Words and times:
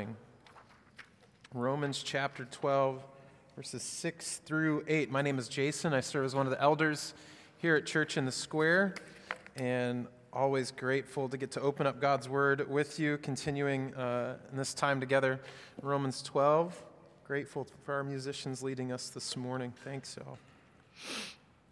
morning. 0.00 0.16
Romans 1.52 2.02
chapter 2.02 2.46
12, 2.46 3.02
verses 3.54 3.82
6 3.82 4.38
through 4.38 4.82
8. 4.88 5.10
My 5.10 5.20
name 5.20 5.38
is 5.38 5.46
Jason. 5.46 5.92
I 5.92 6.00
serve 6.00 6.24
as 6.24 6.34
one 6.34 6.46
of 6.46 6.50
the 6.50 6.60
elders 6.62 7.12
here 7.58 7.76
at 7.76 7.84
Church 7.84 8.16
in 8.16 8.24
the 8.24 8.32
Square, 8.32 8.94
and 9.56 10.06
always 10.32 10.70
grateful 10.70 11.28
to 11.28 11.36
get 11.36 11.50
to 11.50 11.60
open 11.60 11.86
up 11.86 12.00
God's 12.00 12.30
Word 12.30 12.66
with 12.70 12.98
you, 12.98 13.18
continuing 13.18 13.92
uh, 13.94 14.38
in 14.50 14.56
this 14.56 14.72
time 14.72 15.00
together. 15.00 15.38
Romans 15.82 16.22
12. 16.22 16.82
Grateful 17.26 17.66
for 17.84 17.92
our 17.92 18.04
musicians 18.04 18.62
leading 18.62 18.92
us 18.92 19.10
this 19.10 19.36
morning. 19.36 19.70
Thanks, 19.84 20.16
y'all. 20.16 20.38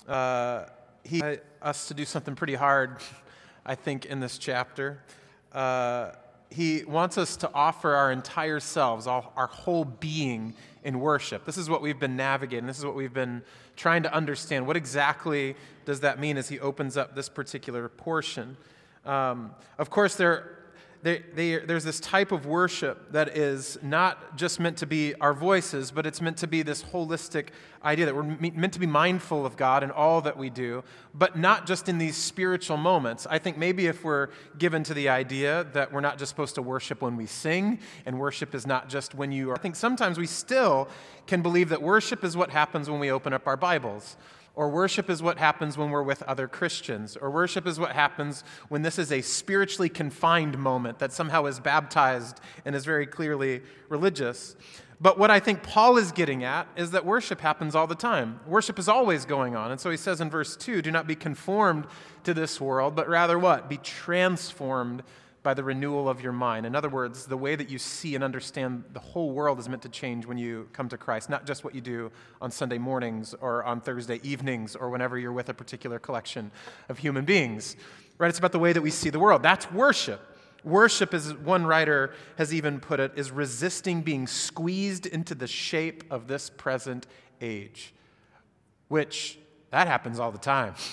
Uh, 0.07 0.67
he 1.03 1.23
us 1.63 1.89
to 1.89 1.95
do 1.95 2.05
something 2.05 2.35
pretty 2.35 2.57
hard, 2.57 2.99
I 3.65 3.75
think, 3.75 4.05
in 4.05 4.21
this 4.21 4.37
chapter. 4.37 5.03
Uh, 5.51 6.11
he 6.51 6.85
wants 6.85 7.19
us 7.19 7.37
to 7.37 7.51
offer 7.53 7.95
our 7.95 8.11
entire 8.11 8.61
selves, 8.61 9.07
all, 9.07 9.33
our 9.37 9.47
whole 9.47 9.85
being 9.85 10.55
in 10.83 11.01
worship. 11.01 11.45
This 11.45 11.59
is 11.59 11.69
what 11.69 11.83
we've 11.83 11.99
been 11.99 12.17
navigating. 12.17 12.67
This 12.67 12.79
is 12.79 12.85
what 12.85 12.95
we've 12.95 13.13
been 13.13 13.43
trying 13.77 14.03
to 14.05 14.15
understand. 14.15 14.67
What 14.67 14.77
exactly 14.77 15.57
does 15.85 16.01
that 16.01 16.19
mean 16.19 16.37
as 16.37 16.49
he 16.49 16.59
opens 16.59 16.97
up 16.97 17.15
this 17.15 17.29
particular 17.29 17.89
portion? 17.89 18.57
Um, 19.05 19.53
of 19.79 19.91
course, 19.91 20.17
there 20.17 20.58
they, 21.03 21.23
they, 21.35 21.59
there's 21.59 21.85
this 21.85 22.01
type 22.01 22.33
of 22.33 22.47
worship 22.47 23.13
that 23.13 23.37
is 23.37 23.79
not 23.83 24.37
just 24.37 24.59
meant 24.59 24.79
to 24.79 24.87
be 24.87 25.15
our 25.17 25.33
voices, 25.33 25.93
but 25.93 26.07
it's 26.07 26.21
meant 26.21 26.37
to 26.39 26.49
be 26.49 26.63
this 26.63 26.83
holistic 26.83 27.49
idea 27.85 28.07
that 28.07 28.17
we're 28.17 28.25
meant 28.25 28.73
to 28.73 28.81
be 28.81 28.87
mindful 28.87 29.47
of 29.47 29.57
God 29.57 29.85
in 29.85 29.93
all 29.93 30.21
that 30.23 30.37
we 30.37 30.51
do, 30.51 30.83
but 31.15 31.39
not 31.39 31.67
just 31.67 31.89
in 31.89 31.99
these 31.99 32.17
spiritual 32.17 32.77
moments. 32.77 33.27
I 33.31 33.39
think 33.39 33.57
maybe 33.57 33.87
if 33.87 34.03
we're 34.03 34.29
given 34.59 34.83
to 34.85 34.95
the 34.95 35.09
idea 35.09 35.69
that 35.73 35.93
we're 35.93 36.01
not 36.01 36.19
just 36.19 36.31
supposed 36.31 36.57
to 36.57 36.63
worship 36.63 37.01
when 37.01 37.17
we 37.17 37.27
sing, 37.27 37.79
and 38.05 38.19
worship 38.19 38.55
is 38.55 38.67
not 38.67 38.89
just 38.89 39.15
when 39.15 39.31
you 39.31 39.51
are, 39.51 39.55
I 39.55 39.61
think 39.61 39.77
sometimes 39.77 40.19
we 40.19 40.27
still 40.27 40.89
can 41.29 41.43
believe 41.43 41.69
that 41.69 41.81
worship 41.81 42.25
is 42.25 42.37
what 42.37 42.51
happens 42.51 42.91
when 42.91 42.99
we 42.99 43.13
open 43.13 43.33
up 43.33 43.47
our 43.47 43.57
Bibles 43.57 44.17
or 44.59 44.69
worship 44.69 45.09
is 45.09 45.23
what 45.23 45.39
happens 45.39 45.79
when 45.79 45.91
we're 45.91 46.03
with 46.03 46.21
other 46.25 46.49
Christians. 46.49 47.17
Or 47.17 47.31
worship 47.31 47.65
is 47.65 47.79
what 47.79 47.93
happens 47.93 48.43
when 48.69 48.83
this 48.83 48.99
is 48.99 49.13
a 49.13 49.21
spiritually 49.21 49.89
confined 49.89 50.59
moment 50.59 50.99
that 50.99 51.13
somehow 51.13 51.45
is 51.45 51.61
baptized 51.61 52.41
and 52.65 52.75
is 52.75 52.85
very 52.85 53.07
clearly 53.07 53.63
religious. 53.89 54.57
But 55.01 55.17
what 55.17 55.31
I 55.31 55.39
think 55.39 55.63
Paul 55.63 55.97
is 55.97 56.11
getting 56.11 56.43
at 56.43 56.67
is 56.75 56.91
that 56.91 57.07
worship 57.07 57.41
happens 57.41 57.77
all 57.77 57.87
the 57.87 57.95
time. 57.95 58.41
Worship 58.49 58.81
is 58.81 58.89
always 58.89 59.25
going 59.25 59.55
on. 59.55 59.71
And 59.71 59.81
so 59.81 59.91
he 59.91 59.97
says 59.97 60.21
in 60.21 60.29
verse 60.29 60.57
2 60.57 60.83
do 60.83 60.91
not 60.91 61.07
be 61.07 61.15
conformed 61.15 61.87
to 62.25 62.35
this 62.35 62.61
world, 62.61 62.97
but 62.97 63.09
rather 63.09 63.39
what? 63.39 63.69
Be 63.69 63.77
transformed 63.77 65.05
by 65.49 65.55
the 65.55 65.65
renewal 65.65 66.11
of 66.11 66.21
your 66.21 66.31
mind. 66.31 66.67
In 66.67 66.77
other 66.77 66.91
words, 66.91 67.25
the 67.25 67.35
way 67.39 67.57
that 67.57 67.71
you 67.71 67.79
see 67.79 68.15
and 68.15 68.23
understand 68.23 68.85
the 68.93 69.01
whole 69.01 69.31
world 69.31 69.59
is 69.59 69.67
meant 69.67 69.81
to 69.81 69.89
change 69.89 70.27
when 70.27 70.37
you 70.37 70.69
come 70.75 70.91
to 70.91 70.99
Christ, 70.99 71.31
not 71.31 71.47
just 71.47 71.65
what 71.65 71.75
you 71.75 71.81
do 71.81 72.13
on 72.43 72.51
Sunday 72.51 72.77
mornings 72.77 73.35
or 73.41 73.65
on 73.65 73.81
Thursday 73.81 74.21
evenings 74.23 74.77
or 74.77 74.91
whenever 74.91 75.19
you're 75.19 75.33
with 75.33 75.49
a 75.49 75.55
particular 75.55 75.99
collection 75.99 76.51
of 76.91 76.99
human 76.99 77.25
beings. 77.25 77.77
Right? 78.19 78.29
It's 78.29 78.39
about 78.39 78.53
the 78.53 78.59
way 78.59 78.75
that 78.75 78.83
we 78.83 78.91
see 78.91 79.09
the 79.09 79.19
world. 79.19 79.43
That's 79.43 79.73
worship. 79.73 80.21
Worship, 80.65 81.15
as 81.15 81.33
one 81.33 81.65
writer 81.65 82.13
has 82.37 82.53
even 82.53 82.79
put 82.79 83.01
it, 83.01 83.13
is 83.17 83.31
resisting 83.31 84.03
being 84.03 84.27
squeezed 84.27 85.07
into 85.07 85.35
the 85.35 85.47
shape 85.47 86.05
of 86.11 86.29
this 86.29 86.51
present 86.51 87.07
age, 87.41 87.95
which 88.89 89.39
that 89.71 89.87
happens 89.87 90.19
all 90.19 90.31
the 90.31 90.37
time. 90.37 90.75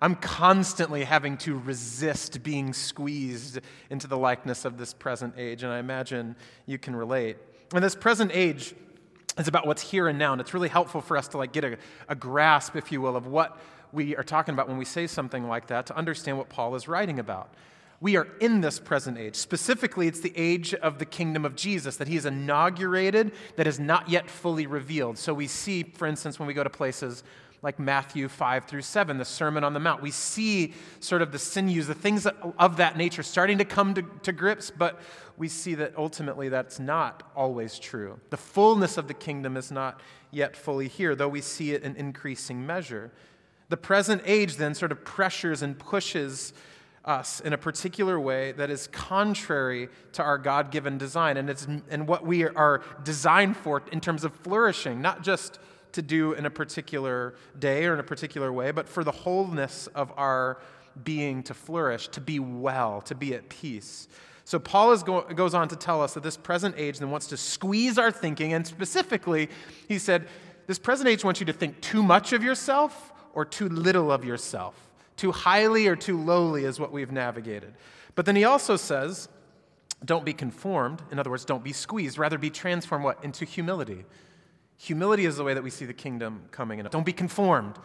I'm 0.00 0.14
constantly 0.14 1.04
having 1.04 1.36
to 1.38 1.58
resist 1.58 2.42
being 2.42 2.72
squeezed 2.72 3.60
into 3.90 4.06
the 4.06 4.18
likeness 4.18 4.64
of 4.64 4.76
this 4.78 4.92
present 4.92 5.34
age, 5.38 5.62
and 5.62 5.72
I 5.72 5.78
imagine 5.78 6.36
you 6.66 6.78
can 6.78 6.94
relate. 6.94 7.38
And 7.74 7.82
this 7.82 7.94
present 7.94 8.30
age 8.34 8.74
is 9.38 9.48
about 9.48 9.66
what's 9.66 9.82
here 9.82 10.08
and 10.08 10.18
now, 10.18 10.32
and 10.32 10.40
it's 10.40 10.54
really 10.54 10.68
helpful 10.68 11.00
for 11.00 11.16
us 11.16 11.28
to 11.28 11.38
like 11.38 11.52
get 11.52 11.64
a, 11.64 11.78
a 12.08 12.14
grasp, 12.14 12.76
if 12.76 12.92
you 12.92 13.00
will, 13.00 13.16
of 13.16 13.26
what 13.26 13.58
we 13.92 14.16
are 14.16 14.22
talking 14.22 14.52
about 14.54 14.68
when 14.68 14.78
we 14.78 14.84
say 14.84 15.06
something 15.06 15.48
like 15.48 15.68
that 15.68 15.86
to 15.86 15.96
understand 15.96 16.38
what 16.38 16.48
Paul 16.48 16.74
is 16.74 16.88
writing 16.88 17.18
about. 17.18 17.54
We 18.00 18.16
are 18.16 18.28
in 18.40 18.60
this 18.60 18.78
present 18.78 19.16
age. 19.16 19.36
Specifically, 19.36 20.06
it's 20.06 20.20
the 20.20 20.32
age 20.36 20.74
of 20.74 20.98
the 20.98 21.06
kingdom 21.06 21.46
of 21.46 21.56
Jesus 21.56 21.96
that 21.96 22.08
he 22.08 22.14
has 22.16 22.26
inaugurated 22.26 23.32
that 23.56 23.66
is 23.66 23.80
not 23.80 24.10
yet 24.10 24.28
fully 24.28 24.66
revealed. 24.66 25.16
So 25.16 25.32
we 25.32 25.46
see, 25.46 25.82
for 25.82 26.06
instance, 26.06 26.38
when 26.38 26.46
we 26.46 26.52
go 26.52 26.62
to 26.62 26.68
places 26.68 27.24
like 27.66 27.80
Matthew 27.80 28.28
5 28.28 28.66
through 28.66 28.82
7, 28.82 29.18
the 29.18 29.24
Sermon 29.24 29.64
on 29.64 29.74
the 29.74 29.80
Mount. 29.80 30.00
We 30.00 30.12
see 30.12 30.72
sort 31.00 31.20
of 31.20 31.32
the 31.32 31.38
sinews, 31.40 31.88
the 31.88 31.94
things 31.94 32.24
of 32.24 32.76
that 32.76 32.96
nature 32.96 33.24
starting 33.24 33.58
to 33.58 33.64
come 33.64 33.92
to, 33.94 34.02
to 34.22 34.30
grips, 34.30 34.70
but 34.70 35.00
we 35.36 35.48
see 35.48 35.74
that 35.74 35.92
ultimately 35.96 36.48
that's 36.48 36.78
not 36.78 37.24
always 37.34 37.80
true. 37.80 38.20
The 38.30 38.36
fullness 38.36 38.96
of 38.96 39.08
the 39.08 39.14
kingdom 39.14 39.56
is 39.56 39.72
not 39.72 40.00
yet 40.30 40.56
fully 40.56 40.86
here, 40.86 41.16
though 41.16 41.26
we 41.26 41.40
see 41.40 41.72
it 41.72 41.82
in 41.82 41.96
increasing 41.96 42.64
measure. 42.64 43.10
The 43.68 43.76
present 43.76 44.22
age 44.26 44.58
then 44.58 44.76
sort 44.76 44.92
of 44.92 45.04
pressures 45.04 45.62
and 45.62 45.76
pushes 45.76 46.52
us 47.04 47.40
in 47.40 47.52
a 47.52 47.58
particular 47.58 48.20
way 48.20 48.52
that 48.52 48.70
is 48.70 48.86
contrary 48.86 49.88
to 50.12 50.22
our 50.22 50.38
God 50.38 50.70
given 50.70 50.98
design 50.98 51.36
and, 51.36 51.50
it's, 51.50 51.66
and 51.90 52.06
what 52.06 52.24
we 52.24 52.44
are 52.44 52.84
designed 53.02 53.56
for 53.56 53.82
in 53.90 54.00
terms 54.00 54.22
of 54.22 54.32
flourishing, 54.32 55.02
not 55.02 55.24
just 55.24 55.58
to 55.96 56.02
do 56.02 56.32
in 56.32 56.46
a 56.46 56.50
particular 56.50 57.34
day 57.58 57.84
or 57.84 57.92
in 57.92 58.00
a 58.00 58.04
particular 58.04 58.52
way, 58.52 58.70
but 58.70 58.88
for 58.88 59.04
the 59.04 59.10
wholeness 59.10 59.88
of 59.88 60.12
our 60.16 60.58
being 61.04 61.42
to 61.42 61.52
flourish, 61.52 62.08
to 62.08 62.20
be 62.20 62.38
well, 62.38 63.02
to 63.02 63.14
be 63.14 63.34
at 63.34 63.48
peace. 63.48 64.08
So 64.44 64.58
Paul 64.58 64.96
go, 64.98 65.22
goes 65.22 65.54
on 65.54 65.68
to 65.68 65.76
tell 65.76 66.00
us 66.00 66.14
that 66.14 66.22
this 66.22 66.36
present 66.36 66.76
age 66.78 67.00
then 67.00 67.10
wants 67.10 67.26
to 67.28 67.36
squeeze 67.36 67.98
our 67.98 68.12
thinking, 68.12 68.52
and 68.52 68.66
specifically, 68.66 69.50
he 69.88 69.98
said, 69.98 70.28
this 70.66 70.78
present 70.78 71.08
age 71.08 71.24
wants 71.24 71.40
you 71.40 71.46
to 71.46 71.52
think 71.52 71.80
too 71.80 72.02
much 72.02 72.32
of 72.32 72.42
yourself 72.42 73.12
or 73.34 73.44
too 73.44 73.68
little 73.68 74.10
of 74.10 74.24
yourself. 74.24 74.74
Too 75.16 75.32
highly 75.32 75.88
or 75.88 75.96
too 75.96 76.20
lowly 76.22 76.64
is 76.64 76.78
what 76.78 76.92
we've 76.92 77.12
navigated. 77.12 77.74
But 78.14 78.26
then 78.26 78.36
he 78.36 78.44
also 78.44 78.76
says, 78.76 79.28
don't 80.04 80.24
be 80.24 80.32
conformed. 80.32 81.02
In 81.10 81.18
other 81.18 81.30
words, 81.30 81.44
don't 81.44 81.64
be 81.64 81.72
squeezed. 81.72 82.18
Rather, 82.18 82.38
be 82.38 82.50
transformed 82.50 83.04
what? 83.04 83.24
Into 83.24 83.44
humility. 83.44 84.04
Humility 84.78 85.24
is 85.24 85.36
the 85.36 85.44
way 85.44 85.54
that 85.54 85.62
we 85.62 85.70
see 85.70 85.86
the 85.86 85.94
kingdom 85.94 86.44
coming 86.50 86.78
in. 86.78 86.86
Don't 86.86 87.06
be 87.06 87.12
conformed. 87.12 87.76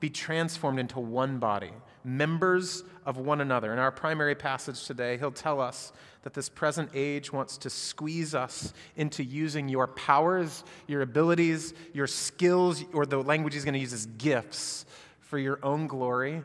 Be 0.00 0.10
transformed 0.10 0.78
into 0.78 1.00
one 1.00 1.38
body, 1.38 1.70
members 2.04 2.84
of 3.06 3.16
one 3.16 3.40
another. 3.40 3.72
In 3.72 3.78
our 3.78 3.90
primary 3.90 4.34
passage 4.34 4.84
today, 4.84 5.16
he'll 5.16 5.30
tell 5.30 5.60
us 5.60 5.92
that 6.22 6.34
this 6.34 6.48
present 6.48 6.90
age 6.94 7.32
wants 7.32 7.56
to 7.58 7.70
squeeze 7.70 8.34
us 8.34 8.74
into 8.96 9.24
using 9.24 9.68
your 9.68 9.86
powers, 9.86 10.64
your 10.86 11.00
abilities, 11.00 11.72
your 11.94 12.06
skills, 12.06 12.84
or 12.92 13.06
the 13.06 13.22
language 13.22 13.54
he's 13.54 13.64
going 13.64 13.74
to 13.74 13.80
use 13.80 13.92
is 13.92 14.06
gifts 14.18 14.84
for 15.20 15.38
your 15.38 15.58
own 15.62 15.86
glory 15.86 16.42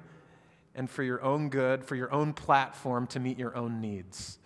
and 0.76 0.90
for 0.90 1.04
your 1.04 1.22
own 1.22 1.50
good, 1.50 1.84
for 1.84 1.96
your 1.96 2.12
own 2.14 2.32
platform 2.32 3.08
to 3.08 3.20
meet 3.20 3.38
your 3.38 3.56
own 3.58 3.82
needs. 3.82 4.40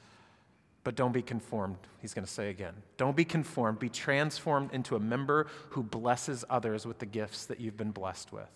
But 0.83 0.95
don't 0.95 1.13
be 1.13 1.21
conformed, 1.21 1.77
he's 2.01 2.13
going 2.13 2.25
to 2.25 2.31
say 2.31 2.49
again. 2.49 2.73
Don't 2.97 3.15
be 3.15 3.23
conformed. 3.23 3.79
Be 3.79 3.89
transformed 3.89 4.73
into 4.73 4.95
a 4.95 4.99
member 4.99 5.47
who 5.69 5.83
blesses 5.83 6.43
others 6.49 6.85
with 6.85 6.99
the 6.99 7.05
gifts 7.05 7.45
that 7.45 7.59
you've 7.59 7.77
been 7.77 7.91
blessed 7.91 8.33
with. 8.33 8.49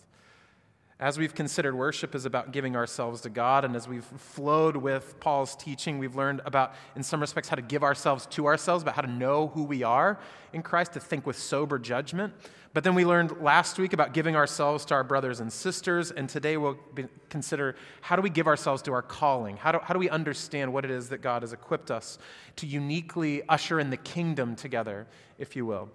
As 0.99 1.19
we've 1.19 1.35
considered, 1.35 1.75
worship 1.75 2.15
is 2.15 2.25
about 2.25 2.51
giving 2.51 2.75
ourselves 2.75 3.21
to 3.21 3.29
God. 3.29 3.63
And 3.63 3.75
as 3.75 3.87
we've 3.87 4.03
flowed 4.03 4.75
with 4.75 5.19
Paul's 5.19 5.55
teaching, 5.55 5.99
we've 5.99 6.15
learned 6.15 6.41
about, 6.43 6.73
in 6.95 7.03
some 7.03 7.21
respects, 7.21 7.49
how 7.49 7.55
to 7.55 7.61
give 7.61 7.83
ourselves 7.83 8.25
to 8.31 8.47
ourselves, 8.47 8.81
about 8.81 8.95
how 8.95 9.03
to 9.03 9.11
know 9.11 9.49
who 9.49 9.63
we 9.63 9.83
are 9.83 10.17
in 10.53 10.63
Christ, 10.63 10.93
to 10.93 10.99
think 10.99 11.27
with 11.27 11.37
sober 11.37 11.77
judgment. 11.77 12.33
But 12.73 12.83
then 12.83 12.95
we 12.95 13.05
learned 13.05 13.41
last 13.41 13.77
week 13.77 13.93
about 13.93 14.13
giving 14.13 14.35
ourselves 14.35 14.85
to 14.85 14.95
our 14.95 15.03
brothers 15.03 15.39
and 15.39 15.53
sisters. 15.53 16.09
And 16.09 16.27
today 16.27 16.57
we'll 16.57 16.79
consider 17.29 17.75
how 18.01 18.15
do 18.15 18.23
we 18.23 18.31
give 18.31 18.47
ourselves 18.47 18.81
to 18.83 18.93
our 18.93 19.03
calling? 19.03 19.57
How 19.57 19.73
do, 19.73 19.79
how 19.83 19.93
do 19.93 19.99
we 19.99 20.09
understand 20.09 20.73
what 20.73 20.83
it 20.83 20.89
is 20.89 21.09
that 21.09 21.21
God 21.21 21.43
has 21.43 21.53
equipped 21.53 21.91
us 21.91 22.17
to 22.55 22.65
uniquely 22.65 23.43
usher 23.47 23.79
in 23.79 23.91
the 23.91 23.97
kingdom 23.97 24.55
together, 24.55 25.05
if 25.37 25.55
you 25.55 25.63
will? 25.63 25.89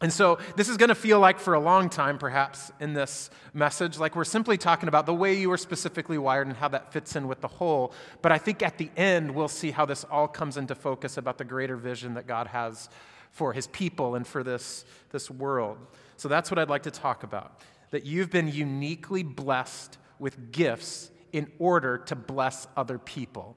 And 0.00 0.12
so, 0.12 0.38
this 0.56 0.68
is 0.68 0.76
going 0.76 0.90
to 0.90 0.94
feel 0.94 1.20
like 1.20 1.38
for 1.38 1.54
a 1.54 1.60
long 1.60 1.88
time, 1.88 2.18
perhaps, 2.18 2.70
in 2.80 2.92
this 2.92 3.30
message, 3.54 3.98
like 3.98 4.14
we're 4.14 4.24
simply 4.24 4.58
talking 4.58 4.88
about 4.88 5.06
the 5.06 5.14
way 5.14 5.32
you 5.32 5.50
are 5.52 5.56
specifically 5.56 6.18
wired 6.18 6.46
and 6.46 6.56
how 6.56 6.68
that 6.68 6.92
fits 6.92 7.16
in 7.16 7.26
with 7.28 7.40
the 7.40 7.48
whole. 7.48 7.94
But 8.20 8.30
I 8.30 8.36
think 8.36 8.62
at 8.62 8.76
the 8.76 8.90
end, 8.94 9.30
we'll 9.34 9.48
see 9.48 9.70
how 9.70 9.86
this 9.86 10.04
all 10.04 10.28
comes 10.28 10.58
into 10.58 10.74
focus 10.74 11.16
about 11.16 11.38
the 11.38 11.44
greater 11.44 11.76
vision 11.76 12.12
that 12.14 12.26
God 12.26 12.48
has 12.48 12.90
for 13.30 13.54
his 13.54 13.68
people 13.68 14.16
and 14.16 14.26
for 14.26 14.42
this, 14.42 14.84
this 15.12 15.30
world. 15.30 15.78
So, 16.18 16.28
that's 16.28 16.50
what 16.50 16.58
I'd 16.58 16.68
like 16.68 16.82
to 16.82 16.90
talk 16.90 17.22
about 17.22 17.62
that 17.90 18.04
you've 18.04 18.30
been 18.30 18.48
uniquely 18.48 19.22
blessed 19.22 19.96
with 20.18 20.52
gifts 20.52 21.10
in 21.32 21.50
order 21.58 21.96
to 21.96 22.16
bless 22.16 22.66
other 22.76 22.98
people. 22.98 23.56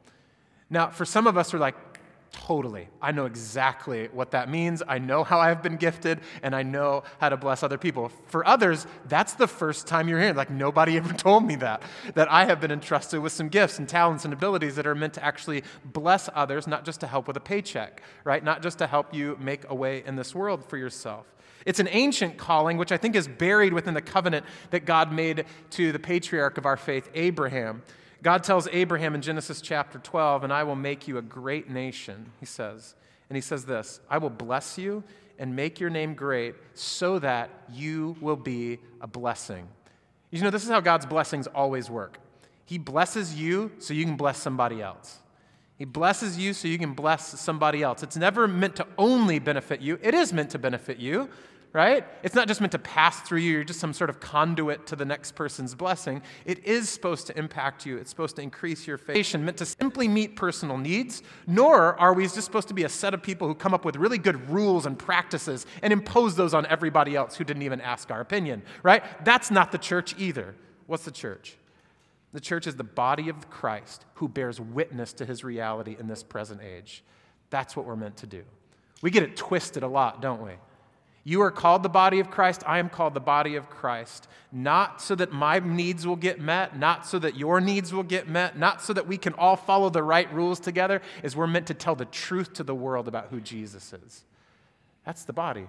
Now, 0.70 0.90
for 0.90 1.04
some 1.04 1.28
of 1.28 1.38
us, 1.38 1.52
we're 1.52 1.60
like, 1.60 1.76
Totally. 2.32 2.90
I 3.02 3.12
know 3.12 3.26
exactly 3.26 4.08
what 4.12 4.32
that 4.32 4.50
means. 4.50 4.84
I 4.88 5.00
know 5.00 5.24
how 5.24 5.40
I've 5.40 5.64
been 5.64 5.78
gifted, 5.78 6.20
and 6.44 6.56
I 6.56 6.62
know 6.62 7.04
how 7.18 7.30
to 7.30 7.38
bless 7.38 7.64
other 7.64 7.78
people. 7.78 8.12
For 8.28 8.48
others, 8.48 8.86
that's 9.08 9.34
the 9.34 9.48
first 9.48 9.88
time 9.88 10.08
you're 10.08 10.20
hearing. 10.20 10.36
Like, 10.36 10.52
nobody 10.52 10.98
ever 10.98 11.14
told 11.14 11.44
me 11.44 11.56
that, 11.56 11.82
that 12.14 12.32
I 12.32 12.46
have 12.46 12.62
been 12.62 12.72
entrusted 12.72 13.20
with 13.20 13.32
some 13.32 13.50
gifts 13.50 13.80
and 13.80 13.90
talents 13.90 14.26
and 14.26 14.34
abilities 14.34 14.76
that 14.76 14.86
are 14.86 14.94
meant 14.94 15.16
to 15.16 15.24
actually 15.24 15.64
bless 15.84 16.30
others, 16.36 16.68
not 16.68 16.86
just 16.86 17.00
to 17.00 17.08
help 17.08 17.28
with 17.28 17.36
a 17.36 17.42
paycheck, 17.42 18.04
right? 18.24 18.44
Not 18.44 18.62
just 18.62 18.78
to 18.78 18.88
help 18.88 19.14
you 19.14 19.36
make 19.40 19.64
a 19.68 19.76
way 19.76 20.04
in 20.06 20.16
this 20.16 20.36
world 20.36 20.64
for 20.66 20.78
yourself. 20.78 21.26
It's 21.66 21.80
an 21.80 21.90
ancient 21.90 22.38
calling, 22.38 22.78
which 22.78 22.92
I 22.92 22.98
think 22.98 23.16
is 23.16 23.28
buried 23.28 23.74
within 23.74 23.94
the 23.94 24.02
covenant 24.02 24.46
that 24.70 24.86
God 24.86 25.12
made 25.12 25.46
to 25.72 25.92
the 25.92 26.00
patriarch 26.00 26.58
of 26.58 26.66
our 26.66 26.78
faith, 26.78 27.10
Abraham. 27.16 27.82
God 28.22 28.44
tells 28.44 28.68
Abraham 28.72 29.16
in 29.16 29.22
Genesis 29.22 29.62
chapter 29.62 30.00
12, 30.00 30.44
and 30.44 30.52
I 30.52 30.64
will 30.64 30.76
make 30.76 31.08
you 31.08 31.18
a 31.18 31.22
great 31.22 31.70
nation, 31.70 32.32
he 32.40 32.46
says. 32.46 32.96
And 33.30 33.36
he 33.38 33.42
says 33.42 33.66
this 33.66 34.02
I 34.10 34.18
will 34.18 34.30
bless 34.30 34.78
you 34.78 35.04
and 35.38 35.56
make 35.56 35.80
your 35.80 35.90
name 35.90 36.14
great 36.14 36.56
so 36.74 37.20
that 37.20 37.50
you 37.72 38.18
will 38.20 38.36
be 38.36 38.80
a 39.00 39.08
blessing. 39.08 39.68
You 40.32 40.42
know, 40.42 40.50
this 40.50 40.64
is 40.64 40.70
how 40.70 40.82
God's 40.82 41.06
blessings 41.06 41.48
always 41.48 41.90
work. 41.90 42.20
He 42.66 42.78
blesses 42.78 43.34
you 43.34 43.72
so 43.80 43.94
you 43.94 44.06
can 44.06 44.16
bless 44.18 44.38
somebody 44.38 44.82
else. 44.82 45.20
He 45.78 45.86
blesses 45.86 46.38
you 46.38 46.54
so 46.54 46.68
you 46.68 46.78
can 46.78 46.94
bless 46.94 47.40
somebody 47.40 47.82
else. 47.82 48.04
It's 48.04 48.18
never 48.18 48.48
meant 48.48 48.76
to 48.76 48.86
only 48.98 49.40
benefit 49.40 49.82
you, 49.82 49.98
it 50.04 50.14
is 50.14 50.34
meant 50.34 50.52
to 50.52 50.60
benefit 50.60 50.98
you, 50.98 51.30
right? 51.72 52.06
It's 52.24 52.34
not 52.34 52.48
just 52.48 52.62
meant 52.62 52.72
to 52.72 52.80
pass 52.80 53.22
through 53.22 53.40
you, 53.40 53.52
you're 53.52 53.64
just 53.64 53.80
some 53.80 53.94
sort 53.94 54.10
of 54.10 54.20
conduit 54.20 54.88
to 54.88 54.96
the 54.96 55.06
next 55.06 55.36
person's 55.36 55.76
blessing. 55.76 56.22
It 56.46 56.66
is 56.66 56.90
supposed 56.90 57.28
to 57.28 57.38
impact 57.38 57.86
you, 57.86 57.98
it's 57.98 58.10
supposed 58.10 58.36
to 58.38 58.42
increase 58.42 58.88
your 58.88 58.98
faith, 58.98 59.36
meant 59.36 59.58
to 59.58 59.66
simply 59.66 60.08
meet 60.08 60.36
personal 60.36 60.78
needs, 60.78 61.22
nor 61.46 62.00
are 62.00 62.14
we 62.14 62.24
just 62.24 62.42
supposed 62.42 62.68
to 62.70 62.74
be 62.74 62.84
a 62.84 62.90
set 62.90 63.14
of 63.14 63.22
people 63.22 63.48
who 63.48 63.54
come 63.54 63.74
up 63.74 63.86
with 63.86 63.98
really 63.98 64.18
good 64.18 64.50
rules 64.50 64.86
and 64.86 64.98
practices 64.98 65.66
and 65.84 65.94
impose 65.94 66.36
those 66.36 66.54
on 66.54 66.66
everybody 66.66 67.16
else 67.16 67.36
who 67.36 67.44
didn't 67.44 67.64
even 67.64 67.82
ask 67.82 68.10
our 68.10 68.22
opinion, 68.22 68.64
right? 68.82 69.04
That's 69.24 69.52
not 69.52 69.72
the 69.72 69.78
church 69.78 70.16
either. 70.18 70.56
What's 70.88 71.06
the 71.06 71.12
church? 71.12 71.56
The 72.34 72.40
church 72.40 72.68
is 72.68 72.76
the 72.76 72.84
body 72.84 73.30
of 73.30 73.50
Christ 73.50 74.06
who 74.16 74.28
bears 74.28 74.60
witness 74.60 75.14
to 75.14 75.26
his 75.26 75.44
reality 75.44 75.96
in 76.00 76.08
this 76.08 76.24
present 76.24 76.62
age. 76.62 77.04
That's 77.50 77.76
what 77.76 77.86
we're 77.86 77.96
meant 77.96 78.18
to 78.18 78.28
do. 78.28 78.44
We 79.02 79.12
get 79.12 79.24
it 79.24 79.36
twisted 79.36 79.84
a 79.84 79.88
lot, 79.88 80.22
don't 80.22 80.44
we? 80.44 80.54
You 81.30 81.44
are 81.44 81.52
called 81.52 81.84
the 81.84 81.90
body 81.90 82.20
of 82.20 82.32
Christ. 82.32 82.64
I 82.66 82.80
am 82.80 82.90
called 82.90 83.14
the 83.14 83.20
body 83.20 83.56
of 83.56 83.70
Christ. 83.70 84.28
Not 84.52 85.00
so 85.00 85.14
that 85.14 85.32
my 85.32 85.60
needs 85.60 86.08
will 86.08 86.16
get 86.16 86.42
met, 86.42 86.76
not 86.76 87.06
so 87.06 87.20
that 87.20 87.38
your 87.38 87.62
needs 87.62 87.94
will 87.94 88.02
get 88.02 88.28
met, 88.28 88.58
not 88.58 88.82
so 88.82 88.94
that 88.94 89.06
we 89.06 89.16
can 89.16 89.34
all 89.34 89.56
follow 89.56 89.92
the 89.92 90.02
right 90.02 90.34
rules 90.34 90.60
together, 90.60 91.04
is 91.22 91.36
we're 91.36 91.46
meant 91.46 91.68
to 91.68 91.76
tell 91.76 91.94
the 91.94 92.06
truth 92.06 92.54
to 92.54 92.64
the 92.64 92.74
world 92.74 93.08
about 93.08 93.28
who 93.28 93.40
Jesus 93.42 93.94
is. 93.94 94.24
That's 95.06 95.24
the 95.24 95.32
body. 95.32 95.68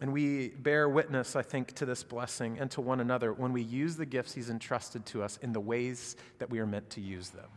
And 0.00 0.12
we 0.12 0.50
bear 0.50 0.88
witness, 0.88 1.34
I 1.34 1.42
think, 1.42 1.72
to 1.74 1.84
this 1.84 2.04
blessing 2.04 2.60
and 2.60 2.70
to 2.70 2.80
one 2.80 3.00
another 3.00 3.32
when 3.32 3.52
we 3.52 3.62
use 3.62 3.96
the 3.96 4.06
gifts 4.06 4.32
He's 4.32 4.48
entrusted 4.48 5.04
to 5.06 5.24
us 5.24 5.40
in 5.42 5.52
the 5.52 5.60
ways 5.60 6.14
that 6.38 6.50
we 6.50 6.60
are 6.60 6.66
meant 6.66 6.88
to 6.90 7.00
use 7.00 7.30
them. 7.30 7.48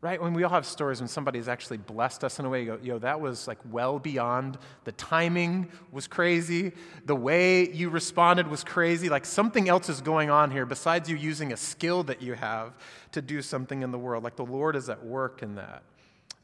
Right? 0.00 0.22
When 0.22 0.32
we 0.32 0.44
all 0.44 0.50
have 0.50 0.64
stories 0.64 1.00
when 1.00 1.08
somebody's 1.08 1.48
actually 1.48 1.78
blessed 1.78 2.22
us 2.22 2.38
in 2.38 2.44
a 2.44 2.48
way, 2.48 2.60
you 2.60 2.66
go, 2.66 2.78
yo, 2.80 2.98
that 3.00 3.20
was 3.20 3.48
like 3.48 3.58
well 3.68 3.98
beyond. 3.98 4.56
The 4.84 4.92
timing 4.92 5.68
was 5.90 6.06
crazy. 6.06 6.70
The 7.06 7.16
way 7.16 7.68
you 7.68 7.90
responded 7.90 8.46
was 8.46 8.62
crazy. 8.62 9.08
Like 9.08 9.26
something 9.26 9.68
else 9.68 9.88
is 9.88 10.00
going 10.00 10.30
on 10.30 10.52
here 10.52 10.64
besides 10.66 11.10
you 11.10 11.16
using 11.16 11.52
a 11.52 11.56
skill 11.56 12.04
that 12.04 12.22
you 12.22 12.34
have 12.34 12.74
to 13.10 13.20
do 13.20 13.42
something 13.42 13.82
in 13.82 13.90
the 13.90 13.98
world. 13.98 14.22
Like 14.22 14.36
the 14.36 14.44
Lord 14.44 14.76
is 14.76 14.88
at 14.88 15.04
work 15.04 15.42
in 15.42 15.56
that. 15.56 15.82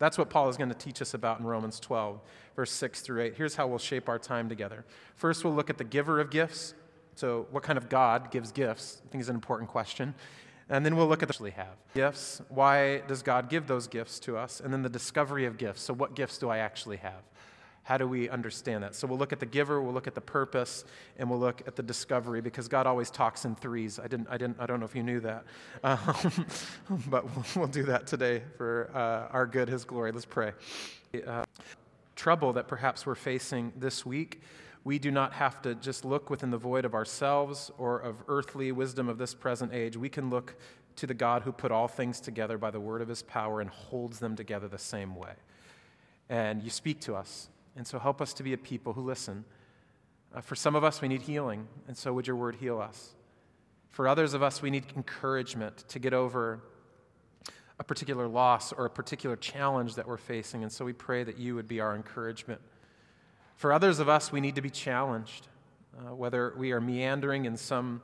That's 0.00 0.18
what 0.18 0.30
Paul 0.30 0.48
is 0.48 0.56
going 0.56 0.70
to 0.70 0.74
teach 0.74 1.00
us 1.00 1.14
about 1.14 1.38
in 1.38 1.46
Romans 1.46 1.78
12, 1.78 2.20
verse 2.56 2.72
6 2.72 3.02
through 3.02 3.22
8. 3.22 3.34
Here's 3.36 3.54
how 3.54 3.68
we'll 3.68 3.78
shape 3.78 4.08
our 4.08 4.18
time 4.18 4.48
together. 4.48 4.84
First, 5.14 5.44
we'll 5.44 5.54
look 5.54 5.70
at 5.70 5.78
the 5.78 5.84
giver 5.84 6.18
of 6.20 6.30
gifts. 6.30 6.74
So, 7.14 7.46
what 7.52 7.62
kind 7.62 7.78
of 7.78 7.88
God 7.88 8.32
gives 8.32 8.50
gifts? 8.50 9.00
I 9.06 9.08
think 9.10 9.22
is 9.22 9.28
an 9.28 9.36
important 9.36 9.70
question. 9.70 10.14
And 10.70 10.84
then 10.84 10.96
we'll 10.96 11.06
look 11.06 11.22
at 11.22 11.28
the 11.28 11.50
have 11.50 11.76
gifts. 11.94 12.40
Why 12.48 12.98
does 13.06 13.22
God 13.22 13.50
give 13.50 13.66
those 13.66 13.86
gifts 13.86 14.18
to 14.20 14.36
us? 14.36 14.60
And 14.60 14.72
then 14.72 14.82
the 14.82 14.88
discovery 14.88 15.44
of 15.44 15.58
gifts. 15.58 15.82
So, 15.82 15.92
what 15.92 16.14
gifts 16.14 16.38
do 16.38 16.48
I 16.48 16.58
actually 16.58 16.96
have? 16.98 17.22
How 17.82 17.98
do 17.98 18.08
we 18.08 18.30
understand 18.30 18.82
that? 18.82 18.94
So, 18.94 19.06
we'll 19.06 19.18
look 19.18 19.32
at 19.32 19.40
the 19.40 19.46
giver, 19.46 19.82
we'll 19.82 19.92
look 19.92 20.06
at 20.06 20.14
the 20.14 20.22
purpose, 20.22 20.84
and 21.18 21.28
we'll 21.28 21.38
look 21.38 21.62
at 21.66 21.76
the 21.76 21.82
discovery 21.82 22.40
because 22.40 22.66
God 22.66 22.86
always 22.86 23.10
talks 23.10 23.44
in 23.44 23.54
threes. 23.56 23.98
I, 23.98 24.06
didn't, 24.08 24.28
I, 24.30 24.38
didn't, 24.38 24.58
I 24.58 24.64
don't 24.64 24.80
know 24.80 24.86
if 24.86 24.96
you 24.96 25.02
knew 25.02 25.20
that. 25.20 25.44
Um, 25.84 26.46
but 27.08 27.24
we'll, 27.24 27.44
we'll, 27.56 27.66
do 27.66 27.82
that 27.84 28.06
today 28.06 28.42
for 28.56 28.90
uh, 28.94 29.32
our 29.32 29.46
good, 29.46 29.68
His 29.68 29.84
glory. 29.84 30.12
Let's 30.12 30.24
pray. 30.24 30.52
Uh, 31.26 31.44
trouble 32.16 32.54
that 32.54 32.68
perhaps 32.68 33.04
we're 33.04 33.14
facing 33.14 33.72
this 33.76 34.06
week 34.06 34.40
we 34.84 34.98
do 34.98 35.10
not 35.10 35.32
have 35.32 35.62
to 35.62 35.74
just 35.74 36.04
look 36.04 36.28
within 36.28 36.50
the 36.50 36.58
void 36.58 36.84
of 36.84 36.94
ourselves 36.94 37.70
or 37.78 37.98
of 37.98 38.22
earthly 38.28 38.70
wisdom 38.70 39.08
of 39.08 39.16
this 39.16 39.34
present 39.34 39.72
age. 39.72 39.96
We 39.96 40.10
can 40.10 40.28
look 40.28 40.56
to 40.96 41.06
the 41.06 41.14
God 41.14 41.42
who 41.42 41.52
put 41.52 41.72
all 41.72 41.88
things 41.88 42.20
together 42.20 42.58
by 42.58 42.70
the 42.70 42.78
word 42.78 43.00
of 43.00 43.08
his 43.08 43.22
power 43.22 43.60
and 43.60 43.70
holds 43.70 44.18
them 44.18 44.36
together 44.36 44.68
the 44.68 44.78
same 44.78 45.16
way. 45.16 45.32
And 46.28 46.62
you 46.62 46.70
speak 46.70 47.00
to 47.02 47.14
us. 47.14 47.48
And 47.76 47.86
so 47.86 47.98
help 47.98 48.20
us 48.20 48.34
to 48.34 48.42
be 48.42 48.52
a 48.52 48.58
people 48.58 48.92
who 48.92 49.00
listen. 49.00 49.44
Uh, 50.34 50.40
for 50.40 50.54
some 50.54 50.76
of 50.76 50.84
us, 50.84 51.00
we 51.00 51.08
need 51.08 51.22
healing. 51.22 51.66
And 51.88 51.96
so 51.96 52.12
would 52.12 52.26
your 52.26 52.36
word 52.36 52.56
heal 52.56 52.78
us? 52.78 53.14
For 53.90 54.06
others 54.06 54.34
of 54.34 54.42
us, 54.42 54.60
we 54.60 54.70
need 54.70 54.84
encouragement 54.96 55.84
to 55.88 55.98
get 55.98 56.12
over 56.12 56.60
a 57.78 57.84
particular 57.84 58.28
loss 58.28 58.72
or 58.72 58.84
a 58.84 58.90
particular 58.90 59.36
challenge 59.36 59.94
that 59.96 60.06
we're 60.06 60.16
facing. 60.16 60.62
And 60.62 60.70
so 60.70 60.84
we 60.84 60.92
pray 60.92 61.24
that 61.24 61.38
you 61.38 61.54
would 61.54 61.66
be 61.66 61.80
our 61.80 61.96
encouragement. 61.96 62.60
For 63.56 63.72
others 63.72 63.98
of 63.98 64.08
us, 64.08 64.32
we 64.32 64.40
need 64.40 64.56
to 64.56 64.62
be 64.62 64.70
challenged, 64.70 65.48
uh, 65.96 66.14
whether 66.14 66.54
we 66.56 66.72
are 66.72 66.80
meandering 66.80 67.44
in 67.44 67.56
some 67.56 68.02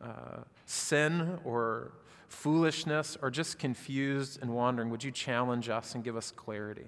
uh, 0.00 0.42
sin 0.66 1.38
or 1.44 1.92
foolishness 2.28 3.16
or 3.22 3.30
just 3.30 3.58
confused 3.58 4.40
and 4.42 4.54
wandering. 4.54 4.90
Would 4.90 5.04
you 5.04 5.10
challenge 5.10 5.68
us 5.68 5.94
and 5.94 6.04
give 6.04 6.16
us 6.16 6.30
clarity? 6.30 6.86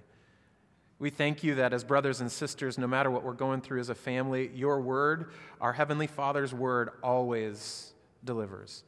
We 0.98 1.08
thank 1.08 1.42
you 1.42 1.54
that 1.54 1.72
as 1.72 1.82
brothers 1.82 2.20
and 2.20 2.30
sisters, 2.30 2.76
no 2.76 2.86
matter 2.86 3.10
what 3.10 3.24
we're 3.24 3.32
going 3.32 3.62
through 3.62 3.80
as 3.80 3.88
a 3.88 3.94
family, 3.94 4.50
your 4.54 4.80
word, 4.82 5.30
our 5.58 5.72
Heavenly 5.72 6.06
Father's 6.06 6.52
word, 6.52 6.90
always 7.02 7.94
delivers. 8.22 8.84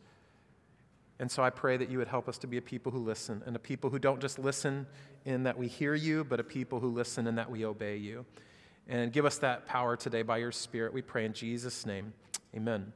And 1.18 1.30
so 1.30 1.42
I 1.42 1.48
pray 1.48 1.78
that 1.78 1.88
you 1.88 1.98
would 1.98 2.08
help 2.08 2.28
us 2.28 2.36
to 2.38 2.46
be 2.46 2.58
a 2.58 2.62
people 2.62 2.92
who 2.92 2.98
listen, 2.98 3.42
and 3.46 3.56
a 3.56 3.58
people 3.58 3.88
who 3.88 3.98
don't 3.98 4.20
just 4.20 4.38
listen 4.38 4.86
in 5.24 5.44
that 5.44 5.56
we 5.56 5.68
hear 5.68 5.94
you, 5.94 6.22
but 6.24 6.38
a 6.38 6.44
people 6.44 6.80
who 6.80 6.88
listen 6.88 7.26
in 7.26 7.36
that 7.36 7.50
we 7.50 7.64
obey 7.64 7.96
you. 7.96 8.26
And 8.88 9.12
give 9.12 9.24
us 9.24 9.38
that 9.38 9.66
power 9.66 9.96
today 9.96 10.22
by 10.22 10.38
your 10.38 10.52
Spirit. 10.52 10.92
We 10.92 11.02
pray 11.02 11.24
in 11.24 11.32
Jesus' 11.32 11.86
name. 11.86 12.12
Amen. 12.54 12.92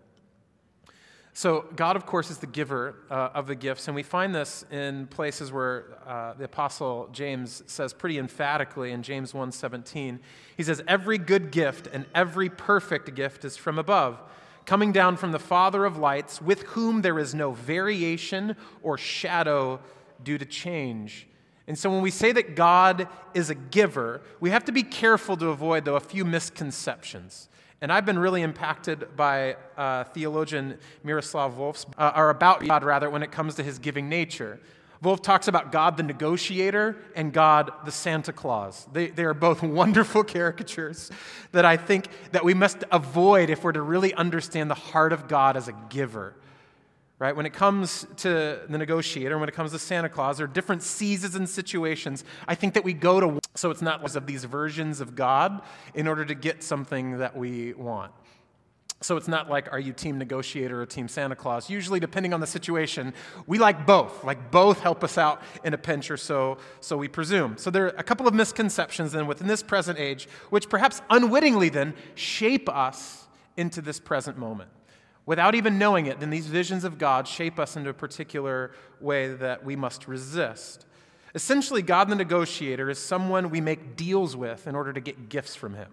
So, 1.36 1.66
God, 1.76 1.96
of 1.96 2.06
course, 2.06 2.30
is 2.30 2.38
the 2.38 2.46
giver 2.46 2.94
uh, 3.10 3.28
of 3.34 3.46
the 3.46 3.54
gifts, 3.54 3.88
and 3.88 3.94
we 3.94 4.02
find 4.02 4.34
this 4.34 4.64
in 4.70 5.06
places 5.08 5.52
where 5.52 5.98
uh, 6.06 6.32
the 6.32 6.44
Apostle 6.44 7.10
James 7.12 7.62
says 7.66 7.92
pretty 7.92 8.16
emphatically 8.16 8.90
in 8.90 9.02
James 9.02 9.34
1:17. 9.34 10.18
He 10.56 10.62
says, 10.62 10.82
"Every 10.88 11.18
good 11.18 11.50
gift 11.50 11.88
and 11.92 12.06
every 12.14 12.48
perfect 12.48 13.14
gift 13.14 13.44
is 13.44 13.58
from 13.58 13.78
above, 13.78 14.18
coming 14.64 14.92
down 14.92 15.18
from 15.18 15.32
the 15.32 15.38
Father 15.38 15.84
of 15.84 15.98
lights, 15.98 16.40
with 16.40 16.62
whom 16.68 17.02
there 17.02 17.18
is 17.18 17.34
no 17.34 17.52
variation 17.52 18.56
or 18.82 18.96
shadow 18.96 19.78
due 20.24 20.38
to 20.38 20.46
change." 20.46 21.28
And 21.68 21.76
so 21.76 21.90
when 21.90 22.00
we 22.00 22.10
say 22.10 22.32
that 22.32 22.54
God 22.54 23.08
is 23.34 23.50
a 23.50 23.54
giver, 23.54 24.22
we 24.38 24.50
have 24.50 24.64
to 24.66 24.72
be 24.72 24.82
careful 24.82 25.36
to 25.38 25.48
avoid, 25.48 25.84
though, 25.84 25.96
a 25.96 26.00
few 26.00 26.24
misconceptions. 26.24 27.48
And 27.80 27.92
I've 27.92 28.06
been 28.06 28.18
really 28.18 28.42
impacted 28.42 29.16
by 29.16 29.56
uh, 29.76 30.04
theologian 30.04 30.78
Miroslav 31.02 31.54
Volf's, 31.54 31.84
uh, 31.98 32.12
or 32.16 32.30
about 32.30 32.64
God, 32.66 32.84
rather, 32.84 33.10
when 33.10 33.22
it 33.22 33.32
comes 33.32 33.56
to 33.56 33.62
his 33.62 33.78
giving 33.78 34.08
nature. 34.08 34.60
Volf 35.02 35.22
talks 35.22 35.46
about 35.46 35.72
God 35.72 35.96
the 35.96 36.02
negotiator 36.02 36.96
and 37.14 37.32
God 37.32 37.70
the 37.84 37.92
Santa 37.92 38.32
Claus. 38.32 38.86
They, 38.92 39.08
they 39.08 39.24
are 39.24 39.34
both 39.34 39.62
wonderful 39.62 40.24
caricatures 40.24 41.10
that 41.52 41.64
I 41.64 41.76
think 41.76 42.08
that 42.32 42.44
we 42.44 42.54
must 42.54 42.84
avoid 42.90 43.50
if 43.50 43.62
we're 43.62 43.72
to 43.72 43.82
really 43.82 44.14
understand 44.14 44.70
the 44.70 44.74
heart 44.74 45.12
of 45.12 45.28
God 45.28 45.56
as 45.56 45.68
a 45.68 45.74
giver 45.90 46.34
right? 47.18 47.34
When 47.34 47.46
it 47.46 47.52
comes 47.52 48.06
to 48.18 48.60
the 48.68 48.78
negotiator, 48.78 49.38
when 49.38 49.48
it 49.48 49.54
comes 49.54 49.72
to 49.72 49.78
Santa 49.78 50.08
Claus, 50.08 50.36
there 50.36 50.44
are 50.44 50.48
different 50.48 50.82
seasons 50.82 51.34
and 51.34 51.48
situations. 51.48 52.24
I 52.46 52.54
think 52.54 52.74
that 52.74 52.84
we 52.84 52.92
go 52.92 53.20
to, 53.20 53.40
so 53.54 53.70
it's 53.70 53.82
not 53.82 54.04
of 54.16 54.26
these 54.26 54.44
versions 54.44 55.00
of 55.00 55.14
God 55.14 55.62
in 55.94 56.06
order 56.06 56.24
to 56.24 56.34
get 56.34 56.62
something 56.62 57.18
that 57.18 57.36
we 57.36 57.72
want. 57.74 58.12
So 59.02 59.18
it's 59.18 59.28
not 59.28 59.50
like, 59.50 59.70
are 59.72 59.78
you 59.78 59.92
team 59.92 60.16
negotiator 60.16 60.80
or 60.80 60.86
team 60.86 61.06
Santa 61.06 61.36
Claus? 61.36 61.68
Usually, 61.68 62.00
depending 62.00 62.32
on 62.32 62.40
the 62.40 62.46
situation, 62.46 63.12
we 63.46 63.58
like 63.58 63.86
both. 63.86 64.24
Like 64.24 64.50
both 64.50 64.80
help 64.80 65.04
us 65.04 65.18
out 65.18 65.42
in 65.64 65.74
a 65.74 65.78
pinch 65.78 66.10
or 66.10 66.16
so, 66.16 66.56
so 66.80 66.96
we 66.96 67.08
presume. 67.08 67.58
So 67.58 67.70
there 67.70 67.86
are 67.86 67.94
a 67.98 68.02
couple 68.02 68.26
of 68.26 68.32
misconceptions 68.32 69.12
then 69.12 69.26
within 69.26 69.48
this 69.48 69.62
present 69.62 69.98
age, 69.98 70.28
which 70.48 70.70
perhaps 70.70 71.02
unwittingly 71.10 71.68
then 71.68 71.94
shape 72.14 72.70
us 72.70 73.26
into 73.56 73.82
this 73.82 74.00
present 74.00 74.38
moment 74.38 74.70
without 75.26 75.54
even 75.54 75.78
knowing 75.78 76.06
it, 76.06 76.20
then 76.20 76.30
these 76.30 76.46
visions 76.46 76.84
of 76.84 76.98
God 76.98 77.28
shape 77.28 77.58
us 77.58 77.76
into 77.76 77.90
a 77.90 77.94
particular 77.94 78.70
way 79.00 79.34
that 79.34 79.64
we 79.64 79.76
must 79.76 80.08
resist. 80.08 80.86
Essentially, 81.34 81.82
God 81.82 82.08
the 82.08 82.14
negotiator 82.14 82.88
is 82.88 82.98
someone 82.98 83.50
we 83.50 83.60
make 83.60 83.96
deals 83.96 84.34
with 84.34 84.66
in 84.66 84.74
order 84.74 84.92
to 84.92 85.00
get 85.00 85.28
gifts 85.28 85.54
from 85.54 85.74
him. 85.74 85.88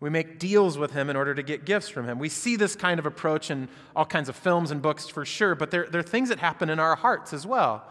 We 0.00 0.10
make 0.10 0.38
deals 0.38 0.78
with 0.78 0.92
him 0.92 1.10
in 1.10 1.16
order 1.16 1.34
to 1.34 1.42
get 1.42 1.64
gifts 1.64 1.88
from 1.88 2.06
him. 2.06 2.18
We 2.18 2.28
see 2.28 2.56
this 2.56 2.76
kind 2.76 2.98
of 2.98 3.06
approach 3.06 3.50
in 3.50 3.68
all 3.94 4.04
kinds 4.04 4.28
of 4.28 4.36
films 4.36 4.70
and 4.70 4.80
books 4.80 5.08
for 5.08 5.24
sure, 5.24 5.54
but 5.54 5.70
there, 5.70 5.86
there 5.90 6.00
are 6.00 6.02
things 6.02 6.28
that 6.28 6.38
happen 6.38 6.70
in 6.70 6.78
our 6.78 6.94
hearts 6.94 7.32
as 7.32 7.46
well. 7.46 7.84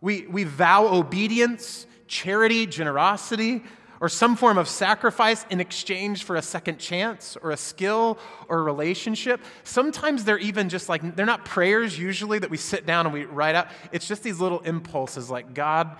We, 0.00 0.26
we 0.26 0.44
vow 0.44 0.86
obedience, 0.86 1.86
charity, 2.06 2.66
generosity, 2.66 3.62
or 4.00 4.08
some 4.08 4.34
form 4.34 4.56
of 4.56 4.66
sacrifice 4.66 5.44
in 5.50 5.60
exchange 5.60 6.24
for 6.24 6.36
a 6.36 6.42
second 6.42 6.78
chance 6.78 7.36
or 7.42 7.50
a 7.50 7.56
skill 7.56 8.18
or 8.48 8.60
a 8.60 8.62
relationship. 8.62 9.40
Sometimes 9.62 10.24
they're 10.24 10.38
even 10.38 10.70
just 10.70 10.88
like, 10.88 11.14
they're 11.14 11.26
not 11.26 11.44
prayers 11.44 11.98
usually 11.98 12.38
that 12.38 12.50
we 12.50 12.56
sit 12.56 12.86
down 12.86 13.06
and 13.06 13.12
we 13.12 13.26
write 13.26 13.54
out. 13.54 13.68
It's 13.92 14.08
just 14.08 14.22
these 14.22 14.40
little 14.40 14.60
impulses 14.60 15.30
like, 15.30 15.52
God, 15.52 15.98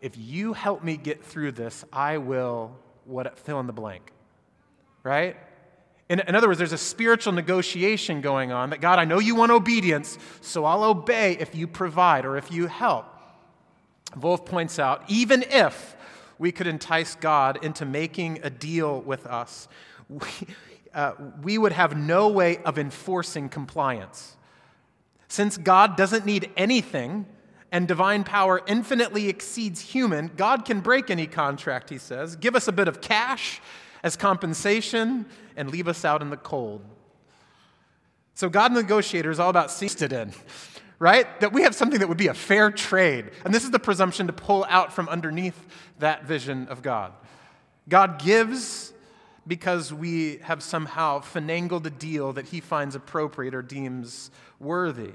if 0.00 0.16
you 0.16 0.54
help 0.54 0.82
me 0.82 0.96
get 0.96 1.22
through 1.22 1.52
this, 1.52 1.84
I 1.92 2.16
will 2.16 2.76
what 3.04 3.38
fill 3.38 3.60
in 3.60 3.66
the 3.66 3.72
blank. 3.74 4.10
Right? 5.02 5.36
In, 6.08 6.20
in, 6.20 6.34
other 6.34 6.48
words, 6.48 6.58
there's 6.58 6.72
a 6.72 6.78
spiritual 6.78 7.34
negotiation 7.34 8.22
going 8.22 8.52
on 8.52 8.70
that 8.70 8.80
God, 8.80 8.98
I 8.98 9.04
know 9.04 9.18
you 9.18 9.34
want 9.34 9.52
obedience, 9.52 10.18
so 10.40 10.64
I'll 10.64 10.84
obey 10.84 11.36
if 11.38 11.54
you 11.54 11.66
provide 11.66 12.24
or 12.24 12.38
if 12.38 12.50
you 12.50 12.66
help. 12.66 13.06
Volf 14.16 14.46
points 14.46 14.78
out 14.78 15.02
even 15.08 15.42
if 15.42 15.96
we 16.44 16.52
could 16.52 16.66
entice 16.66 17.14
God 17.14 17.64
into 17.64 17.86
making 17.86 18.40
a 18.42 18.50
deal 18.50 19.00
with 19.00 19.24
us, 19.24 19.66
we, 20.10 20.28
uh, 20.92 21.12
we 21.42 21.56
would 21.56 21.72
have 21.72 21.96
no 21.96 22.28
way 22.28 22.58
of 22.66 22.78
enforcing 22.78 23.48
compliance. 23.48 24.36
Since 25.26 25.56
God 25.56 25.96
doesn't 25.96 26.26
need 26.26 26.50
anything 26.54 27.24
and 27.72 27.88
divine 27.88 28.24
power 28.24 28.60
infinitely 28.66 29.30
exceeds 29.30 29.80
human, 29.80 30.32
God 30.36 30.66
can 30.66 30.80
break 30.80 31.08
any 31.08 31.26
contract, 31.26 31.88
he 31.88 31.96
says, 31.96 32.36
give 32.36 32.54
us 32.54 32.68
a 32.68 32.72
bit 32.72 32.88
of 32.88 33.00
cash 33.00 33.62
as 34.02 34.14
compensation, 34.14 35.24
and 35.56 35.70
leave 35.70 35.88
us 35.88 36.04
out 36.04 36.20
in 36.20 36.28
the 36.28 36.36
cold. 36.36 36.84
So, 38.34 38.50
God 38.50 38.70
negotiator 38.70 39.30
is 39.30 39.40
all 39.40 39.48
about 39.48 39.70
seated 39.70 40.12
in 40.12 40.34
right? 41.04 41.38
That 41.40 41.52
we 41.52 41.64
have 41.64 41.74
something 41.74 42.00
that 42.00 42.08
would 42.08 42.16
be 42.16 42.28
a 42.28 42.34
fair 42.34 42.70
trade. 42.70 43.30
And 43.44 43.52
this 43.52 43.62
is 43.62 43.70
the 43.70 43.78
presumption 43.78 44.26
to 44.26 44.32
pull 44.32 44.64
out 44.70 44.90
from 44.90 45.06
underneath 45.10 45.66
that 45.98 46.24
vision 46.24 46.66
of 46.68 46.80
God. 46.80 47.12
God 47.90 48.18
gives 48.18 48.94
because 49.46 49.92
we 49.92 50.38
have 50.38 50.62
somehow 50.62 51.20
finangled 51.20 51.86
a 51.86 51.90
deal 51.90 52.32
that 52.32 52.46
he 52.46 52.58
finds 52.58 52.94
appropriate 52.94 53.54
or 53.54 53.60
deems 53.60 54.30
worthy. 54.58 55.12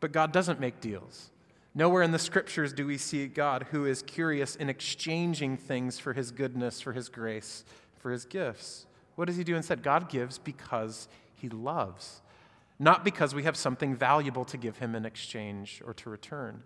But 0.00 0.12
God 0.12 0.30
doesn't 0.30 0.60
make 0.60 0.82
deals. 0.82 1.30
Nowhere 1.74 2.02
in 2.02 2.12
the 2.12 2.18
scriptures 2.18 2.74
do 2.74 2.86
we 2.86 2.98
see 2.98 3.28
God 3.28 3.68
who 3.70 3.86
is 3.86 4.02
curious 4.02 4.56
in 4.56 4.68
exchanging 4.68 5.56
things 5.56 5.98
for 5.98 6.12
his 6.12 6.30
goodness, 6.30 6.82
for 6.82 6.92
his 6.92 7.08
grace, 7.08 7.64
for 7.98 8.12
his 8.12 8.26
gifts. 8.26 8.84
What 9.14 9.24
does 9.24 9.38
he 9.38 9.44
do 9.44 9.56
instead? 9.56 9.82
God 9.82 10.10
gives 10.10 10.36
because 10.36 11.08
he 11.34 11.48
loves 11.48 12.20
not 12.78 13.04
because 13.04 13.34
we 13.34 13.44
have 13.44 13.56
something 13.56 13.94
valuable 13.94 14.44
to 14.46 14.56
give 14.56 14.78
him 14.78 14.94
in 14.94 15.04
exchange 15.04 15.82
or 15.86 15.94
to 15.94 16.10
return. 16.10 16.62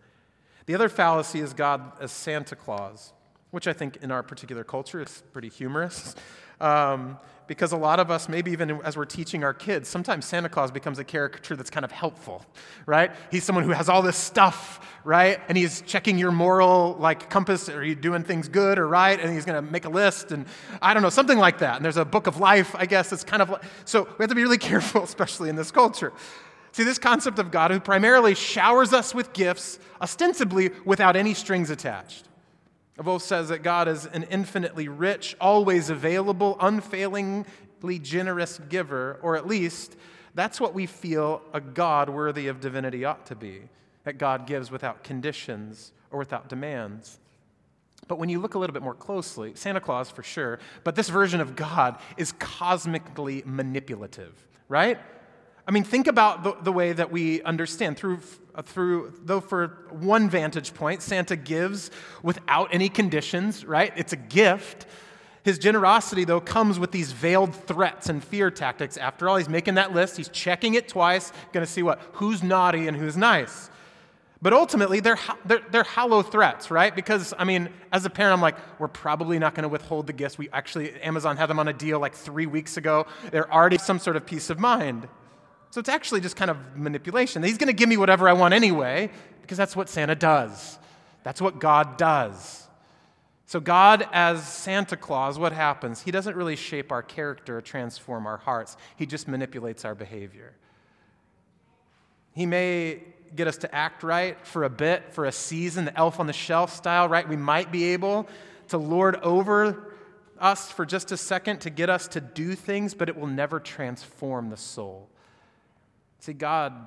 The 0.67 0.75
other 0.75 0.89
fallacy 0.89 1.41
is 1.41 1.53
God 1.55 1.93
as 2.01 2.13
Santa 2.13 2.57
Claus, 2.57 3.13
which 3.51 3.67
I 3.67 3.73
think 3.73 3.99
in 4.03 4.11
our 4.11 4.23
particular 4.23 4.65
culture 4.65 5.01
is 5.01 5.23
pretty 5.33 5.49
humorous. 5.49 6.15
Um, 6.61 7.19
because 7.51 7.73
a 7.73 7.77
lot 7.77 7.99
of 7.99 8.13
us, 8.13 8.29
maybe 8.29 8.53
even 8.53 8.81
as 8.85 8.97
we're 8.97 9.05
teaching 9.05 9.43
our 9.43 9.53
kids, 9.53 9.89
sometimes 9.89 10.25
Santa 10.25 10.49
Claus 10.49 10.71
becomes 10.71 11.01
a 11.01 11.05
caricature 11.05 11.57
that's 11.57 11.69
kind 11.69 11.83
of 11.83 11.91
helpful, 11.91 12.47
right? 12.87 13.11
He's 13.33 13.43
someone 13.43 13.65
who 13.65 13.73
has 13.73 13.89
all 13.89 14.03
this 14.03 14.17
stuff, 14.17 14.79
right? 15.03 15.41
And 15.49 15.59
he's 15.59 15.83
checking 15.83 16.17
your 16.17 16.31
moral 16.31 16.97
like 17.01 17.29
compass. 17.29 17.69
Are 17.69 17.83
you 17.83 17.97
doing 17.97 18.23
things 18.23 18.49
good 18.49 18.79
or 18.79 18.87
right? 18.87 19.19
And 19.19 19.35
he's 19.35 19.45
going 19.45 19.65
to 19.65 19.69
make 19.69 19.85
a 19.85 19.89
list, 19.89 20.31
and 20.31 20.47
I 20.81 20.95
don't 20.95 21.03
know, 21.03 21.11
something 21.11 21.39
like 21.39 21.59
that. 21.59 21.75
And 21.75 21.85
there's 21.85 21.97
a 21.97 22.05
book 22.05 22.29
of 22.29 22.39
life, 22.39 22.77
I 22.77 22.87
guess. 22.87 23.13
It's 23.13 23.25
kind 23.25 23.43
of 23.43 23.51
like, 23.51 23.65
so 23.85 24.05
we 24.05 24.23
have 24.23 24.29
to 24.29 24.37
be 24.37 24.43
really 24.43 24.57
careful, 24.71 25.03
especially 25.03 25.49
in 25.49 25.57
this 25.57 25.73
culture. 25.73 26.13
See, 26.71 26.85
this 26.85 27.01
concept 27.01 27.41
of 27.41 27.51
God 27.51 27.73
who 27.73 27.81
primarily 27.81 28.37
showers 28.37 28.93
us 28.93 29.13
with 29.13 29.33
gifts, 29.33 29.81
ostensibly 30.01 30.71
without 30.85 31.17
any 31.17 31.35
strings 31.35 31.69
attached. 31.71 32.29
Volf 33.03 33.23
says 33.23 33.49
that 33.49 33.63
God 33.63 33.89
is 33.89 34.07
an 34.07 34.25
infinitely 34.25 34.89
rich, 34.89 35.37
always 35.41 35.91
available, 35.91 36.57
unfailingly 36.61 37.99
generous 38.01 38.61
giver, 38.69 39.19
or 39.23 39.37
at 39.37 39.47
least 39.47 39.97
that's 40.35 40.61
what 40.61 40.75
we 40.75 40.87
feel 40.87 41.43
a 41.53 41.61
God 41.61 42.09
worthy 42.09 42.49
of 42.49 42.61
divinity 42.61 43.05
ought 43.05 43.27
to 43.27 43.35
be 43.35 43.63
that 44.05 44.19
God 44.19 44.47
gives 44.47 44.71
without 44.71 45.05
conditions 45.05 45.93
or 46.11 46.19
without 46.19 46.49
demands. 46.49 47.19
But 48.09 48.19
when 48.19 48.29
you 48.29 48.41
look 48.41 48.55
a 48.55 48.59
little 48.59 48.75
bit 48.75 48.83
more 48.83 48.95
closely, 48.95 49.53
Santa 49.55 49.81
Claus 49.81 50.11
for 50.11 50.23
sure, 50.23 50.59
but 50.85 50.97
this 50.97 51.09
version 51.09 51.41
of 51.41 51.55
God 51.55 51.99
is 52.17 52.33
cosmically 52.33 53.43
manipulative, 53.47 54.35
right? 54.69 54.99
I 55.67 55.71
mean, 55.71 55.85
think 55.85 56.09
about 56.09 56.43
the, 56.43 56.57
the 56.63 56.73
way 56.73 56.93
that 56.93 57.13
we 57.13 57.43
understand 57.43 57.97
through, 57.97 58.21
through, 58.63 59.13
though 59.25 59.41
for 59.41 59.87
one 59.91 60.29
vantage 60.29 60.75
point, 60.75 61.03
Santa 61.03 61.37
gives 61.37 61.91
without 62.23 62.69
any 62.73 62.89
conditions, 62.89 63.65
right? 63.65 63.93
It's 63.97 64.13
a 64.13 64.17
gift. 64.17 64.87
His 65.43 65.59
generosity, 65.59 66.25
though, 66.25 66.41
comes 66.41 66.79
with 66.79 66.91
these 66.91 67.13
veiled 67.13 67.55
threats 67.55 68.09
and 68.09 68.23
fear 68.23 68.51
tactics. 68.51 68.97
After 68.97 69.29
all, 69.29 69.37
he's 69.37 69.49
making 69.49 69.75
that 69.75 69.93
list, 69.93 70.17
he's 70.17 70.29
checking 70.29 70.75
it 70.75 70.89
twice, 70.89 71.33
to 71.53 71.67
see 71.67 71.83
what? 71.83 72.01
Who's 72.13 72.43
naughty 72.43 72.89
and 72.89 72.97
who's 72.97 73.17
nice. 73.17 73.71
But 74.43 74.55
ultimately, 74.55 75.01
they're, 75.01 75.19
they're, 75.45 75.61
they're 75.71 75.83
hollow 75.83 76.23
threats, 76.23 76.71
right? 76.71 76.95
Because, 76.95 77.35
I 77.39 77.45
mean, 77.45 77.69
as 77.93 78.07
a 78.07 78.11
parent, 78.11 78.33
I'm 78.33 78.41
like, 78.41 78.57
we're 78.79 78.89
probably 78.89 79.39
not 79.39 79.55
going 79.55 79.65
to 79.65 79.69
withhold 79.69 80.07
the 80.07 80.15
gifts. 80.15 80.39
We 80.39 80.49
actually, 80.51 80.93
Amazon 81.03 81.37
had 81.37 81.47
them 81.47 81.59
on 81.59 81.69
a 81.69 81.75
deal 81.75 82.01
like 82.01 82.15
three 82.15 82.47
weeks 82.47 82.79
ago. 82.79 83.07
They're 83.31 83.53
already 83.53 83.77
some 83.77 83.99
sort 83.99 84.17
of 84.17 84.25
peace 84.25 84.49
of 84.49 84.59
mind. 84.59 85.09
So 85.71 85.79
it's 85.79 85.89
actually 85.89 86.21
just 86.21 86.37
kind 86.37 86.51
of 86.51 86.77
manipulation. 86.77 87.43
He's 87.43 87.59
going 87.59 87.69
to 87.69 87.73
give 87.73 87.89
me 87.89 87.97
whatever 87.97 88.29
I 88.29 88.33
want 88.33 88.55
anyway, 88.55 89.11
because 89.41 89.57
that's 89.57 89.77
what 89.77 89.89
Santa 89.89 90.15
does. 90.15 90.79
That's 91.23 91.41
what 91.41 91.59
God 91.61 91.97
does. 91.97 92.67
So, 93.47 93.59
God, 93.59 94.07
as 94.13 94.47
Santa 94.47 94.97
Claus, 94.97 95.39
what 95.39 95.53
happens? 95.53 96.03
He 96.03 96.13
doesn't 96.13 96.37
really 96.37 96.55
shape 96.55 96.93
our 96.93 97.03
character 97.03 97.59
or 97.59 97.61
transform 97.61 98.27
our 98.27 98.37
hearts, 98.37 98.77
He 98.97 99.07
just 99.07 99.27
manipulates 99.27 99.85
our 99.85 99.95
behavior. 99.95 100.55
He 102.33 102.47
may 102.47 103.03
get 103.35 103.49
us 103.49 103.57
to 103.59 103.75
act 103.75 104.03
right 104.03 104.37
for 104.47 104.65
a 104.65 104.71
bit, 104.71 105.13
for 105.13 105.25
a 105.25 105.33
season, 105.33 105.85
the 105.85 105.97
elf 105.97 106.21
on 106.21 106.27
the 106.27 106.33
shelf 106.33 106.75
style, 106.75 107.09
right? 107.09 107.29
We 107.29 107.37
might 107.37 107.73
be 107.73 107.85
able 107.93 108.29
to 108.69 108.79
lord 108.79 109.17
over 109.17 109.95
us 110.39 110.71
for 110.71 110.87
just 110.87 111.13
a 111.13 111.17
second 111.17 111.61
to 111.63 111.71
get 111.71 111.91
us 111.91 112.09
to 112.09 112.21
do 112.21 112.55
things, 112.55 112.95
but 112.95 113.09
it 113.09 113.17
will 113.17 113.27
never 113.27 113.61
transform 113.61 114.51
the 114.51 114.57
soul. 114.57 115.09
See, 116.21 116.35
God 116.35 116.87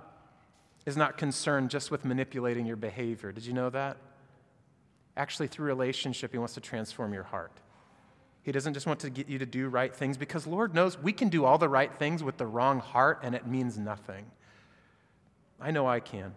is 0.86 0.96
not 0.96 1.18
concerned 1.18 1.72
just 1.72 1.92
with 1.92 2.06
manipulating 2.06 2.66
your 2.66 2.76
behavior. 2.76 3.32
Did 3.32 3.46
you 3.46 3.54
know 3.54 3.70
that? 3.72 3.98
Actually, 5.18 5.48
through 5.48 5.66
relationship, 5.66 6.32
He 6.32 6.38
wants 6.38 6.54
to 6.54 6.62
transform 6.62 7.14
your 7.14 7.24
heart. 7.24 7.52
He 8.44 8.52
doesn't 8.52 8.74
just 8.74 8.86
want 8.86 9.00
to 9.02 9.10
get 9.10 9.30
you 9.30 9.40
to 9.40 9.46
do 9.46 9.70
right 9.70 9.94
things 9.94 10.18
because 10.18 10.46
Lord 10.46 10.76
knows 10.76 11.00
we 11.00 11.14
can 11.14 11.30
do 11.30 11.46
all 11.46 11.58
the 11.58 11.70
right 11.70 11.94
things 11.98 12.24
with 12.24 12.38
the 12.38 12.46
wrong 12.46 12.80
heart 12.80 13.20
and 13.24 13.34
it 13.34 13.48
means 13.48 13.78
nothing. 13.78 14.26
I 15.62 15.72
know 15.72 15.88
I 15.88 16.02
can. 16.02 16.34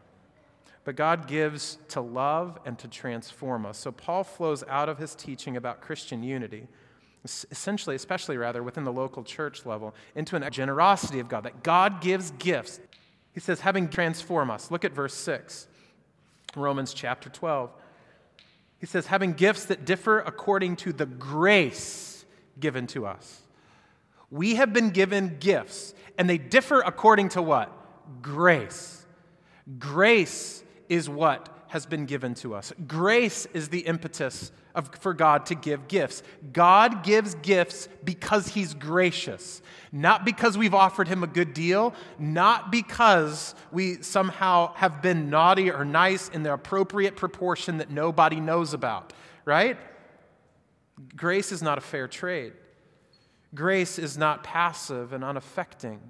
But 0.85 0.95
God 0.95 1.26
gives 1.26 1.79
to 1.88 2.00
love 2.00 2.61
and 2.65 2.79
to 2.79 2.87
transform 2.87 3.67
us. 3.67 3.76
So 3.76 3.91
Paul 3.91 4.23
flows 4.23 4.62
out 4.69 4.88
of 4.88 4.99
his 4.99 5.17
teaching 5.17 5.57
about 5.57 5.81
Christian 5.81 6.23
unity 6.23 6.69
essentially, 7.26 7.97
especially 7.97 8.37
rather, 8.37 8.62
within 8.62 8.85
the 8.85 8.93
local 8.93 9.25
church 9.25 9.67
level, 9.67 9.95
into 10.15 10.37
a 10.37 10.50
generosity 10.50 11.21
of 11.21 11.29
God, 11.29 11.45
that 11.45 11.62
God 11.62 12.00
gives 12.00 12.31
gifts. 12.33 12.81
He 13.37 13.40
says, 13.40 13.61
having 13.61 13.90
transform 13.90 14.50
us. 14.50 14.71
Look 14.71 14.87
at 14.87 14.93
verse 14.93 15.12
6, 15.12 15.66
Romans 16.57 16.95
chapter 16.95 17.28
12. 17.28 17.71
He 18.78 18.87
says, 18.87 19.09
having 19.09 19.35
gifts 19.35 19.66
that 19.66 19.85
differ 19.85 20.21
according 20.21 20.76
to 20.76 20.93
the 20.95 21.05
grace 21.05 22.25
given 22.59 22.87
to 22.87 23.05
us. 23.05 23.43
We 24.31 24.55
have 24.55 24.73
been 24.73 24.88
given 24.88 25.37
gifts, 25.38 25.93
and 26.16 26.31
they 26.31 26.38
differ 26.38 26.81
according 26.81 27.28
to 27.31 27.43
what? 27.43 27.71
Grace. 28.23 29.05
Grace 29.78 30.64
is 30.88 31.07
what 31.07 31.56
has 31.76 31.85
been 31.85 32.06
given 32.06 32.33
to 32.33 32.54
us. 32.54 32.73
Grace 32.87 33.47
is 33.52 33.68
the 33.68 33.80
impetus 33.80 34.50
of, 34.75 34.90
for 34.99 35.12
God 35.12 35.45
to 35.45 35.54
give 35.54 35.88
gifts. 35.88 36.23
God 36.54 37.04
gives 37.04 37.35
gifts 37.35 37.87
because 38.02 38.49
He's 38.49 38.73
gracious, 38.73 39.61
not 39.92 40.25
because 40.25 40.56
we've 40.56 40.73
offered 40.73 41.06
Him 41.06 41.23
a 41.23 41.26
good 41.26 41.52
deal, 41.52 41.92
not 42.18 42.73
because 42.73 43.54
we 43.71 44.00
somehow 44.00 44.73
have 44.73 45.02
been 45.02 45.28
naughty 45.28 45.71
or 45.71 45.85
nice 45.85 46.30
in 46.30 46.42
the 46.42 46.54
appropriate 46.54 47.14
proportion 47.14 47.76
that 47.76 47.90
nobody 47.90 48.40
knows 48.40 48.73
about, 48.73 49.12
right? 49.45 49.76
Grace 51.14 51.52
is 51.52 51.61
not 51.61 51.76
a 51.76 51.83
fair 51.83 52.09
trade. 52.09 52.54
Grace 53.54 53.99
is 53.99 54.16
not 54.16 54.42
passive 54.42 55.12
and 55.12 55.23
unaffecting. 55.23 56.00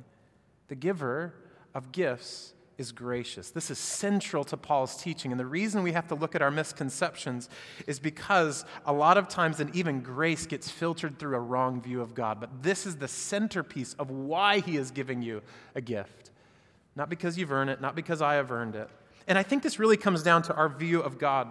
The 0.68 0.76
giver 0.76 1.34
of 1.74 1.90
gifts 1.90 2.52
is 2.78 2.92
gracious. 2.92 3.50
This 3.50 3.70
is 3.70 3.78
central 3.78 4.44
to 4.44 4.56
Paul's 4.56 4.96
teaching. 4.96 5.30
And 5.30 5.40
the 5.40 5.46
reason 5.46 5.82
we 5.82 5.92
have 5.92 6.08
to 6.08 6.14
look 6.14 6.34
at 6.34 6.42
our 6.42 6.50
misconceptions 6.50 7.48
is 7.86 7.98
because 7.98 8.64
a 8.84 8.92
lot 8.92 9.16
of 9.16 9.28
times, 9.28 9.60
and 9.60 9.74
even 9.74 10.00
grace 10.00 10.46
gets 10.46 10.70
filtered 10.70 11.18
through 11.18 11.36
a 11.36 11.40
wrong 11.40 11.80
view 11.80 12.02
of 12.02 12.14
God. 12.14 12.38
But 12.38 12.62
this 12.62 12.86
is 12.86 12.96
the 12.96 13.08
centerpiece 13.08 13.94
of 13.94 14.10
why 14.10 14.60
he 14.60 14.76
is 14.76 14.90
giving 14.90 15.22
you 15.22 15.42
a 15.74 15.80
gift. 15.80 16.30
Not 16.94 17.08
because 17.08 17.38
you've 17.38 17.52
earned 17.52 17.70
it, 17.70 17.80
not 17.80 17.94
because 17.94 18.20
I 18.20 18.34
have 18.34 18.50
earned 18.52 18.76
it. 18.76 18.90
And 19.26 19.38
I 19.38 19.42
think 19.42 19.62
this 19.62 19.78
really 19.78 19.96
comes 19.96 20.22
down 20.22 20.42
to 20.42 20.54
our 20.54 20.68
view 20.68 21.00
of 21.00 21.18
God. 21.18 21.50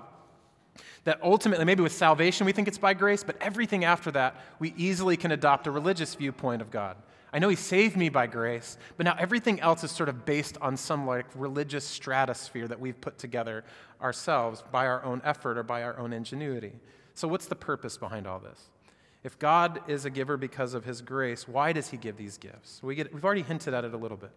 That 1.05 1.20
ultimately, 1.24 1.65
maybe 1.65 1.84
with 1.84 1.91
salvation, 1.91 2.46
we 2.46 2.51
think 2.51 2.67
it's 2.67 2.77
by 2.77 2.94
grace, 2.94 3.24
but 3.24 3.38
everything 3.41 3.86
after 3.86 4.12
that, 4.12 4.36
we 4.60 4.74
easily 4.75 5.17
can 5.17 5.32
adopt 5.32 5.67
a 5.67 5.72
religious 5.72 6.15
viewpoint 6.15 6.62
of 6.62 6.70
God. 6.72 6.98
I 7.36 7.39
know 7.39 7.50
he 7.50 7.58
saved 7.58 7.98
me 7.98 8.08
by 8.08 8.27
grace, 8.27 8.77
but 8.96 9.04
now 9.04 9.18
everything 9.20 9.60
else 9.60 9.84
is 9.84 9.92
sort 9.92 10.08
of 10.08 10.25
based 10.25 10.58
on 10.62 10.77
some 10.77 11.06
like 11.06 11.25
religious 11.36 11.84
stratosphere 11.84 12.65
that 12.70 12.80
we've 12.80 13.00
put 13.01 13.18
together 13.18 13.65
ourselves 14.01 14.63
by 14.72 14.88
our 14.88 15.04
own 15.04 15.22
effort 15.25 15.58
or 15.58 15.63
by 15.63 15.84
our 15.84 16.00
own 16.00 16.13
ingenuity. 16.13 16.72
So, 17.13 17.27
what's 17.27 17.48
the 17.48 17.56
purpose 17.56 17.98
behind 17.98 18.25
all 18.25 18.39
this? 18.39 18.70
If 19.22 19.38
God 19.38 19.82
is 19.89 20.06
a 20.06 20.10
giver 20.10 20.38
because 20.38 20.74
of 20.74 20.86
his 20.86 21.01
grace, 21.01 21.46
why 21.46 21.74
does 21.74 21.89
he 21.89 21.98
give 21.98 22.15
these 22.15 22.38
gifts? 22.38 22.80
We 22.82 22.96
get, 22.96 23.13
we've 23.13 23.25
already 23.25 23.42
hinted 23.42 23.74
at 23.74 23.84
it 23.84 23.94
a 23.94 23.98
little 23.98 24.15
bit. 24.15 24.32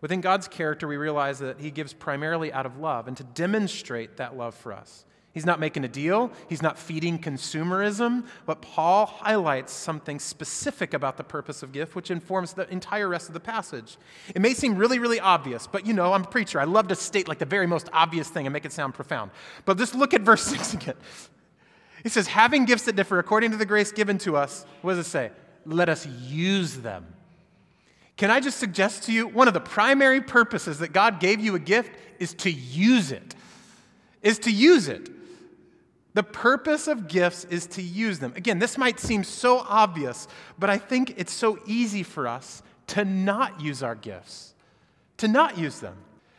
Within 0.00 0.20
God's 0.20 0.48
character, 0.48 0.88
we 0.88 0.96
realize 0.96 1.38
that 1.38 1.60
he 1.60 1.70
gives 1.70 1.92
primarily 1.92 2.52
out 2.52 2.66
of 2.66 2.76
love 2.76 3.06
and 3.06 3.16
to 3.18 3.22
demonstrate 3.22 4.16
that 4.16 4.36
love 4.36 4.56
for 4.56 4.72
us. 4.72 5.04
He's 5.32 5.46
not 5.46 5.60
making 5.60 5.84
a 5.84 5.88
deal, 5.88 6.30
he's 6.48 6.60
not 6.60 6.78
feeding 6.78 7.18
consumerism, 7.18 8.26
but 8.44 8.60
Paul 8.60 9.06
highlights 9.06 9.72
something 9.72 10.18
specific 10.18 10.92
about 10.92 11.16
the 11.16 11.24
purpose 11.24 11.62
of 11.62 11.72
gift, 11.72 11.96
which 11.96 12.10
informs 12.10 12.52
the 12.52 12.70
entire 12.70 13.08
rest 13.08 13.28
of 13.28 13.34
the 13.34 13.40
passage. 13.40 13.96
It 14.34 14.42
may 14.42 14.52
seem 14.52 14.76
really, 14.76 14.98
really 14.98 15.20
obvious, 15.20 15.66
but 15.66 15.86
you 15.86 15.94
know, 15.94 16.12
I'm 16.12 16.24
a 16.24 16.26
preacher. 16.26 16.60
I 16.60 16.64
love 16.64 16.88
to 16.88 16.94
state 16.94 17.28
like 17.28 17.38
the 17.38 17.46
very 17.46 17.66
most 17.66 17.88
obvious 17.94 18.28
thing 18.28 18.46
and 18.46 18.52
make 18.52 18.66
it 18.66 18.72
sound 18.72 18.92
profound. 18.92 19.30
But 19.64 19.78
just 19.78 19.94
look 19.94 20.12
at 20.12 20.20
verse 20.20 20.42
6 20.46 20.74
again. 20.74 20.96
He 22.02 22.10
says, 22.10 22.26
having 22.26 22.66
gifts 22.66 22.84
that 22.84 22.96
differ 22.96 23.18
according 23.18 23.52
to 23.52 23.56
the 23.56 23.64
grace 23.64 23.90
given 23.90 24.18
to 24.18 24.36
us, 24.36 24.66
what 24.82 24.94
does 24.94 25.06
it 25.06 25.10
say? 25.10 25.30
Let 25.64 25.88
us 25.88 26.06
use 26.06 26.76
them. 26.76 27.06
Can 28.18 28.30
I 28.30 28.40
just 28.40 28.58
suggest 28.58 29.04
to 29.04 29.12
you 29.12 29.28
one 29.28 29.48
of 29.48 29.54
the 29.54 29.60
primary 29.60 30.20
purposes 30.20 30.80
that 30.80 30.92
God 30.92 31.20
gave 31.20 31.40
you 31.40 31.54
a 31.54 31.58
gift 31.58 31.92
is 32.18 32.34
to 32.34 32.50
use 32.50 33.12
it? 33.12 33.34
Is 34.20 34.38
to 34.40 34.52
use 34.52 34.88
it. 34.88 35.08
The 36.14 36.22
purpose 36.22 36.88
of 36.88 37.08
gifts 37.08 37.44
is 37.44 37.66
to 37.68 37.82
use 37.82 38.18
them. 38.18 38.34
Again, 38.36 38.58
this 38.58 38.76
might 38.76 39.00
seem 39.00 39.24
so 39.24 39.60
obvious, 39.60 40.28
but 40.58 40.68
I 40.68 40.76
think 40.76 41.14
it's 41.16 41.32
so 41.32 41.58
easy 41.66 42.02
for 42.02 42.28
us 42.28 42.62
to 42.88 43.04
not 43.04 43.60
use 43.60 43.82
our 43.82 43.94
gifts, 43.94 44.54
to 45.16 45.28
not 45.28 45.56
use 45.56 45.80
them. 45.80 45.96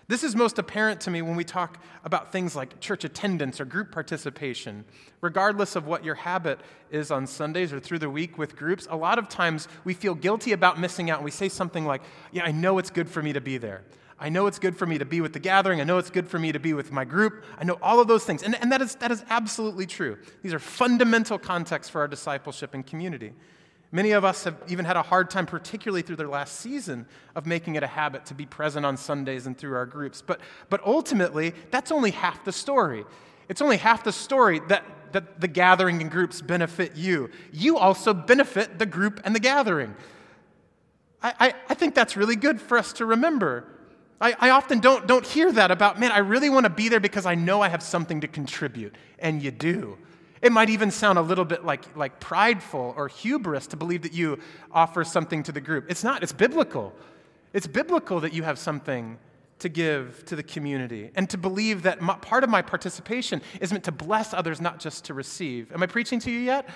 This 0.08 0.24
is 0.24 0.36
most 0.36 0.60
apparent 0.60 1.02
to 1.02 1.10
me 1.10 1.22
when 1.22 1.36
we 1.36 1.46
talk 1.46 1.80
about 2.04 2.32
things 2.32 2.56
like 2.56 2.80
church 2.80 3.04
attendance 3.04 3.60
or 3.60 3.66
group 3.66 3.92
participation. 3.92 4.84
Regardless 5.22 5.76
of 5.76 5.88
what 5.88 6.04
your 6.04 6.16
habit 6.16 6.60
is 6.92 7.10
on 7.10 7.26
Sundays 7.26 7.72
or 7.72 7.80
through 7.80 8.00
the 8.00 8.10
week 8.10 8.38
with 8.38 8.56
groups, 8.56 8.86
a 8.92 8.96
lot 8.96 9.18
of 9.18 9.30
times 9.30 9.68
we 9.86 9.94
feel 9.94 10.14
guilty 10.14 10.52
about 10.52 10.80
missing 10.80 11.10
out 11.10 11.20
and 11.20 11.26
we 11.26 11.32
say 11.32 11.50
something 11.50 11.86
like, 11.86 12.04
Yeah, 12.32 12.44
I 12.44 12.52
know 12.52 12.78
it's 12.78 12.90
good 12.90 13.10
for 13.10 13.24
me 13.24 13.34
to 13.34 13.42
be 13.42 13.58
there. 13.58 13.82
I 14.20 14.30
know 14.30 14.48
it's 14.48 14.60
good 14.60 14.78
for 14.78 14.86
me 14.86 14.98
to 14.98 15.06
be 15.06 15.22
with 15.22 15.34
the 15.34 15.40
gathering. 15.40 15.82
I 15.82 15.84
know 15.84 15.98
it's 15.98 16.10
good 16.10 16.28
for 16.28 16.40
me 16.40 16.52
to 16.52 16.60
be 16.60 16.74
with 16.74 16.92
my 16.92 17.04
group. 17.04 17.44
I 17.58 17.64
know 17.64 17.78
all 17.82 18.00
of 18.00 18.08
those 18.08 18.24
things. 18.24 18.44
And, 18.44 18.56
and 18.56 18.72
that, 18.72 18.82
is, 18.82 18.96
that 18.96 19.12
is 19.12 19.24
absolutely 19.30 19.86
true. 19.86 20.18
These 20.42 20.54
are 20.54 20.60
fundamental 20.60 21.40
contexts 21.40 21.90
for 21.90 22.02
our 22.02 22.08
discipleship 22.08 22.74
and 22.74 22.86
community. 22.86 23.34
Many 23.92 24.12
of 24.12 24.26
us 24.26 24.44
have 24.46 24.56
even 24.68 24.86
had 24.86 24.98
a 24.98 25.04
hard 25.04 25.30
time, 25.30 25.46
particularly 25.46 26.02
through 26.02 26.16
their 26.16 26.28
last 26.28 26.60
season, 26.60 27.06
of 27.36 27.46
making 27.46 27.76
it 27.76 27.84
a 27.84 27.88
habit 27.88 28.26
to 28.28 28.34
be 28.34 28.46
present 28.46 28.86
on 28.86 28.98
Sundays 28.98 29.46
and 29.46 29.56
through 29.58 29.76
our 29.76 29.86
groups. 29.86 30.22
But, 30.22 30.42
but 30.70 30.82
ultimately, 30.84 31.54
that's 31.70 31.92
only 31.92 32.10
half 32.10 32.44
the 32.44 32.52
story. 32.52 33.06
It's 33.50 33.62
only 33.62 33.78
half 33.78 34.04
the 34.04 34.12
story 34.12 34.62
that, 34.68 34.84
that 35.12 35.40
the 35.40 35.48
gathering 35.48 36.02
and 36.02 36.10
groups 36.10 36.42
benefit 36.42 36.96
you. 36.96 37.30
You 37.52 37.78
also 37.78 38.14
benefit 38.16 38.80
the 38.80 38.88
group 38.88 39.22
and 39.26 39.36
the 39.36 39.40
gathering. 39.40 39.96
I, 41.22 41.34
I, 41.40 41.54
I 41.70 41.74
think 41.76 41.94
that's 41.94 42.18
really 42.18 42.36
good 42.36 42.60
for 42.60 42.78
us 42.78 42.94
to 42.94 43.06
remember. 43.06 43.68
I, 44.24 44.36
I 44.40 44.50
often 44.52 44.80
don't, 44.80 45.06
don't 45.06 45.28
hear 45.28 45.52
that 45.52 45.70
about, 45.70 46.00
man, 46.00 46.14
I 46.14 46.20
really 46.20 46.50
want 46.50 46.64
to 46.64 46.70
be 46.70 46.88
there 46.88 47.02
because 47.02 47.26
I 47.26 47.36
know 47.36 47.62
I 47.62 47.68
have 47.68 47.84
something 47.84 48.22
to 48.22 48.28
contribute. 48.30 48.96
And 49.20 49.44
you 49.44 49.52
do. 49.52 49.98
It 50.42 50.54
might 50.54 50.70
even 50.70 50.92
sound 50.92 51.20
a 51.20 51.22
little 51.22 51.44
bit 51.44 51.66
like, 51.66 51.94
like 51.98 52.22
prideful 52.22 52.94
or 52.96 53.10
hubris 53.10 53.68
to 53.68 53.78
believe 53.78 54.02
that 54.04 54.14
you 54.14 54.40
offer 54.72 55.04
something 55.04 55.44
to 55.44 55.52
the 55.52 55.60
group. 55.60 55.88
It's 55.90 56.06
not, 56.06 56.24
it's 56.24 56.32
biblical. 56.32 56.96
It's 57.52 57.68
biblical 57.68 58.22
that 58.22 58.32
you 58.32 58.44
have 58.44 58.58
something 58.58 59.18
to 59.60 59.68
give 59.68 60.24
to 60.26 60.38
the 60.38 60.44
community 60.44 61.12
and 61.16 61.30
to 61.30 61.38
believe 61.38 61.84
that 61.84 62.02
my, 62.02 62.16
part 62.16 62.46
of 62.46 62.50
my 62.50 62.62
participation 62.62 63.42
is 63.60 63.74
meant 63.74 63.84
to 63.84 63.92
bless 63.92 64.34
others, 64.34 64.62
not 64.62 64.80
just 64.80 65.04
to 65.06 65.14
receive. 65.14 65.70
Am 65.74 65.84
I 65.84 65.86
preaching 65.86 66.20
to 66.22 66.32
you 66.32 66.40
yet? 66.40 66.70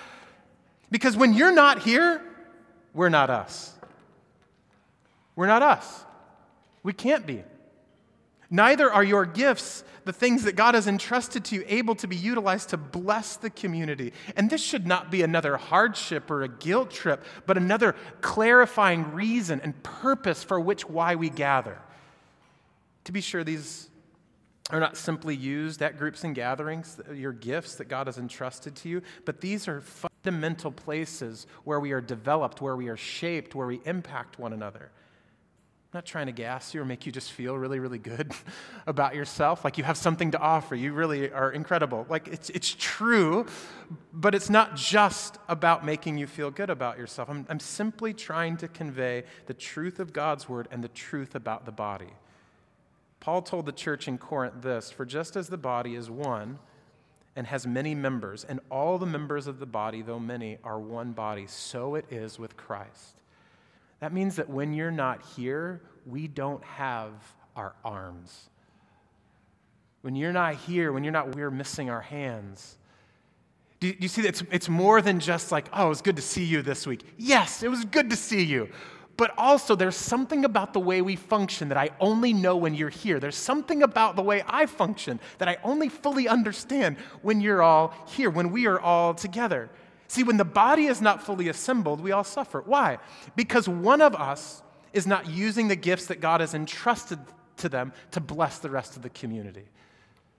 Because 0.90 1.16
when 1.16 1.32
you're 1.32 1.52
not 1.52 1.78
here, 1.78 2.22
we're 2.92 3.08
not 3.08 3.30
us. 3.30 3.74
We're 5.34 5.46
not 5.46 5.62
us. 5.62 6.04
We 6.82 6.92
can't 6.92 7.26
be. 7.26 7.44
Neither 8.50 8.90
are 8.90 9.04
your 9.04 9.26
gifts, 9.26 9.84
the 10.04 10.12
things 10.12 10.44
that 10.44 10.56
God 10.56 10.74
has 10.74 10.86
entrusted 10.86 11.44
to 11.46 11.54
you, 11.54 11.64
able 11.68 11.94
to 11.96 12.06
be 12.06 12.16
utilized 12.16 12.70
to 12.70 12.78
bless 12.78 13.36
the 13.36 13.50
community. 13.50 14.14
And 14.36 14.48
this 14.48 14.62
should 14.62 14.86
not 14.86 15.10
be 15.10 15.22
another 15.22 15.58
hardship 15.58 16.30
or 16.30 16.42
a 16.42 16.48
guilt 16.48 16.90
trip, 16.90 17.24
but 17.44 17.58
another 17.58 17.94
clarifying 18.22 19.12
reason 19.12 19.60
and 19.62 19.80
purpose 19.82 20.42
for 20.42 20.58
which 20.58 20.88
why 20.88 21.14
we 21.14 21.28
gather. 21.28 21.78
To 23.04 23.12
be 23.12 23.20
sure, 23.20 23.44
these 23.44 23.90
are 24.70 24.80
not 24.80 24.96
simply 24.96 25.36
used 25.36 25.82
at 25.82 25.98
groups 25.98 26.24
and 26.24 26.34
gatherings, 26.34 27.00
your 27.12 27.32
gifts 27.32 27.74
that 27.76 27.86
God 27.86 28.06
has 28.06 28.18
entrusted 28.18 28.76
to 28.76 28.88
you, 28.88 29.02
but 29.24 29.40
these 29.40 29.68
are 29.68 29.80
fundamental 29.80 30.70
places 30.70 31.46
where 31.64 31.80
we 31.80 31.92
are 31.92 32.00
developed, 32.00 32.60
where 32.60 32.76
we 32.76 32.88
are 32.88 32.96
shaped, 32.96 33.54
where 33.54 33.66
we 33.66 33.80
impact 33.84 34.38
one 34.38 34.52
another. 34.52 34.90
I'm 35.90 35.96
not 35.96 36.04
trying 36.04 36.26
to 36.26 36.32
gas 36.32 36.74
you 36.74 36.82
or 36.82 36.84
make 36.84 37.06
you 37.06 37.12
just 37.12 37.32
feel 37.32 37.56
really, 37.56 37.78
really 37.78 37.96
good 37.96 38.32
about 38.86 39.14
yourself, 39.14 39.64
like 39.64 39.78
you 39.78 39.84
have 39.84 39.96
something 39.96 40.32
to 40.32 40.38
offer. 40.38 40.74
You 40.74 40.92
really 40.92 41.32
are 41.32 41.50
incredible. 41.50 42.04
Like 42.10 42.28
it's, 42.28 42.50
it's 42.50 42.76
true, 42.78 43.46
but 44.12 44.34
it's 44.34 44.50
not 44.50 44.76
just 44.76 45.38
about 45.48 45.86
making 45.86 46.18
you 46.18 46.26
feel 46.26 46.50
good 46.50 46.68
about 46.68 46.98
yourself. 46.98 47.30
I'm, 47.30 47.46
I'm 47.48 47.58
simply 47.58 48.12
trying 48.12 48.58
to 48.58 48.68
convey 48.68 49.24
the 49.46 49.54
truth 49.54 49.98
of 49.98 50.12
God's 50.12 50.46
word 50.46 50.68
and 50.70 50.84
the 50.84 50.88
truth 50.88 51.34
about 51.34 51.64
the 51.64 51.72
body. 51.72 52.12
Paul 53.18 53.40
told 53.40 53.64
the 53.64 53.72
church 53.72 54.08
in 54.08 54.18
Corinth 54.18 54.60
this 54.60 54.90
For 54.90 55.06
just 55.06 55.36
as 55.36 55.48
the 55.48 55.56
body 55.56 55.94
is 55.94 56.10
one 56.10 56.58
and 57.34 57.46
has 57.46 57.66
many 57.66 57.94
members, 57.94 58.44
and 58.44 58.60
all 58.70 58.98
the 58.98 59.06
members 59.06 59.46
of 59.46 59.58
the 59.58 59.64
body, 59.64 60.02
though 60.02 60.18
many, 60.18 60.58
are 60.62 60.78
one 60.78 61.12
body, 61.12 61.46
so 61.46 61.94
it 61.94 62.04
is 62.10 62.38
with 62.38 62.58
Christ. 62.58 63.17
That 64.00 64.12
means 64.12 64.36
that 64.36 64.48
when 64.48 64.72
you're 64.72 64.90
not 64.90 65.22
here, 65.36 65.82
we 66.06 66.28
don't 66.28 66.62
have 66.64 67.12
our 67.56 67.74
arms. 67.84 68.48
When 70.02 70.14
you're 70.14 70.32
not 70.32 70.54
here, 70.54 70.92
when 70.92 71.02
you're 71.02 71.12
not, 71.12 71.34
we're 71.34 71.50
missing 71.50 71.90
our 71.90 72.00
hands. 72.00 72.78
Do 73.80 73.94
you, 73.98 74.08
see 74.08 74.22
that? 74.22 74.28
It's, 74.28 74.42
it's 74.50 74.68
more 74.68 75.02
than 75.02 75.20
just 75.20 75.52
like, 75.52 75.68
oh, 75.72 75.86
it 75.86 75.88
was 75.88 76.02
good 76.02 76.16
to 76.16 76.22
see 76.22 76.44
you 76.44 76.62
this 76.62 76.86
week. 76.86 77.04
Yes, 77.16 77.62
it 77.62 77.68
was 77.68 77.84
good 77.84 78.10
to 78.10 78.16
see 78.16 78.42
you. 78.42 78.68
But 79.16 79.32
also, 79.36 79.74
there's 79.74 79.96
something 79.96 80.44
about 80.44 80.72
the 80.72 80.80
way 80.80 81.02
we 81.02 81.16
function 81.16 81.68
that 81.70 81.76
I 81.76 81.90
only 81.98 82.32
know 82.32 82.56
when 82.56 82.74
you're 82.74 82.88
here. 82.88 83.18
There's 83.18 83.36
something 83.36 83.82
about 83.82 84.14
the 84.14 84.22
way 84.22 84.44
I 84.46 84.66
function 84.66 85.18
that 85.38 85.48
I 85.48 85.58
only 85.64 85.88
fully 85.88 86.28
understand 86.28 86.96
when 87.22 87.40
you're 87.40 87.60
all 87.60 87.92
here, 88.06 88.30
when 88.30 88.52
we 88.52 88.66
are 88.68 88.78
all 88.78 89.14
together. 89.14 89.70
See, 90.08 90.22
when 90.22 90.38
the 90.38 90.44
body 90.44 90.86
is 90.86 91.00
not 91.00 91.22
fully 91.22 91.48
assembled, 91.48 92.00
we 92.00 92.12
all 92.12 92.24
suffer. 92.24 92.62
Why? 92.64 92.98
Because 93.36 93.68
one 93.68 94.00
of 94.00 94.14
us 94.14 94.62
is 94.94 95.06
not 95.06 95.28
using 95.28 95.68
the 95.68 95.76
gifts 95.76 96.06
that 96.06 96.20
God 96.20 96.40
has 96.40 96.54
entrusted 96.54 97.18
to 97.58 97.68
them 97.68 97.92
to 98.12 98.20
bless 98.20 98.58
the 98.58 98.70
rest 98.70 98.96
of 98.96 99.02
the 99.02 99.10
community. 99.10 99.66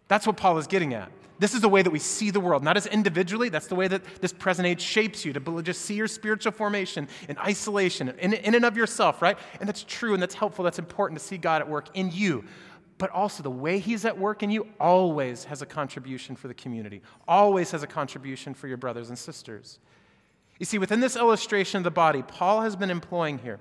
That's 0.07 0.25
what 0.25 0.37
Paul 0.37 0.57
is 0.57 0.65
getting 0.65 0.95
at. 0.95 1.11
This 1.37 1.53
is 1.53 1.61
the 1.61 1.69
way 1.69 1.81
that 1.83 1.91
we 1.91 1.99
see 1.99 2.31
the 2.31 2.39
world, 2.39 2.63
not 2.63 2.75
as 2.75 2.87
individually. 2.87 3.47
That's 3.47 3.67
the 3.67 3.75
way 3.75 3.87
that 3.87 4.03
this 4.21 4.33
present 4.33 4.67
age 4.67 4.81
shapes 4.81 5.23
you 5.23 5.31
to 5.33 5.61
just 5.61 5.81
see 5.81 5.93
your 5.93 6.07
spiritual 6.07 6.51
formation 6.51 7.07
in 7.29 7.37
isolation, 7.37 8.09
in, 8.19 8.33
in 8.33 8.55
and 8.55 8.65
of 8.65 8.75
yourself, 8.75 9.21
right? 9.21 9.37
And 9.59 9.69
that's 9.69 9.83
true 9.83 10.13
and 10.13 10.21
that's 10.21 10.35
helpful. 10.35 10.65
That's 10.65 10.79
important 10.79 11.19
to 11.19 11.25
see 11.25 11.37
God 11.37 11.61
at 11.61 11.69
work 11.69 11.89
in 11.93 12.11
you 12.11 12.43
but 12.99 13.09
also 13.09 13.41
the 13.41 13.49
way 13.49 13.79
He's 13.79 14.05
at 14.05 14.19
work 14.19 14.43
in 14.43 14.51
you 14.51 14.67
always 14.79 15.45
has 15.45 15.63
a 15.63 15.65
contribution 15.65 16.35
for 16.35 16.47
the 16.47 16.53
community, 16.53 17.01
always 17.27 17.71
has 17.71 17.81
a 17.81 17.87
contribution 17.87 18.53
for 18.53 18.67
your 18.67 18.77
brothers 18.77 19.09
and 19.09 19.17
sisters. 19.17 19.79
You 20.59 20.65
see, 20.65 20.77
within 20.77 20.99
this 20.99 21.15
illustration 21.15 21.77
of 21.77 21.85
the 21.85 21.91
body, 21.91 22.21
Paul 22.21 22.61
has 22.61 22.75
been 22.75 22.91
employing 22.91 23.39
here. 23.39 23.59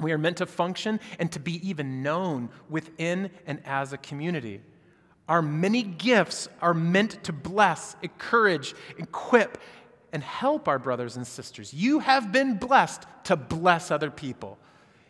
We 0.00 0.10
are 0.10 0.18
meant 0.18 0.38
to 0.38 0.46
function 0.46 0.98
and 1.20 1.30
to 1.32 1.40
be 1.40 1.66
even 1.66 2.02
known 2.02 2.50
within 2.68 3.30
and 3.46 3.62
as 3.64 3.92
a 3.92 3.98
community. 3.98 4.60
Our 5.28 5.40
many 5.40 5.84
gifts 5.84 6.48
are 6.60 6.74
meant 6.74 7.22
to 7.24 7.32
bless, 7.32 7.94
encourage, 8.02 8.74
equip, 8.98 9.56
and 10.12 10.22
help 10.22 10.66
our 10.66 10.80
brothers 10.80 11.16
and 11.16 11.26
sisters. 11.26 11.72
You 11.72 12.00
have 12.00 12.32
been 12.32 12.58
blessed 12.58 13.04
to 13.24 13.36
bless 13.36 13.92
other 13.92 14.10
people. 14.10 14.58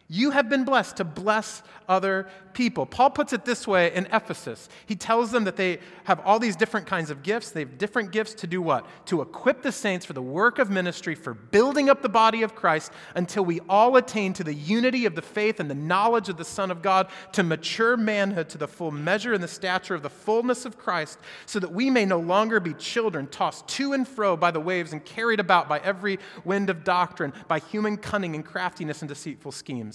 You 0.09 0.33
have 0.33 0.51
been 0.51 0.65
blessed 0.65 0.97
to 0.99 1.05
bless 1.05 1.63
other 1.89 2.29
people. 2.53 2.87
Paul 2.87 3.11
puts 3.11 3.33
it 3.33 3.45
this 3.45 3.67
way 3.67 3.93
in 3.95 4.07
Ephesus. 4.13 4.69
He 4.87 4.95
tells 4.95 5.31
them 5.31 5.45
that 5.45 5.57
they 5.57 5.81
have 6.05 6.21
all 6.21 6.39
these 6.39 6.57
different 6.57 6.87
kinds 6.87 7.11
of 7.11 7.23
gifts. 7.23 7.51
They 7.51 7.61
have 7.61 7.79
different 7.79 8.13
gifts 8.13 8.35
to 8.35 8.47
do 8.47 8.63
what? 8.63 8.87
To 9.07 9.23
equip 9.23 9.63
the 9.63 9.73
saints 9.73 10.07
for 10.07 10.13
the 10.13 10.23
work 10.23 10.59
of 10.59 10.71
ministry, 10.71 11.15
for 11.15 11.35
building 11.35 11.89
up 11.89 12.03
the 12.03 12.09
body 12.09 12.43
of 12.43 12.55
Christ 12.55 12.93
until 13.15 13.45
we 13.45 13.61
all 13.69 13.97
attain 13.97 14.35
to 14.35 14.45
the 14.45 14.55
unity 14.55 15.07
of 15.07 15.15
the 15.15 15.23
faith 15.23 15.59
and 15.59 15.71
the 15.71 15.75
knowledge 15.75 16.29
of 16.29 16.37
the 16.37 16.45
Son 16.45 16.71
of 16.71 16.83
God, 16.83 17.09
to 17.33 17.43
mature 17.43 17.97
manhood, 17.97 18.49
to 18.51 18.59
the 18.59 18.69
full 18.69 18.91
measure 18.91 19.33
and 19.33 19.43
the 19.43 19.49
stature 19.49 19.95
of 19.95 20.03
the 20.03 20.11
fullness 20.11 20.65
of 20.65 20.79
Christ, 20.79 21.19
so 21.47 21.59
that 21.59 21.73
we 21.73 21.91
may 21.91 22.05
no 22.05 22.21
longer 22.21 22.61
be 22.61 22.75
children 22.75 23.27
tossed 23.27 23.67
to 23.69 23.95
and 23.95 24.07
fro 24.07 24.37
by 24.37 24.51
the 24.51 24.61
waves 24.61 24.93
and 24.93 25.05
carried 25.05 25.41
about 25.41 25.69
by 25.69 25.81
every 25.81 26.19
wind 26.45 26.71
of 26.71 26.85
doctrine, 26.85 27.33
by 27.49 27.59
human 27.59 27.97
cunning 27.97 28.35
and 28.35 28.45
craftiness 28.45 29.03
and 29.03 29.09
deceitful 29.09 29.53
schemes. 29.53 29.94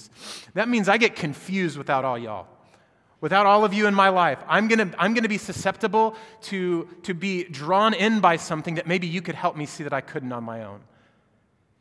That 0.53 0.69
means 0.69 0.87
I 0.87 0.97
get 0.97 1.15
confused 1.15 1.77
without 1.77 2.05
all 2.05 2.17
y'all. 2.17 2.47
Without 3.21 3.45
all 3.45 3.65
of 3.65 3.73
you 3.73 3.85
in 3.87 3.93
my 3.93 4.09
life, 4.09 4.39
I'm 4.47 4.69
to 4.69 4.89
I'm 4.97 5.13
to 5.13 5.27
be 5.27 5.37
susceptible 5.37 6.15
to, 6.43 6.87
to 7.03 7.13
be 7.13 7.43
drawn 7.43 7.93
in 7.93 8.21
by 8.21 8.37
something 8.37 8.75
that 8.75 8.87
maybe 8.87 9.07
you 9.07 9.21
could 9.21 9.35
help 9.35 9.57
me 9.57 9.65
see 9.65 9.83
that 9.83 9.91
I 9.91 9.99
couldn't 9.99 10.31
on 10.31 10.45
my 10.45 10.63
own. 10.63 10.79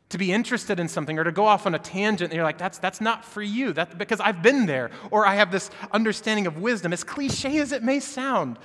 To 0.09 0.17
be 0.17 0.33
interested 0.33 0.79
in 0.79 0.89
something 0.89 1.17
or 1.17 1.23
to 1.23 1.31
go 1.31 1.45
off 1.45 1.65
on 1.65 1.75
a 1.75 1.79
tangent 1.79 2.31
and 2.31 2.35
you're 2.35 2.43
like, 2.43 2.57
that's, 2.57 2.79
that's 2.79 2.99
not 2.99 3.23
for 3.23 3.41
you, 3.41 3.71
that, 3.73 3.97
because 3.97 4.19
I've 4.19 4.41
been 4.41 4.65
there, 4.65 4.89
or 5.11 5.25
I 5.25 5.35
have 5.35 5.51
this 5.51 5.69
understanding 5.91 6.47
of 6.47 6.57
wisdom. 6.57 6.91
As 6.91 7.03
cliche 7.03 7.59
as 7.59 7.71
it 7.71 7.83
may 7.83 7.99
sound, 7.99 8.57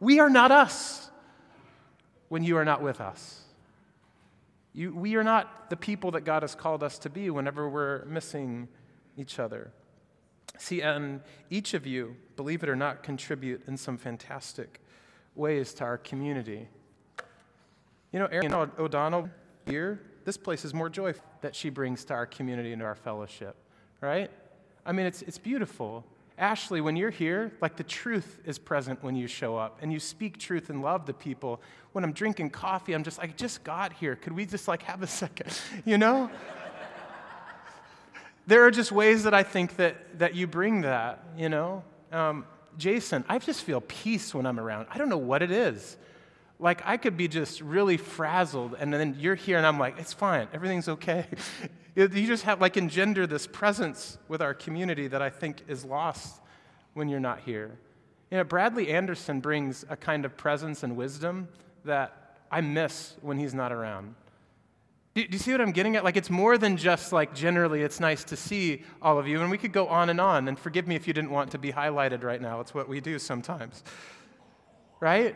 we 0.00 0.18
are 0.18 0.28
not 0.28 0.50
us 0.50 1.10
when 2.28 2.42
you 2.42 2.56
are 2.58 2.64
not 2.64 2.82
with 2.82 3.00
us. 3.00 3.42
You, 4.74 4.94
we 4.94 5.16
are 5.16 5.24
not 5.24 5.70
the 5.70 5.76
people 5.76 6.10
that 6.10 6.22
God 6.22 6.42
has 6.42 6.54
called 6.54 6.82
us 6.82 6.98
to 7.00 7.10
be 7.10 7.30
whenever 7.30 7.68
we're 7.68 8.04
missing 8.04 8.68
each 9.18 9.38
other. 9.38 9.72
See, 10.58 10.80
and 10.80 11.20
each 11.50 11.74
of 11.74 11.86
you, 11.86 12.16
believe 12.36 12.62
it 12.62 12.68
or 12.68 12.76
not, 12.76 13.02
contribute 13.02 13.62
in 13.68 13.76
some 13.76 13.96
fantastic 13.96 14.80
ways 15.34 15.72
to 15.74 15.84
our 15.84 15.98
community. 15.98 16.68
You 18.12 18.18
know, 18.18 18.26
Erin 18.26 18.54
O'Donnell 18.54 19.28
here, 19.66 20.00
this 20.24 20.36
place 20.36 20.64
is 20.64 20.74
more 20.74 20.88
joy 20.88 21.14
that 21.42 21.54
she 21.54 21.70
brings 21.70 22.04
to 22.06 22.14
our 22.14 22.26
community 22.26 22.72
and 22.72 22.80
to 22.80 22.86
our 22.86 22.94
fellowship, 22.94 23.56
right? 24.00 24.30
I 24.84 24.92
mean, 24.92 25.06
it's, 25.06 25.22
it's 25.22 25.38
beautiful. 25.38 26.04
Ashley, 26.38 26.80
when 26.80 26.96
you're 26.96 27.10
here, 27.10 27.52
like 27.60 27.76
the 27.76 27.84
truth 27.84 28.38
is 28.44 28.58
present 28.58 29.02
when 29.02 29.16
you 29.16 29.26
show 29.26 29.56
up 29.56 29.78
and 29.82 29.92
you 29.92 30.00
speak 30.00 30.38
truth 30.38 30.70
and 30.70 30.82
love 30.82 31.04
to 31.06 31.12
people. 31.12 31.60
When 31.92 32.04
I'm 32.04 32.12
drinking 32.12 32.50
coffee, 32.50 32.94
I'm 32.94 33.02
just 33.02 33.18
like, 33.18 33.30
I 33.30 33.32
just 33.34 33.64
got 33.64 33.92
here. 33.92 34.16
Could 34.16 34.32
we 34.32 34.46
just 34.46 34.68
like 34.68 34.82
have 34.82 35.02
a 35.02 35.06
second? 35.06 35.52
You 35.84 35.98
know? 35.98 36.30
There 38.48 38.64
are 38.64 38.70
just 38.70 38.90
ways 38.90 39.24
that 39.24 39.34
I 39.34 39.42
think 39.42 39.76
that, 39.76 40.18
that 40.20 40.34
you 40.34 40.46
bring 40.46 40.80
that, 40.80 41.22
you 41.36 41.50
know? 41.50 41.84
Um, 42.10 42.46
Jason, 42.78 43.22
I 43.28 43.38
just 43.38 43.62
feel 43.62 43.82
peace 43.82 44.34
when 44.34 44.46
I'm 44.46 44.58
around. 44.58 44.86
I 44.90 44.96
don't 44.96 45.10
know 45.10 45.18
what 45.18 45.42
it 45.42 45.50
is. 45.50 45.98
Like, 46.58 46.80
I 46.86 46.96
could 46.96 47.18
be 47.18 47.28
just 47.28 47.60
really 47.60 47.98
frazzled, 47.98 48.74
and 48.80 48.92
then 48.92 49.16
you're 49.18 49.34
here, 49.34 49.58
and 49.58 49.66
I'm 49.66 49.78
like, 49.78 49.98
it's 49.98 50.14
fine, 50.14 50.48
everything's 50.54 50.88
okay. 50.88 51.26
you 51.94 52.08
just 52.08 52.44
have, 52.44 52.58
like, 52.58 52.78
engender 52.78 53.26
this 53.26 53.46
presence 53.46 54.16
with 54.28 54.40
our 54.40 54.54
community 54.54 55.08
that 55.08 55.20
I 55.20 55.28
think 55.28 55.62
is 55.68 55.84
lost 55.84 56.40
when 56.94 57.10
you're 57.10 57.20
not 57.20 57.40
here. 57.40 57.78
You 58.30 58.38
know, 58.38 58.44
Bradley 58.44 58.88
Anderson 58.88 59.40
brings 59.40 59.84
a 59.90 59.96
kind 59.96 60.24
of 60.24 60.38
presence 60.38 60.82
and 60.82 60.96
wisdom 60.96 61.48
that 61.84 62.38
I 62.50 62.62
miss 62.62 63.14
when 63.20 63.36
he's 63.36 63.52
not 63.52 63.72
around. 63.72 64.14
Do, 65.18 65.26
do, 65.26 65.32
you 65.32 65.38
see 65.40 65.50
what 65.50 65.60
I'm 65.60 65.72
getting 65.72 65.96
at? 65.96 66.04
Like, 66.04 66.16
it's 66.16 66.30
more 66.30 66.56
than 66.58 66.76
just 66.76 67.12
like 67.12 67.34
generally, 67.34 67.82
it's 67.82 67.98
nice 67.98 68.22
to 68.22 68.36
see 68.36 68.84
all 69.02 69.18
of 69.18 69.26
you. 69.26 69.40
And 69.40 69.50
we 69.50 69.58
could 69.58 69.72
go 69.72 69.88
on 69.88 70.10
and 70.10 70.20
on. 70.20 70.46
And 70.46 70.56
forgive 70.56 70.86
me 70.86 70.94
if 70.94 71.08
you 71.08 71.12
didn't 71.12 71.32
want 71.32 71.50
to 71.50 71.58
be 71.58 71.72
highlighted 71.72 72.22
right 72.22 72.40
now. 72.40 72.60
It's 72.60 72.72
what 72.72 72.88
we 72.88 73.00
do 73.00 73.18
sometimes. 73.18 73.82
Right? 75.00 75.34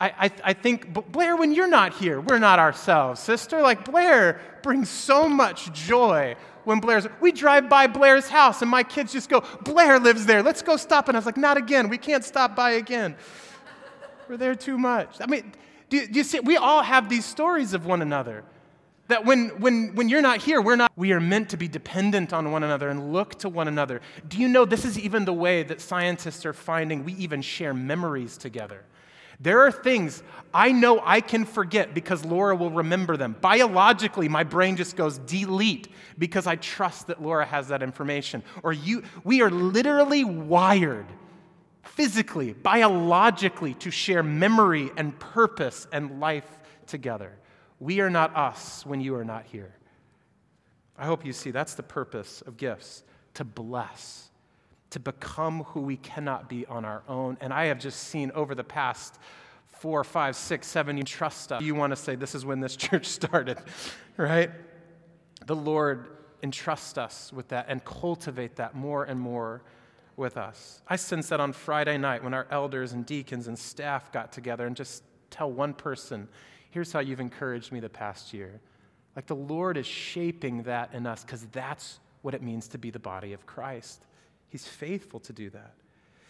I, 0.00 0.08
I, 0.08 0.30
I 0.42 0.52
think, 0.54 0.94
Blair, 1.12 1.36
when 1.36 1.52
you're 1.52 1.68
not 1.68 1.92
here, 1.92 2.18
we're 2.18 2.38
not 2.38 2.58
ourselves, 2.58 3.20
sister. 3.20 3.60
Like, 3.60 3.84
Blair 3.84 4.40
brings 4.62 4.88
so 4.88 5.28
much 5.28 5.70
joy 5.74 6.34
when 6.64 6.80
Blair's. 6.80 7.06
We 7.20 7.30
drive 7.30 7.68
by 7.68 7.86
Blair's 7.88 8.28
house, 8.28 8.62
and 8.62 8.70
my 8.70 8.84
kids 8.84 9.12
just 9.12 9.28
go, 9.28 9.44
Blair 9.64 10.00
lives 10.00 10.24
there. 10.24 10.42
Let's 10.42 10.62
go 10.62 10.78
stop. 10.78 11.08
And 11.08 11.16
I 11.16 11.18
was 11.18 11.26
like, 11.26 11.36
not 11.36 11.58
again. 11.58 11.90
We 11.90 11.98
can't 11.98 12.24
stop 12.24 12.56
by 12.56 12.70
again. 12.70 13.16
We're 14.30 14.38
there 14.38 14.54
too 14.54 14.78
much. 14.78 15.16
I 15.20 15.26
mean, 15.26 15.52
do, 15.90 16.06
do 16.06 16.14
you 16.14 16.24
see? 16.24 16.40
We 16.40 16.56
all 16.56 16.82
have 16.82 17.10
these 17.10 17.26
stories 17.26 17.74
of 17.74 17.84
one 17.84 18.00
another. 18.00 18.44
That 19.08 19.26
when, 19.26 19.48
when, 19.60 19.94
when 19.94 20.08
you're 20.08 20.22
not 20.22 20.40
here, 20.40 20.62
we're 20.62 20.76
not, 20.76 20.90
we 20.96 21.12
are 21.12 21.20
meant 21.20 21.50
to 21.50 21.58
be 21.58 21.68
dependent 21.68 22.32
on 22.32 22.50
one 22.50 22.62
another 22.62 22.88
and 22.88 23.12
look 23.12 23.38
to 23.40 23.48
one 23.50 23.68
another. 23.68 24.00
Do 24.26 24.38
you 24.38 24.48
know 24.48 24.64
this 24.64 24.84
is 24.84 24.98
even 24.98 25.26
the 25.26 25.32
way 25.32 25.62
that 25.62 25.80
scientists 25.80 26.46
are 26.46 26.54
finding 26.54 27.04
we 27.04 27.12
even 27.14 27.42
share 27.42 27.74
memories 27.74 28.38
together? 28.38 28.82
There 29.40 29.60
are 29.60 29.72
things 29.72 30.22
I 30.52 30.72
know 30.72 31.02
I 31.04 31.20
can 31.20 31.44
forget 31.44 31.92
because 31.92 32.24
Laura 32.24 32.56
will 32.56 32.70
remember 32.70 33.16
them. 33.16 33.36
Biologically, 33.40 34.28
my 34.28 34.44
brain 34.44 34.76
just 34.76 34.96
goes 34.96 35.18
delete 35.18 35.88
because 36.16 36.46
I 36.46 36.56
trust 36.56 37.08
that 37.08 37.20
Laura 37.20 37.44
has 37.44 37.68
that 37.68 37.82
information. 37.82 38.42
Or 38.62 38.72
you, 38.72 39.02
we 39.24 39.42
are 39.42 39.50
literally 39.50 40.24
wired 40.24 41.06
physically, 41.82 42.52
biologically 42.52 43.74
to 43.74 43.90
share 43.90 44.22
memory 44.22 44.90
and 44.96 45.18
purpose 45.18 45.86
and 45.92 46.20
life 46.20 46.48
together. 46.86 47.32
We 47.84 48.00
are 48.00 48.08
not 48.08 48.34
us 48.34 48.86
when 48.86 49.02
you 49.02 49.14
are 49.14 49.26
not 49.26 49.44
here. 49.44 49.74
I 50.96 51.04
hope 51.04 51.22
you 51.22 51.34
see 51.34 51.50
that's 51.50 51.74
the 51.74 51.82
purpose 51.82 52.40
of 52.46 52.56
gifts 52.56 53.02
to 53.34 53.44
bless, 53.44 54.30
to 54.88 54.98
become 54.98 55.64
who 55.64 55.82
we 55.82 55.98
cannot 55.98 56.48
be 56.48 56.64
on 56.64 56.86
our 56.86 57.02
own. 57.10 57.36
And 57.42 57.52
I 57.52 57.66
have 57.66 57.78
just 57.78 58.04
seen 58.04 58.32
over 58.34 58.54
the 58.54 58.64
past 58.64 59.18
four, 59.66 60.02
five, 60.02 60.34
six, 60.34 60.66
seven, 60.66 60.96
you 60.96 61.02
trust 61.02 61.52
us. 61.52 61.60
You 61.60 61.74
want 61.74 61.90
to 61.90 61.96
say 61.96 62.14
this 62.14 62.34
is 62.34 62.46
when 62.46 62.58
this 62.58 62.74
church 62.88 63.04
started, 63.04 63.58
right? 64.16 64.50
The 65.44 65.56
Lord 65.56 66.08
entrust 66.42 66.96
us 66.96 67.34
with 67.34 67.48
that 67.48 67.66
and 67.68 67.84
cultivate 67.84 68.56
that 68.56 68.74
more 68.74 69.04
and 69.04 69.20
more 69.20 69.62
with 70.16 70.38
us. 70.38 70.80
I 70.88 70.96
sense 70.96 71.28
that 71.28 71.38
on 71.38 71.52
Friday 71.52 71.98
night 71.98 72.24
when 72.24 72.32
our 72.32 72.46
elders 72.50 72.94
and 72.94 73.04
deacons 73.04 73.46
and 73.46 73.58
staff 73.58 74.10
got 74.10 74.32
together 74.32 74.66
and 74.66 74.74
just 74.74 75.02
tell 75.28 75.52
one 75.52 75.74
person, 75.74 76.28
here's 76.74 76.90
how 76.90 76.98
you've 76.98 77.20
encouraged 77.20 77.70
me 77.70 77.78
the 77.78 77.88
past 77.88 78.34
year. 78.34 78.60
Like 79.14 79.26
the 79.26 79.36
Lord 79.36 79.76
is 79.76 79.86
shaping 79.86 80.64
that 80.64 80.92
in 80.92 81.06
us 81.06 81.22
because 81.22 81.46
that's 81.52 82.00
what 82.22 82.34
it 82.34 82.42
means 82.42 82.66
to 82.68 82.78
be 82.78 82.90
the 82.90 82.98
body 82.98 83.32
of 83.32 83.46
Christ. 83.46 84.02
He's 84.48 84.66
faithful 84.66 85.20
to 85.20 85.32
do 85.32 85.50
that. 85.50 85.74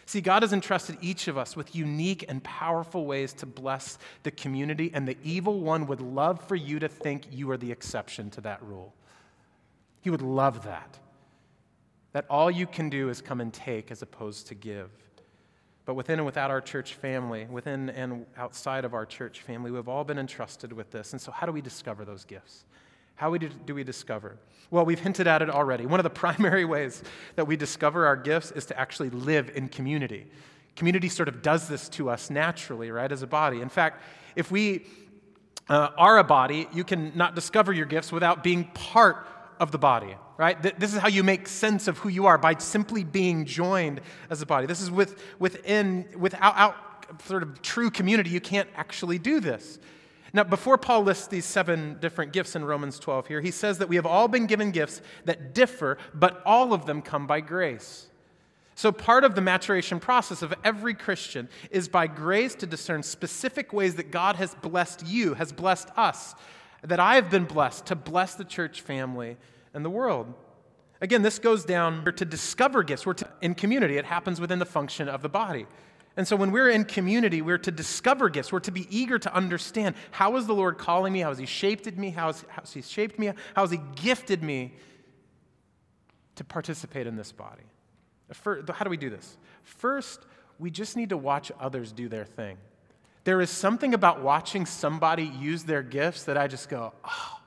See, 0.05 0.21
God 0.21 0.43
has 0.43 0.53
entrusted 0.53 0.99
each 1.01 1.29
of 1.29 1.39
us 1.39 1.57
with 1.57 1.75
unique 1.75 2.27
and 2.29 2.45
powerful 2.45 3.07
ways 3.07 3.33
to 3.35 3.47
bless 3.47 3.97
the 4.23 4.31
community, 4.31 4.91
and 4.93 5.09
the 5.09 5.17
evil 5.25 5.61
one 5.61 5.87
would 5.87 6.03
love 6.03 6.47
for 6.47 6.57
you 6.57 6.79
to 6.79 6.89
think 6.89 7.25
you 7.31 7.51
are 7.51 7.57
the 7.57 7.73
exception 7.73 8.29
to 8.33 8.43
that 8.43 8.63
rule. 8.63 8.93
He 10.03 10.11
would 10.11 10.21
love 10.21 10.65
that. 10.65 10.99
That 12.13 12.27
all 12.29 12.51
you 12.51 12.67
can 12.67 12.91
do 12.91 13.09
is 13.09 13.23
come 13.23 13.41
and 13.41 13.51
take 13.51 13.91
as 13.91 14.03
opposed 14.03 14.49
to 14.49 14.55
give. 14.55 14.91
But 15.87 15.95
within 15.95 16.19
and 16.19 16.27
without 16.27 16.51
our 16.51 16.61
church 16.61 16.95
family, 16.95 17.47
within 17.51 17.91
and 17.91 18.25
outside 18.37 18.85
of 18.85 18.95
our 18.95 19.05
church 19.05 19.41
family, 19.41 19.71
we've 19.71 19.89
all 19.89 20.05
been 20.05 20.19
entrusted 20.19 20.73
with 20.73 20.91
this. 20.91 21.13
And 21.13 21.21
so, 21.21 21.31
how 21.31 21.47
do 21.47 21.53
we 21.53 21.61
discover 21.61 22.05
those 22.05 22.25
gifts? 22.25 22.65
How 23.17 23.37
do 23.37 23.75
we 23.75 23.85
discover? 23.85 24.39
Well, 24.71 24.85
we've 24.85 24.99
hinted 24.99 25.27
at 25.27 25.43
it 25.43 25.51
already. 25.51 25.87
One 25.87 26.01
of 26.01 26.05
the 26.05 26.11
primary 26.25 26.65
ways 26.65 27.03
that 27.37 27.47
we 27.47 27.57
discover 27.57 28.07
our 28.07 28.17
gifts 28.17 28.51
is 28.53 28.67
to 28.67 28.79
actually 28.79 29.11
live 29.11 29.51
in 29.55 29.69
community. 29.69 30.27
Community 30.75 31.09
sort 31.09 31.29
of 31.29 31.43
does 31.43 31.69
this 31.69 31.89
to 31.91 32.11
us 32.11 32.31
naturally, 32.31 32.91
right, 32.91 33.11
as 33.13 33.23
a 33.23 33.27
body. 33.27 33.61
In 33.61 33.69
fact, 33.69 34.03
if 34.35 34.51
we 34.51 34.87
uh, 35.69 35.91
are 35.97 36.19
a 36.19 36.25
body, 36.25 36.67
you 36.73 36.83
can 36.83 37.13
not 37.15 37.35
discover 37.35 37.73
your 37.73 37.87
gifts 37.87 38.11
without 38.11 38.43
being 38.43 38.65
part 38.75 39.27
of 39.61 39.71
the 39.71 39.79
body, 39.79 40.17
right? 40.37 40.61
This 40.79 40.93
is 40.93 40.99
how 40.99 41.09
you 41.09 41.23
make 41.23 41.47
sense 41.47 41.87
of 41.89 41.99
who 41.99 42.09
you 42.09 42.27
are 42.27 42.39
by 42.39 42.57
simply 42.59 43.05
being 43.05 43.45
joined 43.45 44.01
as 44.31 44.43
a 44.43 44.47
body. 44.47 44.67
This 44.67 44.81
is 44.81 44.91
with, 44.91 45.23
within, 45.39 46.09
without 46.19 46.57
out, 46.57 46.77
sort 47.25 47.43
of 47.43 47.63
true 47.63 47.91
community, 47.91 48.31
you 48.31 48.41
can't 48.41 48.69
actually 48.77 49.19
do 49.19 49.41
this. 49.41 49.79
Now, 50.33 50.43
before 50.43 50.77
Paul 50.79 51.05
lists 51.05 51.29
these 51.29 51.45
seven 51.45 51.99
different 52.01 52.33
gifts 52.33 52.57
in 52.57 52.65
Romans 52.65 52.99
12 52.99 53.29
here, 53.29 53.41
he 53.41 53.53
says 53.53 53.79
that 53.79 53.89
we 53.89 53.97
have 53.97 54.07
all 54.07 54.27
been 54.27 54.47
given 54.47 54.73
gifts 54.73 55.01
that 55.27 55.55
differ, 55.55 55.97
but 56.13 56.43
all 56.45 56.73
of 56.73 56.87
them 56.87 57.03
come 57.03 57.27
by 57.29 57.41
grace. 57.41 58.09
So, 58.75 58.91
part 58.91 59.23
of 59.23 59.37
the 59.37 59.41
maturation 59.41 60.01
process 60.01 60.43
of 60.43 60.53
every 60.65 60.95
Christian 60.95 61.49
is 61.71 61.87
by 61.87 62.09
grace 62.09 62.57
to 62.57 62.67
discern 62.67 63.05
specific 63.05 63.73
ways 63.73 63.95
that 63.95 64.11
God 64.11 64.35
has 64.35 64.57
blessed 64.57 65.07
you, 65.07 65.35
has 65.35 65.53
blessed 65.53 65.91
us, 65.97 66.35
that 66.83 66.99
I 66.99 67.15
have 67.15 67.31
been 67.31 67.45
blessed 67.45 67.87
to 67.87 67.95
bless 67.95 68.35
the 68.35 68.45
church 68.45 68.81
family 68.81 69.37
and 69.75 69.85
the 69.85 69.91
world. 69.91 70.33
Again, 71.01 71.23
this 71.23 71.39
goes 71.39 71.65
down 71.65 72.05
to 72.05 72.25
discover 72.25 72.83
gifts. 72.83 73.05
We're 73.05 73.15
to, 73.15 73.29
in 73.43 73.55
community, 73.55 73.99
it 73.99 74.05
happens 74.05 74.41
within 74.41 74.59
the 74.59 74.67
function 74.67 75.09
of 75.09 75.21
the 75.21 75.29
body. 75.29 75.67
And 76.17 76.27
so 76.27 76.37
when 76.37 76.53
we're 76.53 76.71
in 76.71 76.85
community, 76.85 77.43
we're 77.43 77.59
to 77.59 77.73
discover 77.73 78.29
gifts. 78.29 78.53
We're 78.53 78.61
to 78.61 78.71
be 78.71 78.87
eager 78.89 79.19
to 79.19 79.35
understand 79.35 79.97
how 80.13 80.37
is 80.37 80.47
the 80.47 80.55
Lord 80.55 80.79
calling 80.79 81.13
me? 81.13 81.21
How 81.21 81.31
has 81.31 81.39
He 81.39 81.47
shaped 81.47 81.87
me? 81.97 82.11
How 82.11 82.33
has, 82.33 82.73
He 82.73 82.83
shaped 82.83 83.19
me? 83.19 83.27
How 83.55 83.63
has 83.63 83.73
He 83.73 83.81
gifted 83.97 84.43
me? 84.43 84.75
to 86.37 86.45
participate 86.45 87.07
in 87.07 87.17
this 87.17 87.33
body. 87.33 87.63
how 88.45 88.85
do 88.85 88.91
we 88.91 88.97
do 88.97 89.11
this? 89.11 89.37
First, 89.63 90.21
we 90.59 90.71
just 90.71 90.97
need 90.97 91.11
to 91.11 91.17
watch 91.17 91.53
others 91.61 91.93
do 91.93 92.09
their 92.09 92.25
thing. 92.25 92.59
There 93.25 93.41
is 93.41 93.51
something 93.51 93.95
about 93.95 94.23
watching 94.23 94.67
somebody 94.67 95.25
use 95.25 95.65
their 95.65 95.83
gifts 95.83 96.25
that 96.25 96.37
I 96.37 96.47
just 96.47 96.69
go, 96.69 96.93
oh, 97.05 97.41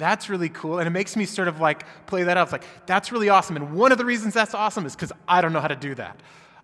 that's 0.00 0.30
really 0.30 0.48
cool. 0.48 0.78
And 0.78 0.86
it 0.86 0.90
makes 0.90 1.14
me 1.14 1.26
sort 1.26 1.46
of 1.46 1.60
like 1.60 1.84
play 2.06 2.22
that 2.22 2.36
out. 2.36 2.44
It's 2.44 2.52
like, 2.52 2.64
that's 2.86 3.12
really 3.12 3.28
awesome. 3.28 3.56
And 3.56 3.74
one 3.74 3.92
of 3.92 3.98
the 3.98 4.04
reasons 4.04 4.32
that's 4.32 4.54
awesome 4.54 4.86
is 4.86 4.96
because 4.96 5.12
I 5.28 5.42
don't 5.42 5.52
know 5.52 5.60
how 5.60 5.68
to 5.68 5.76
do 5.76 5.94
that. 5.96 6.18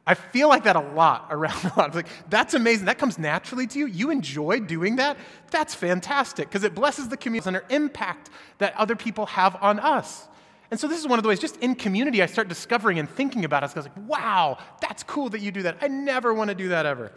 I 0.07 0.15
feel 0.15 0.49
like 0.49 0.65
that 0.65 0.77
a 0.77 0.81
lot 0.81 1.27
around 1.31 1.63
a 1.65 1.79
lot. 1.79 1.89
It's 1.89 1.97
like, 1.97 2.09
that's 2.31 2.55
amazing. 2.55 2.87
That 2.87 2.99
comes 2.99 3.19
naturally 3.19 3.67
to 3.69 3.79
you. 3.79 3.87
You 3.87 4.11
enjoy 4.11 4.61
doing 4.61 4.97
that. 4.97 5.19
That's 5.51 5.75
fantastic 5.75 6.49
because 6.49 6.65
it 6.65 6.75
blesses 6.75 7.09
the 7.09 7.17
community 7.17 7.49
and 7.49 7.57
our 7.57 7.65
impact 7.69 8.31
that 8.59 8.75
other 8.77 8.97
people 8.97 9.27
have 9.27 9.57
on 9.61 9.79
us. 9.79 10.29
And 10.71 10.81
so 10.81 10.89
this 10.89 10.99
is 10.99 11.07
one 11.07 11.19
of 11.19 11.23
the 11.23 11.29
ways, 11.29 11.39
just 11.39 11.59
in 11.59 11.77
community, 11.77 12.23
I 12.23 12.27
start 12.27 12.49
discovering 12.49 12.99
and 12.99 13.09
thinking 13.09 13.45
about 13.45 13.63
it. 13.63 13.67
I 13.67 13.79
was 13.79 13.87
like, 13.87 14.09
wow, 14.09 14.59
that's 14.81 15.05
cool 15.05 15.29
that 15.29 15.41
you 15.41 15.53
do 15.53 15.63
that. 15.63 15.77
I 15.81 15.87
never 15.87 16.35
want 16.35 16.49
to 16.49 16.57
do 16.57 16.71
that 16.71 16.87
ever. 16.87 17.13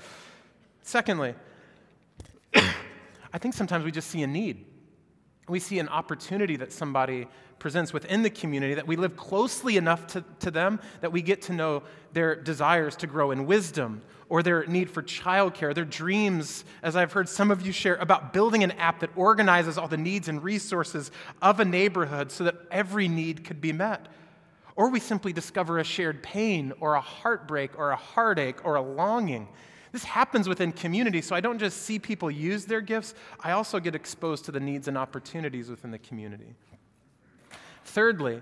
Secondly, 0.83 1.33
I 2.53 3.37
think 3.39 3.55
sometimes 3.55 3.85
we 3.85 3.91
just 3.91 4.09
see 4.09 4.21
a 4.21 4.27
need. 4.27 4.65
We 5.49 5.59
see 5.59 5.79
an 5.79 5.89
opportunity 5.89 6.55
that 6.57 6.71
somebody 6.71 7.27
presents 7.57 7.91
within 7.91 8.21
the 8.21 8.29
community, 8.29 8.75
that 8.75 8.87
we 8.87 8.95
live 8.95 9.17
closely 9.17 9.77
enough 9.77 10.07
to, 10.07 10.23
to 10.39 10.51
them 10.51 10.79
that 11.01 11.11
we 11.11 11.21
get 11.21 11.41
to 11.43 11.53
know 11.53 11.83
their 12.13 12.35
desires 12.35 12.95
to 12.97 13.07
grow 13.07 13.31
in 13.31 13.45
wisdom 13.45 14.01
or 14.29 14.43
their 14.43 14.65
need 14.67 14.89
for 14.89 15.01
childcare, 15.01 15.73
their 15.73 15.85
dreams, 15.85 16.63
as 16.83 16.95
I've 16.95 17.11
heard 17.11 17.27
some 17.27 17.51
of 17.51 17.65
you 17.65 17.71
share, 17.71 17.95
about 17.95 18.31
building 18.31 18.63
an 18.63 18.71
app 18.73 18.99
that 18.99 19.09
organizes 19.15 19.77
all 19.77 19.87
the 19.87 19.97
needs 19.97 20.27
and 20.27 20.43
resources 20.43 21.11
of 21.41 21.59
a 21.59 21.65
neighborhood 21.65 22.31
so 22.31 22.43
that 22.43 22.55
every 22.71 23.07
need 23.07 23.43
could 23.43 23.59
be 23.59 23.73
met. 23.73 24.07
Or 24.75 24.89
we 24.89 24.99
simply 24.99 25.33
discover 25.33 25.79
a 25.79 25.83
shared 25.83 26.23
pain 26.23 26.73
or 26.79 26.93
a 26.93 27.01
heartbreak 27.01 27.77
or 27.77 27.89
a 27.91 27.95
heartache 27.95 28.63
or 28.63 28.75
a 28.75 28.81
longing. 28.81 29.49
This 29.91 30.03
happens 30.03 30.47
within 30.47 30.71
community, 30.71 31.21
so 31.21 31.35
I 31.35 31.41
don't 31.41 31.59
just 31.59 31.83
see 31.83 31.99
people 31.99 32.29
use 32.29 32.65
their 32.65 32.81
gifts, 32.81 33.15
I 33.39 33.51
also 33.51 33.79
get 33.79 33.95
exposed 33.95 34.45
to 34.45 34.51
the 34.51 34.59
needs 34.59 34.87
and 34.87 34.97
opportunities 34.97 35.69
within 35.69 35.91
the 35.91 35.99
community. 35.99 36.55
Thirdly, 37.85 38.41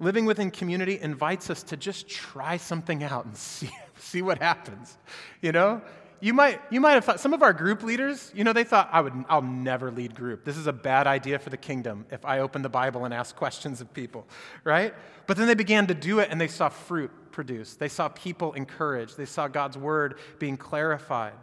living 0.00 0.24
within 0.24 0.50
community 0.50 0.98
invites 1.00 1.50
us 1.50 1.62
to 1.64 1.76
just 1.76 2.08
try 2.08 2.56
something 2.56 3.02
out 3.04 3.26
and 3.26 3.36
see, 3.48 3.70
see 3.98 4.22
what 4.22 4.38
happens. 4.38 4.96
You 5.40 5.52
know? 5.52 5.82
You 6.20 6.34
might, 6.34 6.60
you 6.70 6.80
might 6.80 6.92
have 6.92 7.04
thought, 7.04 7.20
some 7.20 7.32
of 7.32 7.42
our 7.42 7.52
group 7.52 7.82
leaders, 7.84 8.32
you 8.34 8.42
know, 8.42 8.52
they 8.52 8.64
thought, 8.64 8.88
I 8.92 9.00
would, 9.00 9.12
I'll 9.28 9.40
never 9.40 9.90
lead 9.90 10.14
group. 10.14 10.44
This 10.44 10.56
is 10.56 10.66
a 10.66 10.72
bad 10.72 11.06
idea 11.06 11.38
for 11.38 11.50
the 11.50 11.56
kingdom 11.56 12.06
if 12.10 12.24
I 12.24 12.40
open 12.40 12.62
the 12.62 12.68
Bible 12.68 13.04
and 13.04 13.14
ask 13.14 13.36
questions 13.36 13.80
of 13.80 13.92
people, 13.94 14.26
right? 14.64 14.94
But 15.28 15.36
then 15.36 15.46
they 15.46 15.54
began 15.54 15.86
to 15.86 15.94
do 15.94 16.18
it 16.18 16.28
and 16.30 16.40
they 16.40 16.48
saw 16.48 16.68
fruit 16.68 17.12
produced. 17.30 17.78
They 17.78 17.88
saw 17.88 18.08
people 18.08 18.52
encouraged. 18.54 19.16
They 19.16 19.26
saw 19.26 19.46
God's 19.46 19.78
word 19.78 20.18
being 20.40 20.56
clarified. 20.56 21.34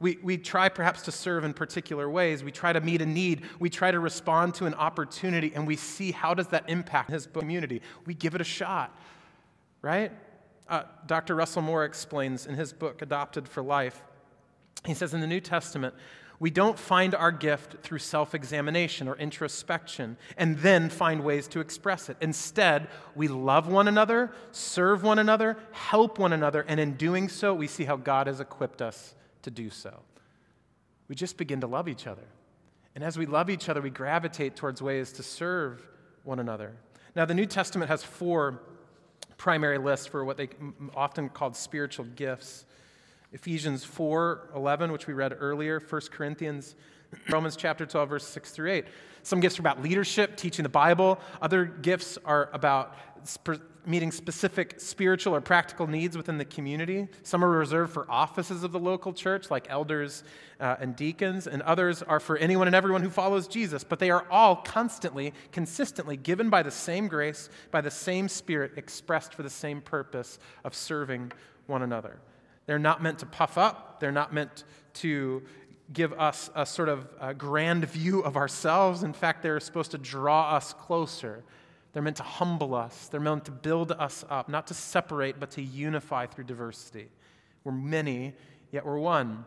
We, 0.00 0.18
we 0.22 0.38
try 0.38 0.70
perhaps 0.70 1.02
to 1.02 1.12
serve 1.12 1.44
in 1.44 1.52
particular 1.52 2.08
ways. 2.08 2.42
We 2.42 2.50
try 2.50 2.72
to 2.72 2.80
meet 2.80 3.02
a 3.02 3.06
need. 3.06 3.42
We 3.58 3.70
try 3.70 3.90
to 3.90 4.00
respond 4.00 4.54
to 4.54 4.66
an 4.66 4.74
opportunity, 4.74 5.52
and 5.54 5.66
we 5.66 5.76
see 5.76 6.12
how 6.12 6.34
does 6.34 6.48
that 6.48 6.68
impact 6.68 7.10
his 7.10 7.26
community. 7.26 7.80
We 8.04 8.14
give 8.14 8.34
it 8.34 8.40
a 8.40 8.44
shot, 8.44 8.98
right? 9.82 10.12
Uh, 10.68 10.84
Dr. 11.06 11.34
Russell 11.34 11.62
Moore 11.62 11.84
explains 11.84 12.46
in 12.46 12.54
his 12.54 12.72
book, 12.72 13.02
Adopted 13.02 13.48
for 13.48 13.62
Life, 13.62 14.02
he 14.84 14.94
says 14.94 15.14
in 15.14 15.20
the 15.20 15.26
New 15.26 15.40
Testament, 15.40 15.94
we 16.40 16.50
don't 16.50 16.78
find 16.78 17.14
our 17.14 17.30
gift 17.32 17.82
through 17.82 18.00
self 18.00 18.34
examination 18.34 19.08
or 19.08 19.16
introspection 19.16 20.16
and 20.36 20.58
then 20.58 20.90
find 20.90 21.22
ways 21.22 21.46
to 21.48 21.60
express 21.60 22.08
it. 22.08 22.16
Instead, 22.20 22.88
we 23.14 23.28
love 23.28 23.68
one 23.68 23.88
another, 23.88 24.32
serve 24.50 25.02
one 25.02 25.18
another, 25.18 25.56
help 25.72 26.18
one 26.18 26.32
another, 26.32 26.64
and 26.68 26.80
in 26.80 26.94
doing 26.94 27.28
so, 27.28 27.54
we 27.54 27.66
see 27.66 27.84
how 27.84 27.96
God 27.96 28.26
has 28.26 28.40
equipped 28.40 28.82
us 28.82 29.14
to 29.42 29.50
do 29.50 29.70
so. 29.70 30.00
We 31.08 31.14
just 31.14 31.36
begin 31.36 31.60
to 31.60 31.66
love 31.66 31.88
each 31.88 32.06
other. 32.06 32.26
And 32.94 33.02
as 33.04 33.18
we 33.18 33.26
love 33.26 33.50
each 33.50 33.68
other, 33.68 33.80
we 33.80 33.90
gravitate 33.90 34.56
towards 34.56 34.80
ways 34.80 35.12
to 35.12 35.22
serve 35.22 35.86
one 36.22 36.38
another. 36.38 36.72
Now, 37.14 37.24
the 37.24 37.34
New 37.34 37.46
Testament 37.46 37.90
has 37.90 38.02
four 38.02 38.60
primary 39.36 39.78
lists 39.78 40.06
for 40.06 40.24
what 40.24 40.36
they 40.36 40.48
often 40.94 41.28
called 41.28 41.56
spiritual 41.56 42.06
gifts. 42.16 42.64
Ephesians 43.34 43.84
4 43.84 44.50
11, 44.54 44.92
which 44.92 45.08
we 45.08 45.12
read 45.12 45.36
earlier, 45.38 45.80
1 45.80 46.00
Corinthians, 46.12 46.76
Romans 47.28 47.56
chapter 47.56 47.84
12, 47.84 48.08
verse 48.08 48.26
6 48.26 48.52
through 48.52 48.70
8. 48.70 48.84
Some 49.24 49.40
gifts 49.40 49.58
are 49.58 49.62
about 49.62 49.82
leadership, 49.82 50.36
teaching 50.36 50.62
the 50.62 50.68
Bible. 50.68 51.18
Other 51.42 51.64
gifts 51.64 52.16
are 52.24 52.48
about 52.52 52.96
meeting 53.86 54.12
specific 54.12 54.78
spiritual 54.78 55.34
or 55.34 55.40
practical 55.40 55.86
needs 55.86 56.16
within 56.16 56.38
the 56.38 56.44
community. 56.44 57.08
Some 57.22 57.44
are 57.44 57.50
reserved 57.50 57.92
for 57.92 58.08
offices 58.08 58.62
of 58.62 58.70
the 58.70 58.78
local 58.78 59.12
church, 59.12 59.50
like 59.50 59.66
elders 59.68 60.22
uh, 60.60 60.76
and 60.78 60.94
deacons, 60.94 61.46
and 61.48 61.60
others 61.62 62.02
are 62.02 62.20
for 62.20 62.36
anyone 62.38 62.68
and 62.68 62.76
everyone 62.76 63.02
who 63.02 63.10
follows 63.10 63.48
Jesus. 63.48 63.82
But 63.82 63.98
they 63.98 64.10
are 64.10 64.26
all 64.30 64.56
constantly, 64.56 65.34
consistently 65.50 66.16
given 66.16 66.50
by 66.50 66.62
the 66.62 66.70
same 66.70 67.08
grace, 67.08 67.48
by 67.72 67.80
the 67.80 67.90
same 67.90 68.28
Spirit, 68.28 68.72
expressed 68.76 69.34
for 69.34 69.42
the 69.42 69.50
same 69.50 69.80
purpose 69.80 70.38
of 70.64 70.74
serving 70.74 71.32
one 71.66 71.82
another. 71.82 72.20
They're 72.66 72.78
not 72.78 73.02
meant 73.02 73.18
to 73.20 73.26
puff 73.26 73.58
up, 73.58 74.00
they're 74.00 74.12
not 74.12 74.32
meant 74.32 74.64
to 74.94 75.42
give 75.92 76.12
us 76.14 76.50
a 76.54 76.64
sort 76.64 76.88
of 76.88 77.06
a 77.20 77.34
grand 77.34 77.84
view 77.84 78.20
of 78.20 78.36
ourselves. 78.36 79.02
In 79.02 79.12
fact, 79.12 79.42
they're 79.42 79.60
supposed 79.60 79.90
to 79.90 79.98
draw 79.98 80.54
us 80.54 80.72
closer 80.72 81.44
they're 81.94 82.02
meant 82.02 82.16
to 82.16 82.24
humble 82.24 82.74
us, 82.74 83.06
they're 83.06 83.20
meant 83.20 83.44
to 83.44 83.52
build 83.52 83.92
us 83.92 84.24
up, 84.28 84.48
not 84.48 84.66
to 84.66 84.74
separate, 84.74 85.38
but 85.38 85.52
to 85.52 85.62
unify 85.62 86.26
through 86.26 86.44
diversity. 86.44 87.08
We're 87.62 87.70
many, 87.70 88.34
yet 88.72 88.84
we're 88.84 88.98
one. 88.98 89.44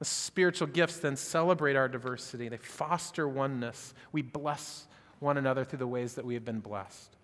The 0.00 0.04
spiritual 0.04 0.66
gifts 0.66 0.98
then 0.98 1.16
celebrate 1.16 1.76
our 1.76 1.88
diversity, 1.88 2.48
they 2.48 2.56
foster 2.56 3.28
oneness. 3.28 3.94
We 4.10 4.22
bless 4.22 4.88
one 5.20 5.38
another 5.38 5.64
through 5.64 5.78
the 5.78 5.86
ways 5.86 6.14
that 6.14 6.24
we 6.24 6.34
have 6.34 6.44
been 6.44 6.58
blessed. 6.58 7.16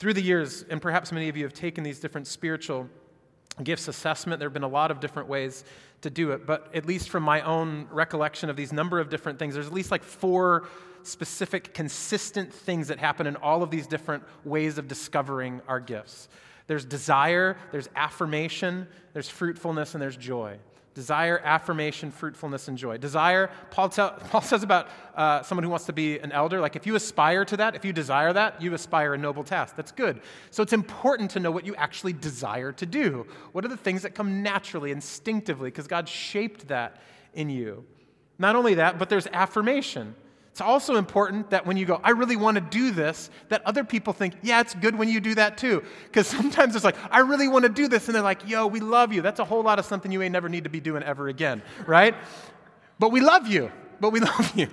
Through 0.00 0.14
the 0.14 0.22
years, 0.22 0.64
and 0.68 0.82
perhaps 0.82 1.12
many 1.12 1.28
of 1.28 1.36
you 1.36 1.44
have 1.44 1.54
taken 1.54 1.84
these 1.84 2.00
different 2.00 2.26
spiritual 2.26 2.88
gifts 3.62 3.88
assessment, 3.88 4.38
there 4.38 4.48
have 4.48 4.54
been 4.54 4.62
a 4.62 4.68
lot 4.68 4.90
of 4.90 5.00
different 5.00 5.28
ways 5.28 5.64
to 6.02 6.10
do 6.10 6.32
it, 6.32 6.46
but 6.46 6.68
at 6.74 6.86
least 6.86 7.08
from 7.08 7.22
my 7.22 7.40
own 7.40 7.86
recollection 7.90 8.50
of 8.50 8.56
these 8.56 8.72
number 8.72 9.00
of 9.00 9.08
different 9.08 9.38
things, 9.38 9.54
there's 9.54 9.66
at 9.66 9.72
least 9.72 9.90
like 9.90 10.04
four 10.04 10.68
specific, 11.02 11.72
consistent 11.72 12.52
things 12.52 12.88
that 12.88 12.98
happen 12.98 13.26
in 13.26 13.36
all 13.36 13.62
of 13.62 13.70
these 13.70 13.86
different 13.86 14.22
ways 14.44 14.76
of 14.76 14.88
discovering 14.88 15.60
our 15.68 15.80
gifts. 15.80 16.28
There's 16.66 16.84
desire, 16.84 17.56
there's 17.72 17.88
affirmation, 17.94 18.88
there's 19.12 19.28
fruitfulness, 19.28 19.94
and 19.94 20.02
there's 20.02 20.16
joy. 20.16 20.58
Desire, 20.96 21.42
affirmation, 21.44 22.10
fruitfulness, 22.10 22.68
and 22.68 22.78
joy. 22.78 22.96
Desire, 22.96 23.50
Paul, 23.70 23.90
tell, 23.90 24.12
Paul 24.30 24.40
says 24.40 24.62
about 24.62 24.88
uh, 25.14 25.42
someone 25.42 25.62
who 25.62 25.68
wants 25.68 25.84
to 25.84 25.92
be 25.92 26.18
an 26.20 26.32
elder, 26.32 26.58
like 26.58 26.74
if 26.74 26.86
you 26.86 26.94
aspire 26.94 27.44
to 27.44 27.58
that, 27.58 27.76
if 27.76 27.84
you 27.84 27.92
desire 27.92 28.32
that, 28.32 28.62
you 28.62 28.72
aspire 28.72 29.12
a 29.12 29.18
noble 29.18 29.44
task. 29.44 29.76
That's 29.76 29.92
good. 29.92 30.22
So 30.50 30.62
it's 30.62 30.72
important 30.72 31.30
to 31.32 31.40
know 31.40 31.50
what 31.50 31.66
you 31.66 31.74
actually 31.74 32.14
desire 32.14 32.72
to 32.72 32.86
do. 32.86 33.26
What 33.52 33.62
are 33.62 33.68
the 33.68 33.76
things 33.76 34.00
that 34.04 34.14
come 34.14 34.42
naturally, 34.42 34.90
instinctively, 34.90 35.68
because 35.68 35.86
God 35.86 36.08
shaped 36.08 36.68
that 36.68 37.02
in 37.34 37.50
you? 37.50 37.84
Not 38.38 38.56
only 38.56 38.72
that, 38.76 38.98
but 38.98 39.10
there's 39.10 39.26
affirmation. 39.26 40.14
It's 40.56 40.62
also 40.62 40.96
important 40.96 41.50
that 41.50 41.66
when 41.66 41.76
you 41.76 41.84
go, 41.84 42.00
I 42.02 42.12
really 42.12 42.36
want 42.36 42.54
to 42.54 42.62
do 42.62 42.90
this, 42.90 43.28
that 43.50 43.60
other 43.66 43.84
people 43.84 44.14
think, 44.14 44.32
yeah, 44.40 44.62
it's 44.62 44.72
good 44.72 44.96
when 44.96 45.06
you 45.06 45.20
do 45.20 45.34
that 45.34 45.58
too. 45.58 45.82
Because 46.04 46.26
sometimes 46.26 46.74
it's 46.74 46.82
like, 46.82 46.96
I 47.10 47.18
really 47.18 47.46
want 47.46 47.64
to 47.64 47.68
do 47.68 47.88
this. 47.88 48.08
And 48.08 48.14
they're 48.14 48.22
like, 48.22 48.48
yo, 48.48 48.66
we 48.66 48.80
love 48.80 49.12
you. 49.12 49.20
That's 49.20 49.38
a 49.38 49.44
whole 49.44 49.62
lot 49.62 49.78
of 49.78 49.84
something 49.84 50.10
you 50.10 50.18
may 50.18 50.30
never 50.30 50.48
need 50.48 50.64
to 50.64 50.70
be 50.70 50.80
doing 50.80 51.02
ever 51.02 51.28
again, 51.28 51.62
right? 51.86 52.14
But 52.98 53.12
we 53.12 53.20
love 53.20 53.46
you. 53.46 53.70
But 54.00 54.12
we 54.12 54.20
love 54.32 54.56
you. 54.56 54.68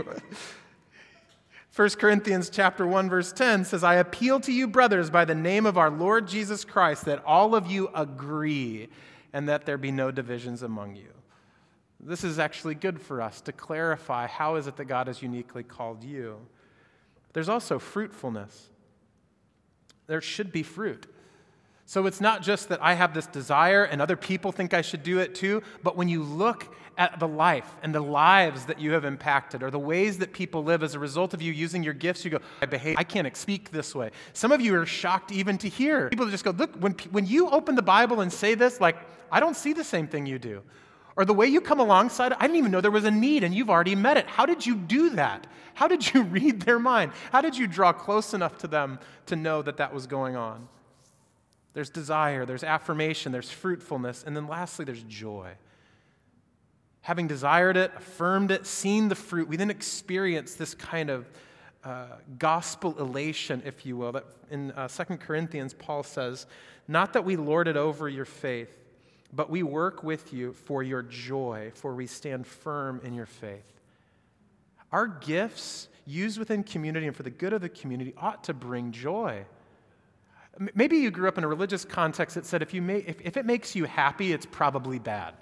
1 1.76 1.89
Corinthians 2.00 2.50
chapter 2.50 2.88
1 2.88 3.10
verse 3.10 3.34
10 3.34 3.65
says, 3.65 3.84
"I 3.84 3.96
appeal 3.96 4.39
to 4.39 4.54
you 4.54 4.69
brothers 4.69 5.10
by 5.10 5.26
the 5.26 5.36
name 5.36 5.65
of 5.65 5.78
our 5.78 5.89
Lord 5.89 6.30
Jesus 6.30 6.63
Christ 6.63 7.04
that 7.06 7.22
all 7.26 7.56
of 7.56 7.67
you 7.67 7.89
agree 7.93 8.88
and 9.34 9.50
that 9.50 9.65
there 9.65 9.78
be 9.78 9.91
no 9.91 10.12
divisions 10.12 10.63
among 10.63 10.96
you." 10.96 11.22
This 12.06 12.24
is 12.24 12.38
actually 12.38 12.76
good 12.76 13.00
for 13.00 13.22
us 13.22 13.42
to 13.42 13.52
clarify 13.52 14.28
how 14.28 14.56
is 14.56 14.68
it 14.68 14.76
that 14.78 14.86
God 14.86 15.08
has 15.08 15.22
uniquely 15.22 15.63
called 15.63 16.04
you. 16.04 16.38
There's 17.34 17.50
also 17.50 17.80
fruitfulness. 17.80 18.70
There 20.08 20.22
should 20.22 20.52
be 20.52 20.63
fruit. 20.63 21.08
So 21.86 22.06
it's 22.06 22.22
not 22.22 22.42
just 22.42 22.70
that 22.70 22.82
I 22.82 22.94
have 22.94 23.13
this 23.13 23.28
desire 23.28 23.84
and 23.84 24.02
other 24.02 24.16
people 24.16 24.52
think 24.52 24.74
I 24.74 24.82
should 24.82 25.04
do 25.04 25.20
it 25.20 25.36
too, 25.36 25.63
but 25.82 25.98
when 25.98 26.08
you 26.08 26.24
look 26.24 26.76
at 26.98 27.20
the 27.20 27.28
life 27.28 27.70
and 27.82 27.94
the 27.94 28.02
lives 28.02 28.66
that 28.66 28.80
you 28.80 28.92
have 28.92 29.04
impacted 29.04 29.63
or 29.63 29.72
the 29.72 29.80
ways 29.80 30.20
that 30.20 30.32
people 30.32 30.63
live 30.63 30.84
as 30.84 30.94
a 30.94 31.00
result 31.00 31.34
of 31.34 31.42
you 31.42 31.52
using 31.52 31.84
your 31.84 31.94
gifts, 31.94 32.24
you 32.24 32.32
go, 32.32 32.39
I 32.62 32.68
behave, 32.68 32.96
I 32.98 33.04
can't 33.04 33.36
speak 33.36 33.72
this 33.72 33.96
way. 33.96 34.12
Some 34.34 34.52
of 34.52 34.62
you 34.62 34.76
are 34.76 34.86
shocked 34.86 35.32
even 35.32 35.58
to 35.60 35.70
hear. 35.70 36.10
People 36.10 36.30
just 36.30 36.44
go, 36.44 36.52
look, 36.52 36.76
when, 36.76 36.94
when 37.12 37.26
you 37.26 37.50
open 37.50 37.76
the 37.76 37.82
Bible 37.82 38.22
and 38.22 38.32
say 38.32 38.54
this, 38.54 38.80
like, 38.80 38.98
I 39.32 39.39
don't 39.39 39.56
see 39.56 39.74
the 39.74 39.84
same 39.84 40.08
thing 40.08 40.26
you 40.26 40.38
do. 40.38 40.62
Or 41.15 41.26
the 41.26 41.34
way 41.34 41.47
you 41.47 41.62
come 41.62 41.80
alongside, 41.80 42.34
I 42.34 42.41
didn't 42.41 42.58
even 42.58 42.71
know 42.71 42.82
there 42.82 42.91
was 42.91 43.06
a 43.06 43.12
need 43.12 43.43
and 43.43 43.54
you've 43.54 43.69
already 43.69 43.95
met 43.95 44.17
it. 44.17 44.28
How 44.28 44.45
did 44.45 44.65
you 44.65 44.76
do 44.76 45.12
that? 45.12 45.45
How 45.76 45.88
did 45.88 46.13
you 46.13 46.23
read 46.23 46.62
their 46.62 46.80
mind? 46.80 47.12
How 47.32 47.41
did 47.41 47.58
you 47.58 47.67
draw 47.67 47.93
close 47.93 48.34
enough 48.34 48.58
to 48.60 48.67
them 48.67 48.99
to 49.28 49.36
know 49.36 49.62
that 49.62 49.78
that 49.78 49.93
was 49.93 50.08
going 50.08 50.36
on? 50.36 50.67
There's 51.73 51.89
desire, 51.89 52.45
there's 52.45 52.63
affirmation, 52.63 53.32
there's 53.32 53.49
fruitfulness, 53.49 54.23
and 54.26 54.36
then 54.36 54.47
lastly, 54.47 54.86
there's 54.86 55.04
joy. 55.04 55.52
Having 57.02 57.28
desired 57.28 57.78
it, 57.78 57.91
affirmed 57.97 58.52
it, 58.52 58.65
seen 58.65 59.10
the 59.10 59.15
fruit, 59.15 59.47
we 59.47 59.58
then 59.58 59.71
experience 59.71 60.54
this 60.54 60.76
kind 60.76 61.10
of 61.10 61.30
uh, 61.84 62.06
gospel 62.38 62.97
elation, 62.99 63.62
if 63.65 63.86
you 63.86 63.97
will. 63.97 64.13
That 64.13 64.26
in 64.52 64.71
uh, 64.71 64.88
2 64.88 65.17
Corinthians, 65.17 65.73
Paul 65.73 66.04
says, 66.04 66.45
Not 66.88 67.13
that 67.13 67.26
we 67.26 67.36
lord 67.36 67.67
it 67.67 67.76
over 67.76 68.08
your 68.08 68.26
faith, 68.26 68.69
but 69.36 69.50
we 69.50 69.63
work 69.63 70.04
with 70.04 70.32
you 70.32 70.54
for 70.54 70.84
your 70.84 71.02
joy, 71.02 71.72
for 71.74 71.96
we 71.96 72.06
stand 72.06 72.46
firm 72.46 73.02
in 73.04 73.13
your 73.13 73.26
faith. 73.26 73.82
Our 74.91 75.08
gifts 75.08 75.88
used 76.06 76.38
within 76.38 76.63
community 76.63 77.08
and 77.08 77.15
for 77.15 77.24
the 77.24 77.32
good 77.32 77.54
of 77.54 77.62
the 77.62 77.69
community 77.69 78.13
ought 78.17 78.43
to 78.46 78.54
bring 78.54 78.91
joy. 78.91 79.46
Maybe 80.76 80.98
you 80.98 81.10
grew 81.10 81.28
up 81.28 81.39
in 81.39 81.43
a 81.43 81.48
religious 81.48 81.84
context 81.84 82.36
that 82.36 82.46
said 82.46 82.62
if, 82.62 82.76
you 82.76 82.82
may, 82.82 82.98
if, 83.00 83.19
if 83.22 83.38
it 83.38 83.46
makes 83.46 83.76
you 83.76 83.86
happy, 83.86 84.32
it's 84.32 84.46
probably 84.46 85.00
bad, 85.00 85.34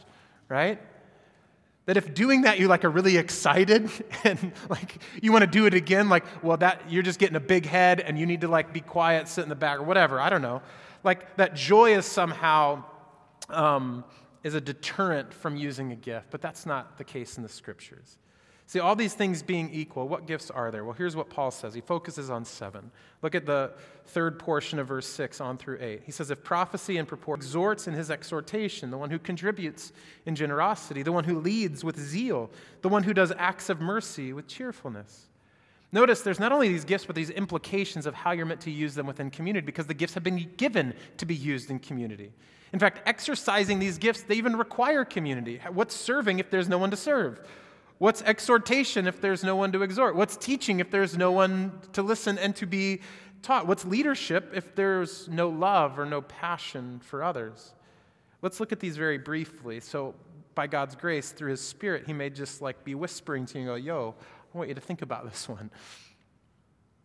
right? 0.47 0.79
That 1.85 1.97
if 1.97 2.13
doing 2.13 2.43
that 2.43 2.59
you 2.59 2.69
like 2.69 2.85
are 2.85 2.89
really 2.89 3.17
excited 3.17 3.89
and 4.23 4.53
like 4.69 4.99
you 5.21 5.33
want 5.33 5.41
to 5.41 5.47
do 5.47 5.65
it 5.65 5.73
again, 5.73 6.07
like, 6.07 6.23
well, 6.41 6.55
that 6.57 6.83
you're 6.89 7.03
just 7.03 7.19
getting 7.19 7.35
a 7.35 7.41
big 7.41 7.65
head 7.65 7.99
and 7.99 8.17
you 8.17 8.25
need 8.25 8.41
to 8.41 8.47
like 8.47 8.71
be 8.71 8.79
quiet, 8.79 9.27
sit 9.27 9.43
in 9.43 9.49
the 9.49 9.55
back, 9.55 9.79
or 9.79 9.83
whatever. 9.83 10.21
I 10.21 10.29
don't 10.29 10.41
know. 10.41 10.61
Like 11.03 11.35
that 11.35 11.55
joy 11.55 11.97
is 11.97 12.05
somehow 12.05 12.85
um, 13.49 14.03
is 14.43 14.55
a 14.55 14.61
deterrent 14.61 15.33
from 15.33 15.55
using 15.55 15.91
a 15.91 15.95
gift, 15.95 16.27
but 16.31 16.41
that's 16.41 16.65
not 16.65 16.97
the 16.97 17.03
case 17.03 17.37
in 17.37 17.43
the 17.43 17.49
scriptures. 17.49 18.17
See, 18.71 18.79
all 18.79 18.95
these 18.95 19.13
things 19.13 19.43
being 19.43 19.69
equal, 19.73 20.07
what 20.07 20.25
gifts 20.25 20.49
are 20.49 20.71
there? 20.71 20.85
Well, 20.85 20.93
here's 20.93 21.13
what 21.13 21.29
Paul 21.29 21.51
says. 21.51 21.73
He 21.73 21.81
focuses 21.81 22.29
on 22.29 22.45
seven. 22.45 22.89
Look 23.21 23.35
at 23.35 23.45
the 23.45 23.73
third 24.05 24.39
portion 24.39 24.79
of 24.79 24.87
verse 24.87 25.05
six 25.05 25.41
on 25.41 25.57
through 25.57 25.79
eight. 25.81 26.03
He 26.05 26.13
says, 26.13 26.31
If 26.31 26.41
prophecy 26.41 26.97
and 26.97 27.05
purport 27.05 27.41
exhorts 27.41 27.87
in 27.89 27.93
his 27.93 28.09
exhortation, 28.09 28.89
the 28.89 28.97
one 28.97 29.09
who 29.09 29.19
contributes 29.19 29.91
in 30.25 30.37
generosity, 30.37 31.03
the 31.03 31.11
one 31.11 31.25
who 31.25 31.37
leads 31.39 31.83
with 31.83 31.99
zeal, 31.99 32.49
the 32.81 32.87
one 32.87 33.03
who 33.03 33.13
does 33.13 33.33
acts 33.37 33.69
of 33.69 33.81
mercy 33.81 34.31
with 34.31 34.47
cheerfulness. 34.47 35.27
Notice 35.91 36.21
there's 36.21 36.39
not 36.39 36.53
only 36.53 36.69
these 36.69 36.85
gifts, 36.85 37.03
but 37.03 37.15
these 37.17 37.29
implications 37.29 38.05
of 38.05 38.13
how 38.13 38.31
you're 38.31 38.45
meant 38.45 38.61
to 38.61 38.71
use 38.71 38.95
them 38.95 39.05
within 39.05 39.29
community 39.29 39.65
because 39.65 39.87
the 39.87 39.93
gifts 39.93 40.13
have 40.13 40.23
been 40.23 40.49
given 40.55 40.93
to 41.17 41.25
be 41.25 41.35
used 41.35 41.69
in 41.69 41.79
community. 41.79 42.31
In 42.73 42.79
fact, 42.79 43.01
exercising 43.05 43.79
these 43.79 43.97
gifts, 43.97 44.23
they 44.23 44.35
even 44.35 44.55
require 44.55 45.03
community. 45.03 45.59
What's 45.71 45.95
serving 45.95 46.39
if 46.39 46.49
there's 46.49 46.69
no 46.69 46.77
one 46.77 46.91
to 46.91 46.97
serve? 46.97 47.45
What's 47.97 48.21
exhortation 48.23 49.07
if 49.07 49.21
there's 49.21 49.43
no 49.43 49.55
one 49.55 49.71
to 49.73 49.83
exhort? 49.83 50.15
What's 50.15 50.37
teaching 50.37 50.79
if 50.79 50.89
there's 50.89 51.17
no 51.17 51.31
one 51.31 51.79
to 51.93 52.01
listen 52.01 52.37
and 52.37 52.55
to 52.55 52.65
be 52.65 53.01
taught? 53.41 53.67
What's 53.67 53.85
leadership 53.85 54.53
if 54.55 54.73
there's 54.73 55.27
no 55.27 55.49
love 55.49 55.99
or 55.99 56.05
no 56.05 56.21
passion 56.21 56.99
for 57.03 57.23
others? 57.23 57.73
Let's 58.41 58.59
look 58.59 58.71
at 58.71 58.79
these 58.79 58.97
very 58.97 59.17
briefly. 59.17 59.79
So, 59.81 60.15
by 60.55 60.67
God's 60.67 60.95
grace, 60.95 61.31
through 61.31 61.51
His 61.51 61.61
Spirit, 61.61 62.05
He 62.07 62.13
may 62.13 62.29
just 62.29 62.61
like 62.61 62.83
be 62.83 62.95
whispering 62.95 63.45
to 63.47 63.59
you, 63.59 63.59
and 63.59 63.67
go, 63.67 63.75
yo, 63.75 64.15
I 64.53 64.57
want 64.57 64.69
you 64.69 64.75
to 64.75 64.81
think 64.81 65.01
about 65.01 65.29
this 65.29 65.47
one. 65.47 65.69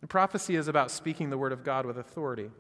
The 0.01 0.07
prophecy 0.07 0.57
is 0.57 0.69
about 0.69 0.91
speaking 0.91 1.31
the 1.31 1.39
word 1.39 1.53
of 1.53 1.63
God 1.63 1.87
with 1.87 1.99
authority. 1.99 2.51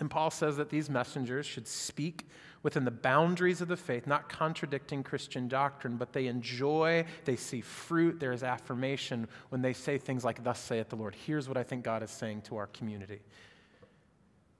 And 0.00 0.10
Paul 0.10 0.30
says 0.30 0.56
that 0.56 0.70
these 0.70 0.90
messengers 0.90 1.46
should 1.46 1.66
speak 1.66 2.26
within 2.62 2.84
the 2.84 2.90
boundaries 2.90 3.60
of 3.60 3.68
the 3.68 3.76
faith, 3.76 4.06
not 4.06 4.28
contradicting 4.28 5.02
Christian 5.02 5.48
doctrine, 5.48 5.96
but 5.96 6.12
they 6.12 6.26
enjoy, 6.26 7.04
they 7.24 7.36
see 7.36 7.60
fruit, 7.60 8.18
there 8.18 8.32
is 8.32 8.42
affirmation 8.42 9.28
when 9.50 9.62
they 9.62 9.72
say 9.72 9.98
things 9.98 10.24
like, 10.24 10.42
Thus 10.42 10.58
saith 10.58 10.88
the 10.88 10.96
Lord. 10.96 11.14
Here's 11.14 11.48
what 11.48 11.56
I 11.56 11.62
think 11.62 11.84
God 11.84 12.02
is 12.02 12.10
saying 12.10 12.42
to 12.42 12.56
our 12.56 12.66
community. 12.66 13.20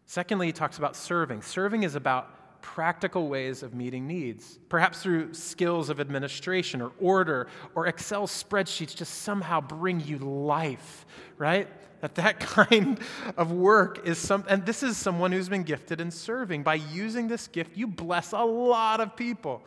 Secondly, 0.06 0.46
he 0.46 0.52
talks 0.52 0.78
about 0.78 0.94
serving. 0.94 1.42
Serving 1.42 1.82
is 1.82 1.96
about 1.96 2.62
practical 2.62 3.28
ways 3.28 3.62
of 3.62 3.74
meeting 3.74 4.06
needs, 4.06 4.58
perhaps 4.68 5.02
through 5.02 5.34
skills 5.34 5.90
of 5.90 6.00
administration 6.00 6.80
or 6.80 6.92
order 7.00 7.48
or 7.74 7.86
Excel 7.86 8.26
spreadsheets 8.26 8.94
just 8.94 9.22
somehow 9.22 9.60
bring 9.60 10.00
you 10.00 10.18
life, 10.18 11.06
right? 11.38 11.68
That 12.00 12.14
that 12.16 12.40
kind 12.40 13.00
of 13.36 13.52
work 13.52 14.06
is 14.06 14.18
some, 14.18 14.44
and 14.48 14.64
this 14.64 14.82
is 14.82 14.96
someone 14.96 15.32
who's 15.32 15.48
been 15.48 15.62
gifted 15.62 16.00
in 16.00 16.10
serving. 16.10 16.62
By 16.62 16.74
using 16.74 17.28
this 17.28 17.48
gift, 17.48 17.76
you 17.76 17.86
bless 17.86 18.32
a 18.32 18.44
lot 18.44 19.00
of 19.00 19.16
people. 19.16 19.62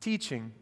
Teaching, 0.00 0.52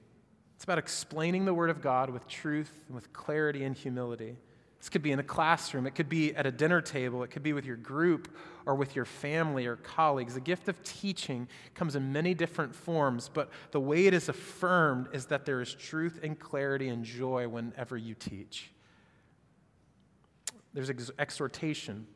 it's 0.55 0.65
about 0.65 0.79
explaining 0.79 1.45
the 1.45 1.55
Word 1.55 1.71
of 1.71 1.83
God 1.83 2.11
with 2.11 2.27
truth 2.27 2.73
and 2.89 2.95
with 2.95 3.13
clarity 3.13 3.65
and 3.65 3.77
humility. 3.77 4.37
This 4.79 4.89
could 4.89 5.03
be 5.03 5.11
in 5.11 5.19
a 5.19 5.25
classroom, 5.25 5.87
it 5.87 5.95
could 5.95 6.09
be 6.09 6.35
at 6.35 6.47
a 6.47 6.53
dinner 6.53 6.81
table, 6.81 7.23
it 7.23 7.31
could 7.33 7.43
be 7.43 7.53
with 7.53 7.65
your 7.65 7.77
group 7.77 8.35
or 8.67 8.75
with 8.75 8.95
your 8.95 9.05
family 9.05 9.67
or 9.67 9.77
colleagues. 9.77 10.35
The 10.35 10.41
gift 10.41 10.69
of 10.69 10.81
teaching 10.85 11.49
comes 11.75 11.97
in 11.97 12.13
many 12.13 12.35
different 12.35 12.75
forms, 12.75 13.29
but 13.33 13.51
the 13.73 13.81
way 13.81 14.07
it 14.07 14.15
is 14.15 14.29
affirmed 14.29 15.09
is 15.13 15.27
that 15.27 15.45
there 15.45 15.61
is 15.61 15.75
truth 15.75 16.21
and 16.23 16.39
clarity 16.39 16.89
and 16.89 17.05
joy 17.05 17.49
whenever 17.49 17.97
you 17.97 18.15
teach. 18.15 18.71
There's 20.77 20.91
ex- 20.91 21.11
exhortation. 21.19 22.07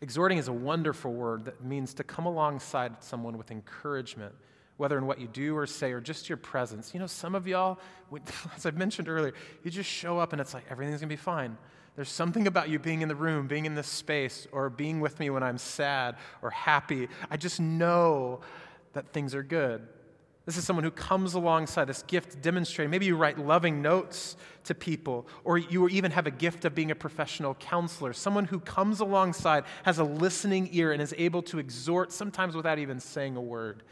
Exhorting 0.00 0.36
is 0.38 0.48
a 0.48 0.52
wonderful 0.52 1.12
word 1.12 1.44
that 1.44 1.62
means 1.62 1.94
to 1.94 2.02
come 2.02 2.26
alongside 2.26 3.04
someone 3.04 3.38
with 3.38 3.52
encouragement, 3.52 4.34
whether 4.78 4.98
in 4.98 5.06
what 5.06 5.20
you 5.20 5.28
do 5.28 5.56
or 5.56 5.64
say 5.64 5.92
or 5.92 6.00
just 6.00 6.28
your 6.28 6.38
presence. 6.38 6.92
You 6.92 6.98
know, 6.98 7.06
some 7.06 7.36
of 7.36 7.46
y'all, 7.46 7.78
as 8.56 8.66
I 8.66 8.72
mentioned 8.72 9.08
earlier, 9.08 9.32
you 9.62 9.70
just 9.70 9.88
show 9.88 10.18
up 10.18 10.32
and 10.32 10.40
it's 10.40 10.54
like 10.54 10.64
everything's 10.68 11.00
gonna 11.00 11.08
be 11.08 11.14
fine. 11.14 11.56
There's 11.94 12.08
something 12.08 12.48
about 12.48 12.68
you 12.68 12.80
being 12.80 13.02
in 13.02 13.08
the 13.08 13.14
room, 13.14 13.46
being 13.46 13.64
in 13.64 13.76
this 13.76 13.86
space, 13.86 14.48
or 14.50 14.70
being 14.70 14.98
with 14.98 15.20
me 15.20 15.30
when 15.30 15.44
I'm 15.44 15.58
sad 15.58 16.16
or 16.42 16.50
happy. 16.50 17.06
I 17.30 17.36
just 17.36 17.60
know 17.60 18.40
that 18.92 19.12
things 19.12 19.36
are 19.36 19.44
good. 19.44 19.86
This 20.48 20.56
is 20.56 20.64
someone 20.64 20.82
who 20.82 20.90
comes 20.90 21.34
alongside 21.34 21.84
this 21.84 22.02
gift 22.04 22.40
demonstrating. 22.40 22.90
Maybe 22.90 23.04
you 23.04 23.16
write 23.16 23.38
loving 23.38 23.82
notes 23.82 24.34
to 24.64 24.74
people, 24.74 25.26
or 25.44 25.58
you 25.58 25.90
even 25.90 26.10
have 26.10 26.26
a 26.26 26.30
gift 26.30 26.64
of 26.64 26.74
being 26.74 26.90
a 26.90 26.94
professional 26.94 27.54
counselor. 27.56 28.14
Someone 28.14 28.46
who 28.46 28.58
comes 28.58 29.00
alongside, 29.00 29.64
has 29.82 29.98
a 29.98 30.04
listening 30.04 30.70
ear, 30.72 30.92
and 30.92 31.02
is 31.02 31.14
able 31.18 31.42
to 31.42 31.58
exhort, 31.58 32.12
sometimes 32.12 32.56
without 32.56 32.78
even 32.78 32.98
saying 32.98 33.36
a 33.36 33.42
word. 33.42 33.82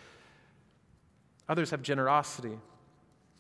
Others 1.47 1.73
have 1.73 1.83
generosity, 1.83 2.59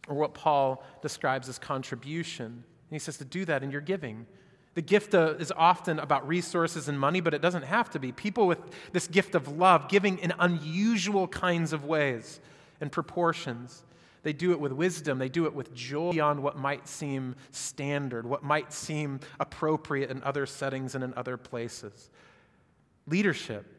or 0.09 0.15
what 0.15 0.35
Paul 0.35 0.85
describes 1.01 1.49
as 1.49 1.59
contribution. 1.59 2.45
And 2.45 2.63
he 2.91 2.99
says 2.99 3.17
to 3.17 3.25
do 3.25 3.47
that 3.47 3.63
in 3.63 3.71
your 3.71 3.81
giving. 3.81 4.27
The 4.75 4.83
gift 4.83 5.15
uh, 5.15 5.37
is 5.39 5.51
often 5.57 6.01
about 6.01 6.29
resources 6.29 6.87
and 6.87 7.01
money, 7.01 7.23
but 7.23 7.33
it 7.33 7.41
doesn't 7.41 7.65
have 7.65 7.89
to 7.93 7.99
be. 7.99 8.13
People 8.13 8.47
with 8.47 8.59
this 8.93 9.07
gift 9.07 9.35
of 9.35 9.57
love, 9.57 9.89
giving 9.89 10.19
in 10.19 10.35
unusual 10.39 11.27
kinds 11.27 11.73
of 11.73 11.87
ways 11.87 12.41
and 12.81 12.91
proportions. 12.91 13.85
They 14.23 14.33
do 14.33 14.51
it 14.53 14.59
with 14.59 14.73
wisdom. 14.73 15.19
They 15.19 15.29
do 15.29 15.47
it 15.47 15.55
with 15.55 15.73
joy 15.73 16.11
beyond 16.11 16.43
what 16.43 16.59
might 16.59 16.89
seem 16.89 17.37
standard, 17.53 18.27
what 18.27 18.43
might 18.43 18.73
seem 18.73 19.21
appropriate 19.39 20.11
in 20.11 20.23
other 20.25 20.47
settings 20.47 20.95
and 20.95 21.05
in 21.05 21.15
other 21.15 21.37
places. 21.37 22.11
Leadership. 23.07 23.73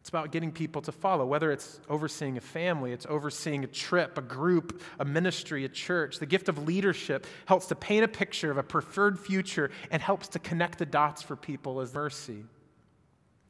It's 0.00 0.08
about 0.08 0.32
getting 0.32 0.50
people 0.50 0.82
to 0.82 0.90
follow, 0.90 1.24
whether 1.24 1.52
it's 1.52 1.78
overseeing 1.88 2.36
a 2.36 2.40
family, 2.40 2.90
it's 2.90 3.06
overseeing 3.08 3.62
a 3.62 3.68
trip, 3.68 4.18
a 4.18 4.20
group, 4.20 4.82
a 4.98 5.04
ministry, 5.04 5.64
a 5.64 5.68
church. 5.68 6.18
The 6.18 6.26
gift 6.26 6.48
of 6.48 6.66
leadership 6.66 7.24
helps 7.46 7.66
to 7.66 7.76
paint 7.76 8.04
a 8.04 8.08
picture 8.08 8.50
of 8.50 8.58
a 8.58 8.64
preferred 8.64 9.16
future 9.16 9.70
and 9.92 10.02
helps 10.02 10.26
to 10.30 10.40
connect 10.40 10.78
the 10.78 10.86
dots 10.86 11.22
for 11.22 11.36
people 11.36 11.80
as 11.80 11.94
mercy. 11.94 12.42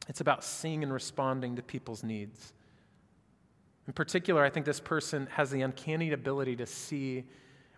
It's 0.07 0.21
about 0.21 0.43
seeing 0.43 0.83
and 0.83 0.93
responding 0.93 1.55
to 1.55 1.63
people's 1.63 2.03
needs. 2.03 2.53
In 3.87 3.93
particular, 3.93 4.43
I 4.43 4.49
think 4.49 4.65
this 4.65 4.79
person 4.79 5.27
has 5.31 5.51
the 5.51 5.61
uncanny 5.61 6.11
ability 6.11 6.55
to 6.57 6.65
see 6.65 7.25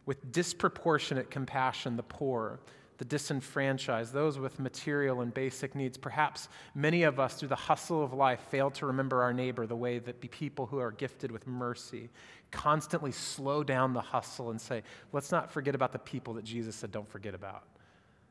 with 0.06 0.32
disproportionate 0.32 1.32
compassion 1.32 1.98
the 1.98 2.04
poor, 2.04 2.60
the 2.98 3.06
disenfranchised, 3.06 4.14
those 4.14 4.38
with 4.38 4.60
material 4.60 5.22
and 5.22 5.34
basic 5.34 5.74
needs. 5.74 5.98
Perhaps 5.98 6.48
many 6.76 7.04
of 7.04 7.20
us, 7.20 7.36
through 7.36 7.50
the 7.50 7.56
hustle 7.56 8.04
of 8.04 8.14
life, 8.14 8.40
fail 8.52 8.70
to 8.72 8.86
remember 8.86 9.24
our 9.24 9.34
neighbor 9.34 9.66
the 9.66 9.76
way 9.76 9.98
that 10.00 10.22
people 10.32 10.68
who 10.68 10.78
are 10.78 10.92
gifted 10.92 11.32
with 11.32 11.48
mercy 11.48 12.10
constantly 12.52 13.12
slow 13.12 13.64
down 13.64 13.94
the 13.94 14.02
hustle 14.02 14.52
and 14.52 14.62
say, 14.62 14.84
let's 15.12 15.32
not 15.32 15.52
forget 15.52 15.76
about 15.76 15.92
the 15.92 16.00
people 16.00 16.36
that 16.36 16.46
Jesus 16.46 16.76
said 16.76 16.92
don't 16.92 17.10
forget 17.10 17.34
about. 17.34 17.64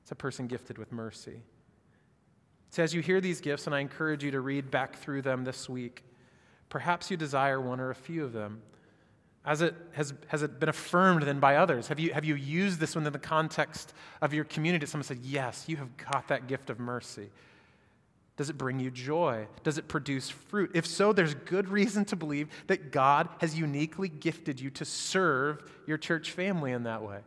It's 0.03 0.13
a 0.13 0.17
person 0.17 0.47
gifted 0.47 0.79
with 0.79 0.93
mercy. 0.93 1.41
So, 2.71 2.83
as 2.83 2.95
you 2.95 3.01
hear 3.01 3.21
these 3.21 3.41
gifts, 3.41 3.67
and 3.67 3.75
I 3.75 3.81
encourage 3.81 4.25
you 4.25 4.31
to 4.33 4.41
read 4.41 4.71
back 4.71 4.97
through 4.97 5.23
them 5.23 5.45
this 5.45 5.69
week, 5.69 6.05
Perhaps 6.75 7.08
you 7.08 7.16
desire 7.16 7.60
one 7.60 7.79
or 7.79 7.90
a 7.90 7.94
few 7.94 8.25
of 8.25 8.33
them. 8.33 8.60
Has 9.44 9.62
it, 9.62 9.77
has, 9.92 10.12
has 10.27 10.42
it 10.42 10.58
been 10.58 10.68
affirmed 10.68 11.22
then 11.22 11.38
by 11.38 11.54
others? 11.54 11.87
Have 11.87 12.00
you, 12.00 12.12
have 12.12 12.25
you 12.25 12.35
used 12.35 12.81
this 12.81 12.96
within 12.96 13.12
the 13.12 13.18
context 13.20 13.94
of 14.20 14.35
your 14.35 14.42
community? 14.42 14.85
Someone 14.85 15.04
said, 15.04 15.20
Yes, 15.22 15.66
you 15.68 15.77
have 15.77 15.96
got 15.96 16.27
that 16.27 16.48
gift 16.48 16.70
of 16.70 16.81
mercy. 16.81 17.29
Does 18.37 18.50
it 18.50 18.58
bring 18.58 18.81
you 18.81 18.90
joy? 18.90 19.46
Does 19.62 19.79
it 19.79 19.87
produce 19.87 20.31
fruit? 20.31 20.72
If 20.75 20.85
so, 20.85 21.12
there's 21.12 21.35
good 21.35 21.68
reason 21.68 22.04
to 22.06 22.16
believe 22.16 22.48
that 22.66 22.90
God 22.90 23.29
has 23.38 23.56
uniquely 23.56 24.08
gifted 24.08 24.58
you 24.58 24.70
to 24.70 24.85
serve 24.85 25.62
your 25.87 25.96
church 25.96 26.33
family 26.33 26.72
in 26.72 26.83
that 26.83 27.04
way. 27.04 27.20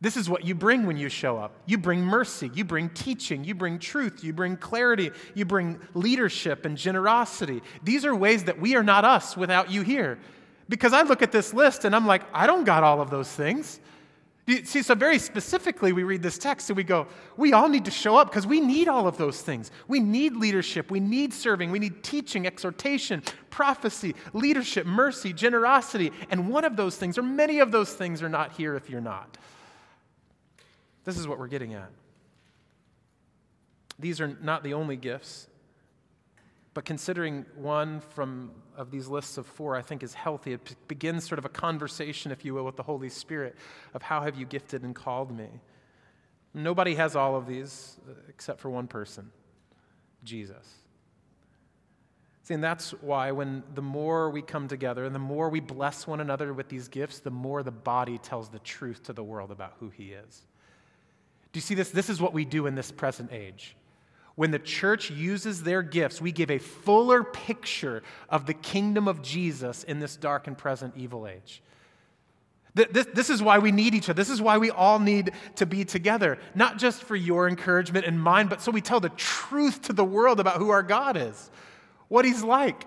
This 0.00 0.16
is 0.16 0.30
what 0.30 0.44
you 0.44 0.54
bring 0.54 0.86
when 0.86 0.96
you 0.96 1.08
show 1.08 1.38
up. 1.38 1.56
You 1.66 1.76
bring 1.76 2.04
mercy, 2.04 2.50
you 2.54 2.64
bring 2.64 2.88
teaching, 2.90 3.42
you 3.42 3.54
bring 3.54 3.80
truth, 3.80 4.22
you 4.22 4.32
bring 4.32 4.56
clarity, 4.56 5.10
you 5.34 5.44
bring 5.44 5.80
leadership 5.94 6.64
and 6.64 6.76
generosity. 6.76 7.62
These 7.82 8.04
are 8.04 8.14
ways 8.14 8.44
that 8.44 8.60
we 8.60 8.76
are 8.76 8.84
not 8.84 9.04
us 9.04 9.36
without 9.36 9.70
you 9.70 9.82
here. 9.82 10.18
Because 10.68 10.92
I 10.92 11.02
look 11.02 11.22
at 11.22 11.32
this 11.32 11.52
list 11.52 11.84
and 11.84 11.96
I'm 11.96 12.06
like, 12.06 12.22
I 12.32 12.46
don't 12.46 12.64
got 12.64 12.84
all 12.84 13.00
of 13.00 13.10
those 13.10 13.28
things. 13.28 13.80
See, 14.64 14.82
so 14.82 14.94
very 14.94 15.18
specifically, 15.18 15.92
we 15.92 16.04
read 16.04 16.22
this 16.22 16.38
text 16.38 16.70
and 16.70 16.76
we 16.76 16.84
go, 16.84 17.06
we 17.36 17.52
all 17.52 17.68
need 17.68 17.84
to 17.84 17.90
show 17.90 18.16
up 18.16 18.30
because 18.30 18.46
we 18.46 18.60
need 18.60 18.88
all 18.88 19.06
of 19.06 19.18
those 19.18 19.42
things. 19.42 19.70
We 19.88 20.00
need 20.00 20.36
leadership, 20.36 20.90
we 20.90 21.00
need 21.00 21.34
serving, 21.34 21.70
we 21.70 21.78
need 21.78 22.02
teaching, 22.02 22.46
exhortation, 22.46 23.22
prophecy, 23.50 24.14
leadership, 24.32 24.86
mercy, 24.86 25.34
generosity. 25.34 26.12
And 26.30 26.48
one 26.48 26.64
of 26.64 26.76
those 26.76 26.96
things, 26.96 27.18
or 27.18 27.22
many 27.22 27.58
of 27.58 27.72
those 27.72 27.92
things, 27.92 28.22
are 28.22 28.28
not 28.30 28.52
here 28.52 28.74
if 28.74 28.88
you're 28.88 29.02
not. 29.02 29.36
This 31.08 31.16
is 31.16 31.26
what 31.26 31.38
we're 31.38 31.48
getting 31.48 31.72
at. 31.72 31.88
These 33.98 34.20
are 34.20 34.36
not 34.42 34.62
the 34.62 34.74
only 34.74 34.94
gifts, 34.94 35.46
but 36.74 36.84
considering 36.84 37.46
one 37.56 38.00
from 38.00 38.50
of 38.76 38.90
these 38.90 39.08
lists 39.08 39.38
of 39.38 39.46
four, 39.46 39.74
I 39.74 39.80
think 39.80 40.02
is 40.02 40.12
healthy. 40.12 40.52
It 40.52 40.76
begins 40.86 41.26
sort 41.26 41.38
of 41.38 41.46
a 41.46 41.48
conversation, 41.48 42.30
if 42.30 42.44
you 42.44 42.52
will, 42.52 42.64
with 42.64 42.76
the 42.76 42.82
Holy 42.82 43.08
Spirit 43.08 43.56
of 43.94 44.02
how 44.02 44.20
have 44.20 44.38
you 44.38 44.44
gifted 44.44 44.82
and 44.82 44.94
called 44.94 45.34
me. 45.34 45.48
Nobody 46.52 46.94
has 46.96 47.16
all 47.16 47.36
of 47.36 47.46
these 47.46 47.96
uh, 48.06 48.12
except 48.28 48.60
for 48.60 48.68
one 48.68 48.86
person 48.86 49.30
Jesus. 50.24 50.74
See, 52.42 52.52
and 52.52 52.62
that's 52.62 52.90
why 53.00 53.30
when 53.30 53.62
the 53.74 53.80
more 53.80 54.28
we 54.28 54.42
come 54.42 54.68
together 54.68 55.06
and 55.06 55.14
the 55.14 55.18
more 55.18 55.48
we 55.48 55.60
bless 55.60 56.06
one 56.06 56.20
another 56.20 56.52
with 56.52 56.68
these 56.68 56.88
gifts, 56.88 57.20
the 57.20 57.30
more 57.30 57.62
the 57.62 57.70
body 57.70 58.18
tells 58.18 58.50
the 58.50 58.58
truth 58.58 59.04
to 59.04 59.14
the 59.14 59.24
world 59.24 59.50
about 59.50 59.72
who 59.80 59.88
he 59.88 60.12
is. 60.12 60.42
Do 61.52 61.58
you 61.58 61.62
see 61.62 61.74
this? 61.74 61.90
This 61.90 62.10
is 62.10 62.20
what 62.20 62.32
we 62.32 62.44
do 62.44 62.66
in 62.66 62.74
this 62.74 62.90
present 62.90 63.32
age. 63.32 63.76
When 64.34 64.52
the 64.52 64.58
church 64.58 65.10
uses 65.10 65.64
their 65.64 65.82
gifts, 65.82 66.20
we 66.20 66.30
give 66.30 66.50
a 66.50 66.58
fuller 66.58 67.24
picture 67.24 68.04
of 68.28 68.46
the 68.46 68.54
kingdom 68.54 69.08
of 69.08 69.20
Jesus 69.20 69.82
in 69.82 69.98
this 69.98 70.16
dark 70.16 70.46
and 70.46 70.56
present 70.56 70.94
evil 70.96 71.26
age. 71.26 71.60
This, 72.74 73.06
this 73.12 73.30
is 73.30 73.42
why 73.42 73.58
we 73.58 73.72
need 73.72 73.94
each 73.94 74.08
other. 74.08 74.16
This 74.16 74.30
is 74.30 74.40
why 74.40 74.58
we 74.58 74.70
all 74.70 75.00
need 75.00 75.32
to 75.56 75.66
be 75.66 75.84
together, 75.84 76.38
not 76.54 76.78
just 76.78 77.02
for 77.02 77.16
your 77.16 77.48
encouragement 77.48 78.06
and 78.06 78.22
mine, 78.22 78.46
but 78.46 78.60
so 78.60 78.70
we 78.70 78.80
tell 78.80 79.00
the 79.00 79.08
truth 79.10 79.82
to 79.82 79.92
the 79.92 80.04
world 80.04 80.38
about 80.38 80.58
who 80.58 80.70
our 80.70 80.84
God 80.84 81.16
is, 81.16 81.50
what 82.06 82.24
He's 82.24 82.44
like. 82.44 82.84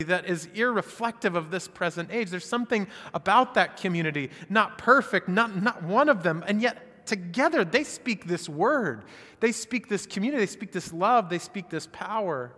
That 0.00 0.26
is 0.26 0.48
irreflective 0.54 1.36
of 1.36 1.50
this 1.50 1.68
present 1.68 2.10
age. 2.12 2.30
There's 2.30 2.44
something 2.44 2.88
about 3.14 3.54
that 3.54 3.76
community, 3.76 4.30
not 4.48 4.78
perfect, 4.78 5.28
not, 5.28 5.60
not 5.60 5.82
one 5.82 6.08
of 6.08 6.22
them, 6.22 6.44
and 6.46 6.60
yet 6.62 6.87
together 7.08 7.64
they 7.64 7.84
speak 7.84 8.26
this 8.26 8.48
word. 8.48 9.04
They 9.40 9.52
speak 9.52 9.88
this 9.88 10.06
community. 10.06 10.42
They 10.42 10.50
speak 10.50 10.72
this 10.72 10.92
love. 10.92 11.28
They 11.28 11.38
speak 11.38 11.70
this 11.70 11.88
power. 11.90 12.52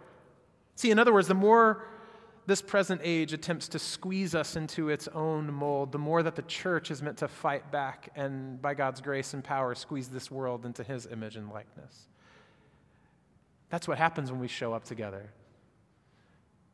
See, 0.76 0.90
in 0.90 0.98
other 0.98 1.12
words, 1.12 1.28
the 1.28 1.34
more 1.34 1.86
this 2.46 2.62
present 2.62 3.00
age 3.04 3.32
attempts 3.32 3.68
to 3.68 3.78
squeeze 3.78 4.34
us 4.34 4.56
into 4.56 4.88
its 4.88 5.08
own 5.08 5.52
mold, 5.52 5.92
the 5.92 5.98
more 5.98 6.22
that 6.22 6.34
the 6.34 6.42
church 6.42 6.90
is 6.90 7.00
meant 7.02 7.18
to 7.18 7.28
fight 7.28 7.70
back 7.70 8.10
and, 8.16 8.60
by 8.60 8.74
God's 8.74 9.00
grace 9.00 9.34
and 9.34 9.44
power, 9.44 9.74
squeeze 9.74 10.08
this 10.08 10.30
world 10.30 10.66
into 10.66 10.82
his 10.82 11.06
image 11.06 11.36
and 11.36 11.50
likeness. 11.50 12.08
That's 13.68 13.86
what 13.86 13.98
happens 13.98 14.32
when 14.32 14.40
we 14.40 14.48
show 14.48 14.72
up 14.72 14.84
together. 14.84 15.30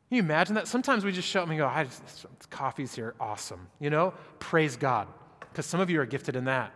Can 0.08 0.16
you 0.16 0.22
imagine 0.22 0.54
that? 0.54 0.68
Sometimes 0.68 1.04
we 1.04 1.12
just 1.12 1.28
show 1.28 1.42
up 1.42 1.48
and 1.48 1.58
go, 1.58 1.66
I 1.66 1.84
just, 1.84 2.26
coffee's 2.48 2.94
here, 2.94 3.14
awesome. 3.20 3.66
You 3.80 3.90
know, 3.90 4.14
praise 4.38 4.76
God. 4.76 5.08
Because 5.40 5.66
some 5.66 5.80
of 5.80 5.90
you 5.90 6.00
are 6.00 6.06
gifted 6.06 6.36
in 6.36 6.44
that. 6.44 6.72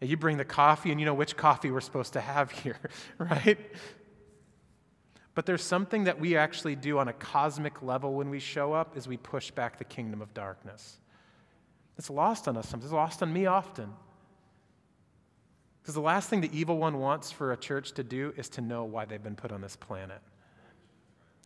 You 0.00 0.16
bring 0.16 0.36
the 0.36 0.44
coffee, 0.44 0.90
and 0.90 1.00
you 1.00 1.06
know 1.06 1.14
which 1.14 1.36
coffee 1.36 1.70
we're 1.70 1.80
supposed 1.80 2.12
to 2.14 2.20
have 2.20 2.50
here, 2.62 2.78
right? 3.18 3.58
But 5.34 5.46
there's 5.46 5.62
something 5.62 6.04
that 6.04 6.18
we 6.18 6.36
actually 6.36 6.76
do 6.76 6.98
on 6.98 7.08
a 7.08 7.12
cosmic 7.12 7.82
level 7.82 8.14
when 8.14 8.30
we 8.30 8.38
show 8.38 8.72
up 8.72 8.96
is 8.96 9.06
we 9.06 9.18
push 9.18 9.50
back 9.50 9.78
the 9.78 9.84
kingdom 9.84 10.22
of 10.22 10.32
darkness. 10.32 10.98
It's 11.98 12.10
lost 12.10 12.48
on 12.48 12.56
us 12.56 12.68
sometimes. 12.68 12.84
It's 12.84 12.94
lost 12.94 13.22
on 13.22 13.32
me 13.32 13.46
often. 13.46 13.92
Because 15.82 15.94
the 15.94 16.00
last 16.00 16.28
thing 16.28 16.40
the 16.40 16.58
evil 16.58 16.78
one 16.78 16.98
wants 16.98 17.30
for 17.30 17.52
a 17.52 17.56
church 17.56 17.92
to 17.92 18.02
do 18.02 18.34
is 18.36 18.48
to 18.50 18.60
know 18.60 18.84
why 18.84 19.04
they've 19.04 19.22
been 19.22 19.36
put 19.36 19.52
on 19.52 19.60
this 19.60 19.76
planet. 19.76 20.20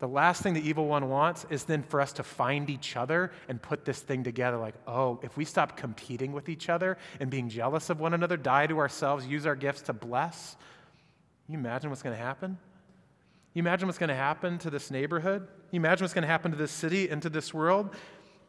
The 0.01 0.09
last 0.09 0.43
thing 0.43 0.55
the 0.55 0.67
evil 0.67 0.87
one 0.87 1.09
wants 1.11 1.47
is 1.51 1.65
then 1.65 1.83
for 1.83 2.01
us 2.01 2.13
to 2.15 2.23
find 2.23 2.71
each 2.71 2.97
other 2.97 3.33
and 3.49 3.61
put 3.61 3.85
this 3.85 4.01
thing 4.01 4.25
together 4.25 4.57
like, 4.57 4.75
oh, 4.87 5.21
if 5.23 5.37
we 5.37 5.45
stop 5.45 5.77
competing 5.77 6.33
with 6.33 6.49
each 6.49 6.71
other 6.71 6.97
and 7.21 7.31
being 7.31 7.51
jealous 7.51 7.91
of 7.91 8.01
one 8.01 8.15
another, 8.15 8.39
die 8.39 8.67
to 8.67 8.79
ourselves, 8.79 9.27
use 9.27 9.45
our 9.47 9.55
gifts 9.55 9.83
to 9.83 9.93
bless, 9.93 10.57
you 11.49 11.59
imagine 11.59 11.91
what's 11.91 12.03
going 12.03 12.17
to 12.17 12.23
happen? 12.23 12.57
You 13.53 13.61
imagine 13.61 13.89
what's 13.89 13.99
going 13.99 14.09
to 14.09 14.15
happen 14.15 14.57
to 14.59 14.71
this 14.71 14.91
neighborhood? 14.91 15.47
You 15.71 15.77
imagine 15.77 16.05
what's 16.05 16.15
going 16.15 16.23
to 16.23 16.29
happen 16.29 16.51
to 16.53 16.57
this 16.57 16.71
city 16.71 17.11
and 17.11 17.21
to 17.23 17.29
this 17.29 17.53
world? 17.53 17.95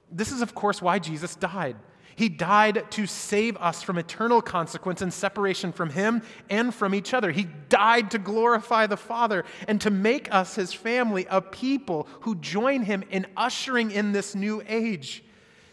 This 0.10 0.32
is, 0.32 0.42
of 0.42 0.56
course, 0.56 0.82
why 0.82 1.00
Jesus 1.00 1.36
died. 1.36 1.76
He 2.16 2.30
died 2.30 2.86
to 2.92 3.08
save 3.08 3.58
us 3.58 3.82
from 3.82 3.98
eternal 3.98 4.42
consequence 4.42 5.02
and 5.02 5.14
separation 5.14 5.72
from 5.72 5.90
Him 5.90 6.22
and 6.50 6.74
from 6.74 6.94
each 6.94 7.14
other. 7.14 7.32
He 7.32 7.48
died 7.70 8.12
to 8.12 8.20
glorify 8.20 8.88
the 8.88 8.98
Father 8.98 9.46
and 9.68 9.80
to 9.82 9.90
make 9.90 10.34
us 10.34 10.56
His 10.56 10.74
family, 10.74 11.26
a 11.30 11.42
people 11.42 12.08
who 12.22 12.36
join 12.36 12.84
Him 12.84 13.04
in 13.10 13.28
ushering 13.38 13.92
in 13.92 14.12
this 14.12 14.36
new 14.36 14.62
age. 14.68 15.24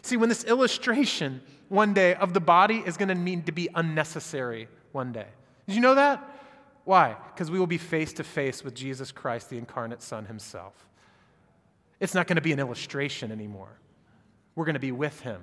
See, 0.01 0.17
when 0.17 0.29
this 0.29 0.43
illustration 0.43 1.41
one 1.67 1.93
day 1.93 2.15
of 2.15 2.33
the 2.33 2.39
body 2.39 2.83
is 2.85 2.97
going 2.97 3.09
to 3.09 3.15
need 3.15 3.45
to 3.45 3.51
be 3.51 3.69
unnecessary 3.75 4.67
one 4.91 5.11
day. 5.11 5.27
Did 5.67 5.75
you 5.75 5.81
know 5.81 5.95
that? 5.95 6.27
Why? 6.83 7.15
Because 7.33 7.51
we 7.51 7.59
will 7.59 7.67
be 7.67 7.77
face 7.77 8.13
to 8.13 8.23
face 8.23 8.63
with 8.63 8.73
Jesus 8.73 9.11
Christ, 9.11 9.49
the 9.49 9.57
incarnate 9.57 10.01
Son 10.01 10.25
Himself. 10.25 10.73
It's 11.99 12.15
not 12.15 12.25
going 12.27 12.37
to 12.37 12.41
be 12.41 12.51
an 12.51 12.59
illustration 12.59 13.31
anymore. 13.31 13.79
We're 14.55 14.65
going 14.65 14.73
to 14.73 14.79
be 14.79 14.91
with 14.91 15.19
Him 15.19 15.41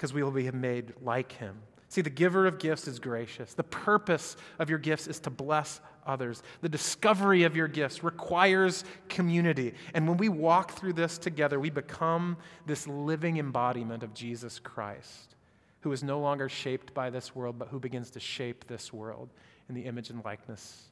because 0.00 0.14
we 0.14 0.22
will 0.22 0.30
be 0.30 0.50
made 0.50 0.94
like 1.02 1.30
him. 1.32 1.54
See, 1.90 2.00
the 2.00 2.08
giver 2.08 2.46
of 2.46 2.58
gifts 2.58 2.88
is 2.88 2.98
gracious. 2.98 3.52
The 3.52 3.64
purpose 3.64 4.34
of 4.58 4.70
your 4.70 4.78
gifts 4.78 5.06
is 5.06 5.20
to 5.20 5.28
bless 5.30 5.82
others. 6.06 6.42
The 6.62 6.70
discovery 6.70 7.42
of 7.42 7.54
your 7.54 7.68
gifts 7.68 8.02
requires 8.02 8.84
community. 9.10 9.74
And 9.92 10.08
when 10.08 10.16
we 10.16 10.30
walk 10.30 10.70
through 10.70 10.94
this 10.94 11.18
together, 11.18 11.60
we 11.60 11.68
become 11.68 12.38
this 12.64 12.86
living 12.86 13.36
embodiment 13.36 14.02
of 14.02 14.14
Jesus 14.14 14.58
Christ, 14.58 15.36
who 15.80 15.92
is 15.92 16.02
no 16.02 16.18
longer 16.18 16.48
shaped 16.48 16.94
by 16.94 17.10
this 17.10 17.34
world, 17.34 17.58
but 17.58 17.68
who 17.68 17.78
begins 17.78 18.08
to 18.12 18.20
shape 18.20 18.64
this 18.68 18.94
world 18.94 19.28
in 19.68 19.74
the 19.74 19.82
image 19.82 20.08
and 20.08 20.24
likeness 20.24 20.84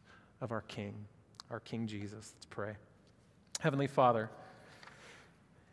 of 0.43 0.53
our 0.53 0.63
King, 0.63 0.95
our 1.51 1.61
King 1.61 1.87
Jesus. 1.87 2.35
Let's 2.37 2.47
pray. 2.51 2.75
Heavenly 3.61 3.87
Father, 3.87 4.29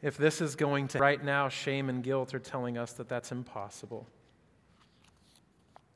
if 0.05 0.17
this 0.17 0.39
is 0.39 0.55
going 0.55 0.87
to, 0.89 0.99
right 0.99 1.23
now, 1.23 1.49
shame 1.49 1.89
and 1.89 2.03
guilt 2.03 2.35
are 2.35 2.39
telling 2.39 2.77
us 2.77 2.93
that 2.93 3.09
that's 3.09 3.31
impossible. 3.31 4.05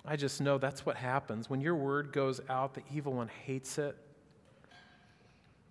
I 0.04 0.16
just 0.16 0.42
know 0.42 0.58
that's 0.58 0.84
what 0.84 0.96
happens. 0.96 1.48
When 1.48 1.62
your 1.62 1.76
word 1.76 2.12
goes 2.12 2.42
out, 2.50 2.74
the 2.74 2.82
evil 2.92 3.14
one 3.14 3.30
hates 3.46 3.78
it. 3.78 3.96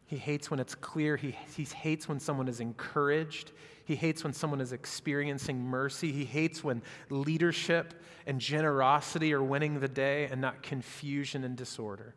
He 0.07 0.17
hates 0.17 0.53
when 0.53 0.61
it's 0.61 0.77
clear. 0.77 1.17
He, 1.17 1.35
he 1.57 1.65
hates 1.65 2.09
when 2.09 2.21
someone 2.21 2.47
is 2.47 2.61
encouraged. 2.61 3.51
He 3.85 3.97
hates 3.97 4.23
when 4.23 4.33
someone 4.33 4.61
is 4.61 4.73
experiencing 4.73 5.61
mercy. 5.61 6.13
He 6.13 6.25
hates 6.25 6.63
when 6.63 6.83
leadership 7.11 8.01
and 8.25 8.41
generosity 8.41 9.33
are 9.35 9.43
winning 9.43 9.81
the 9.81 9.89
day 9.89 10.27
and 10.27 10.41
not 10.41 10.63
confusion 10.63 11.43
and 11.43 11.57
disorder 11.57 12.15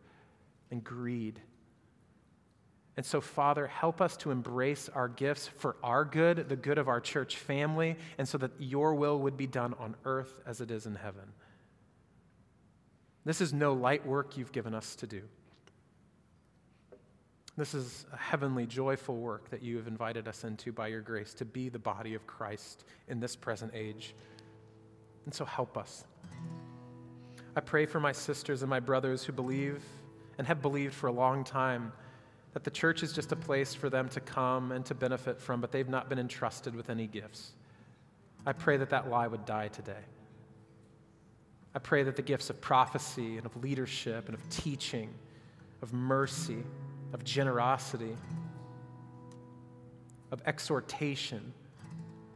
and 0.70 0.84
greed. 0.84 1.42
And 2.98 3.06
so, 3.06 3.22
Father, 3.22 3.68
help 3.68 4.02
us 4.02 4.18
to 4.18 4.32
embrace 4.32 4.90
our 4.94 5.08
gifts 5.08 5.48
for 5.48 5.78
our 5.82 6.04
good, 6.04 6.50
the 6.50 6.58
good 6.58 6.78
of 6.78 6.90
our 6.90 7.00
church 7.00 7.38
family, 7.38 7.96
and 8.18 8.28
so 8.28 8.38
that 8.40 8.52
your 8.60 8.96
will 8.96 9.20
would 9.20 9.38
be 9.38 9.48
done 9.48 9.74
on 9.80 9.96
earth 10.04 10.42
as 10.46 10.60
it 10.60 10.72
is 10.72 10.86
in 10.86 10.96
heaven. 10.96 11.32
This 13.24 13.40
is 13.40 13.54
no 13.54 13.74
light 13.74 14.06
work 14.06 14.36
you've 14.36 14.52
given 14.52 14.74
us 14.74 14.96
to 14.98 15.08
do. 15.08 15.22
This 17.58 17.74
is 17.74 18.06
a 18.12 18.18
heavenly, 18.18 18.66
joyful 18.66 19.18
work 19.18 19.50
that 19.52 19.62
you 19.62 19.78
have 19.78 19.88
invited 19.88 20.28
us 20.28 20.44
into 20.44 20.72
by 20.72 20.88
your 20.88 21.02
grace 21.02 21.34
to 21.36 21.46
be 21.46 21.70
the 21.70 21.80
body 21.80 22.14
of 22.14 22.26
Christ 22.26 22.86
in 23.08 23.20
this 23.20 23.36
present 23.36 23.72
age. 23.74 24.16
And 25.26 25.34
so, 25.34 25.46
help 25.46 25.78
us. 25.78 26.04
I 27.56 27.60
pray 27.60 27.86
for 27.86 28.00
my 28.00 28.12
sisters 28.12 28.64
and 28.64 28.70
my 28.70 28.80
brothers 28.80 29.24
who 29.24 29.34
believe 29.34 29.84
and 30.38 30.48
have 30.48 30.62
believed 30.62 30.94
for 30.94 31.08
a 31.08 31.12
long 31.12 31.44
time 31.44 31.92
that 32.54 32.64
the 32.64 32.72
church 32.72 33.04
is 33.04 33.14
just 33.14 33.32
a 33.32 33.36
place 33.36 33.74
for 33.74 33.90
them 33.90 34.10
to 34.10 34.20
come 34.20 34.72
and 34.72 34.86
to 34.86 34.94
benefit 34.94 35.40
from, 35.40 35.62
but 35.62 35.72
they've 35.72 35.88
not 35.88 36.10
been 36.10 36.20
entrusted 36.20 36.76
with 36.76 36.90
any 36.90 37.08
gifts. 37.08 37.52
I 38.46 38.54
pray 38.54 38.78
that 38.78 38.90
that 38.90 39.10
lie 39.10 39.28
would 39.28 39.46
die 39.46 39.70
today. 39.70 40.04
I 41.74 41.80
pray 41.80 42.04
that 42.04 42.16
the 42.16 42.22
gifts 42.22 42.50
of 42.50 42.60
prophecy 42.60 43.38
and 43.38 43.46
of 43.46 43.56
leadership 43.64 44.28
and 44.28 44.36
of 44.36 44.50
teaching, 44.50 45.10
of 45.82 45.94
mercy, 45.94 46.64
of 47.14 47.24
generosity, 47.24 48.16
of 50.32 50.42
exhortation. 50.46 51.54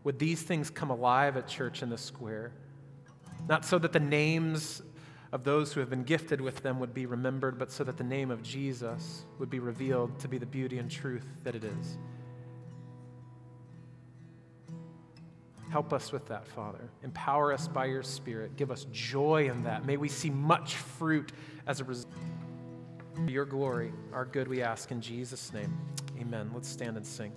Would 0.03 0.19
these 0.19 0.41
things 0.41 0.69
come 0.69 0.89
alive 0.89 1.35
at 1.35 1.47
church 1.47 1.81
in 1.81 1.89
the 1.89 1.97
square? 1.97 2.51
Not 3.49 3.65
so 3.65 3.77
that 3.79 3.91
the 3.91 3.99
names 3.99 4.81
of 5.35 5.43
those 5.43 5.73
who 5.73 5.81
have 5.81 5.89
been 5.89 6.03
gifted 6.03 6.39
with 6.39 6.63
them 6.63 6.79
would 6.79 6.93
be 6.93 7.05
remembered, 7.05 7.59
but 7.59 7.69
so 7.69 7.83
that 7.83 7.97
the 7.97 8.03
name 8.05 8.31
of 8.31 8.41
Jesus 8.41 9.25
would 9.37 9.49
be 9.49 9.59
revealed 9.59 10.17
to 10.19 10.29
be 10.29 10.37
the 10.37 10.45
beauty 10.45 10.77
and 10.77 10.89
truth 10.89 11.27
that 11.43 11.55
it 11.55 11.65
is. 11.65 11.97
Help 15.69 15.91
us 15.91 16.13
with 16.13 16.25
that, 16.27 16.47
Father. 16.47 16.89
Empower 17.03 17.51
us 17.51 17.67
by 17.67 17.83
your 17.83 18.01
Spirit. 18.01 18.55
Give 18.55 18.71
us 18.71 18.87
joy 18.93 19.49
in 19.49 19.61
that. 19.65 19.85
May 19.85 19.97
we 19.97 20.07
see 20.07 20.29
much 20.29 20.75
fruit 20.75 21.33
as 21.67 21.81
a 21.81 21.83
result. 21.83 22.13
Your 23.27 23.43
glory, 23.43 23.91
our 24.13 24.23
good, 24.23 24.47
we 24.47 24.61
ask 24.61 24.89
in 24.91 25.01
Jesus' 25.01 25.51
name. 25.51 25.77
Amen. 26.17 26.49
Let's 26.53 26.69
stand 26.69 26.95
and 26.95 27.05
sing. 27.05 27.33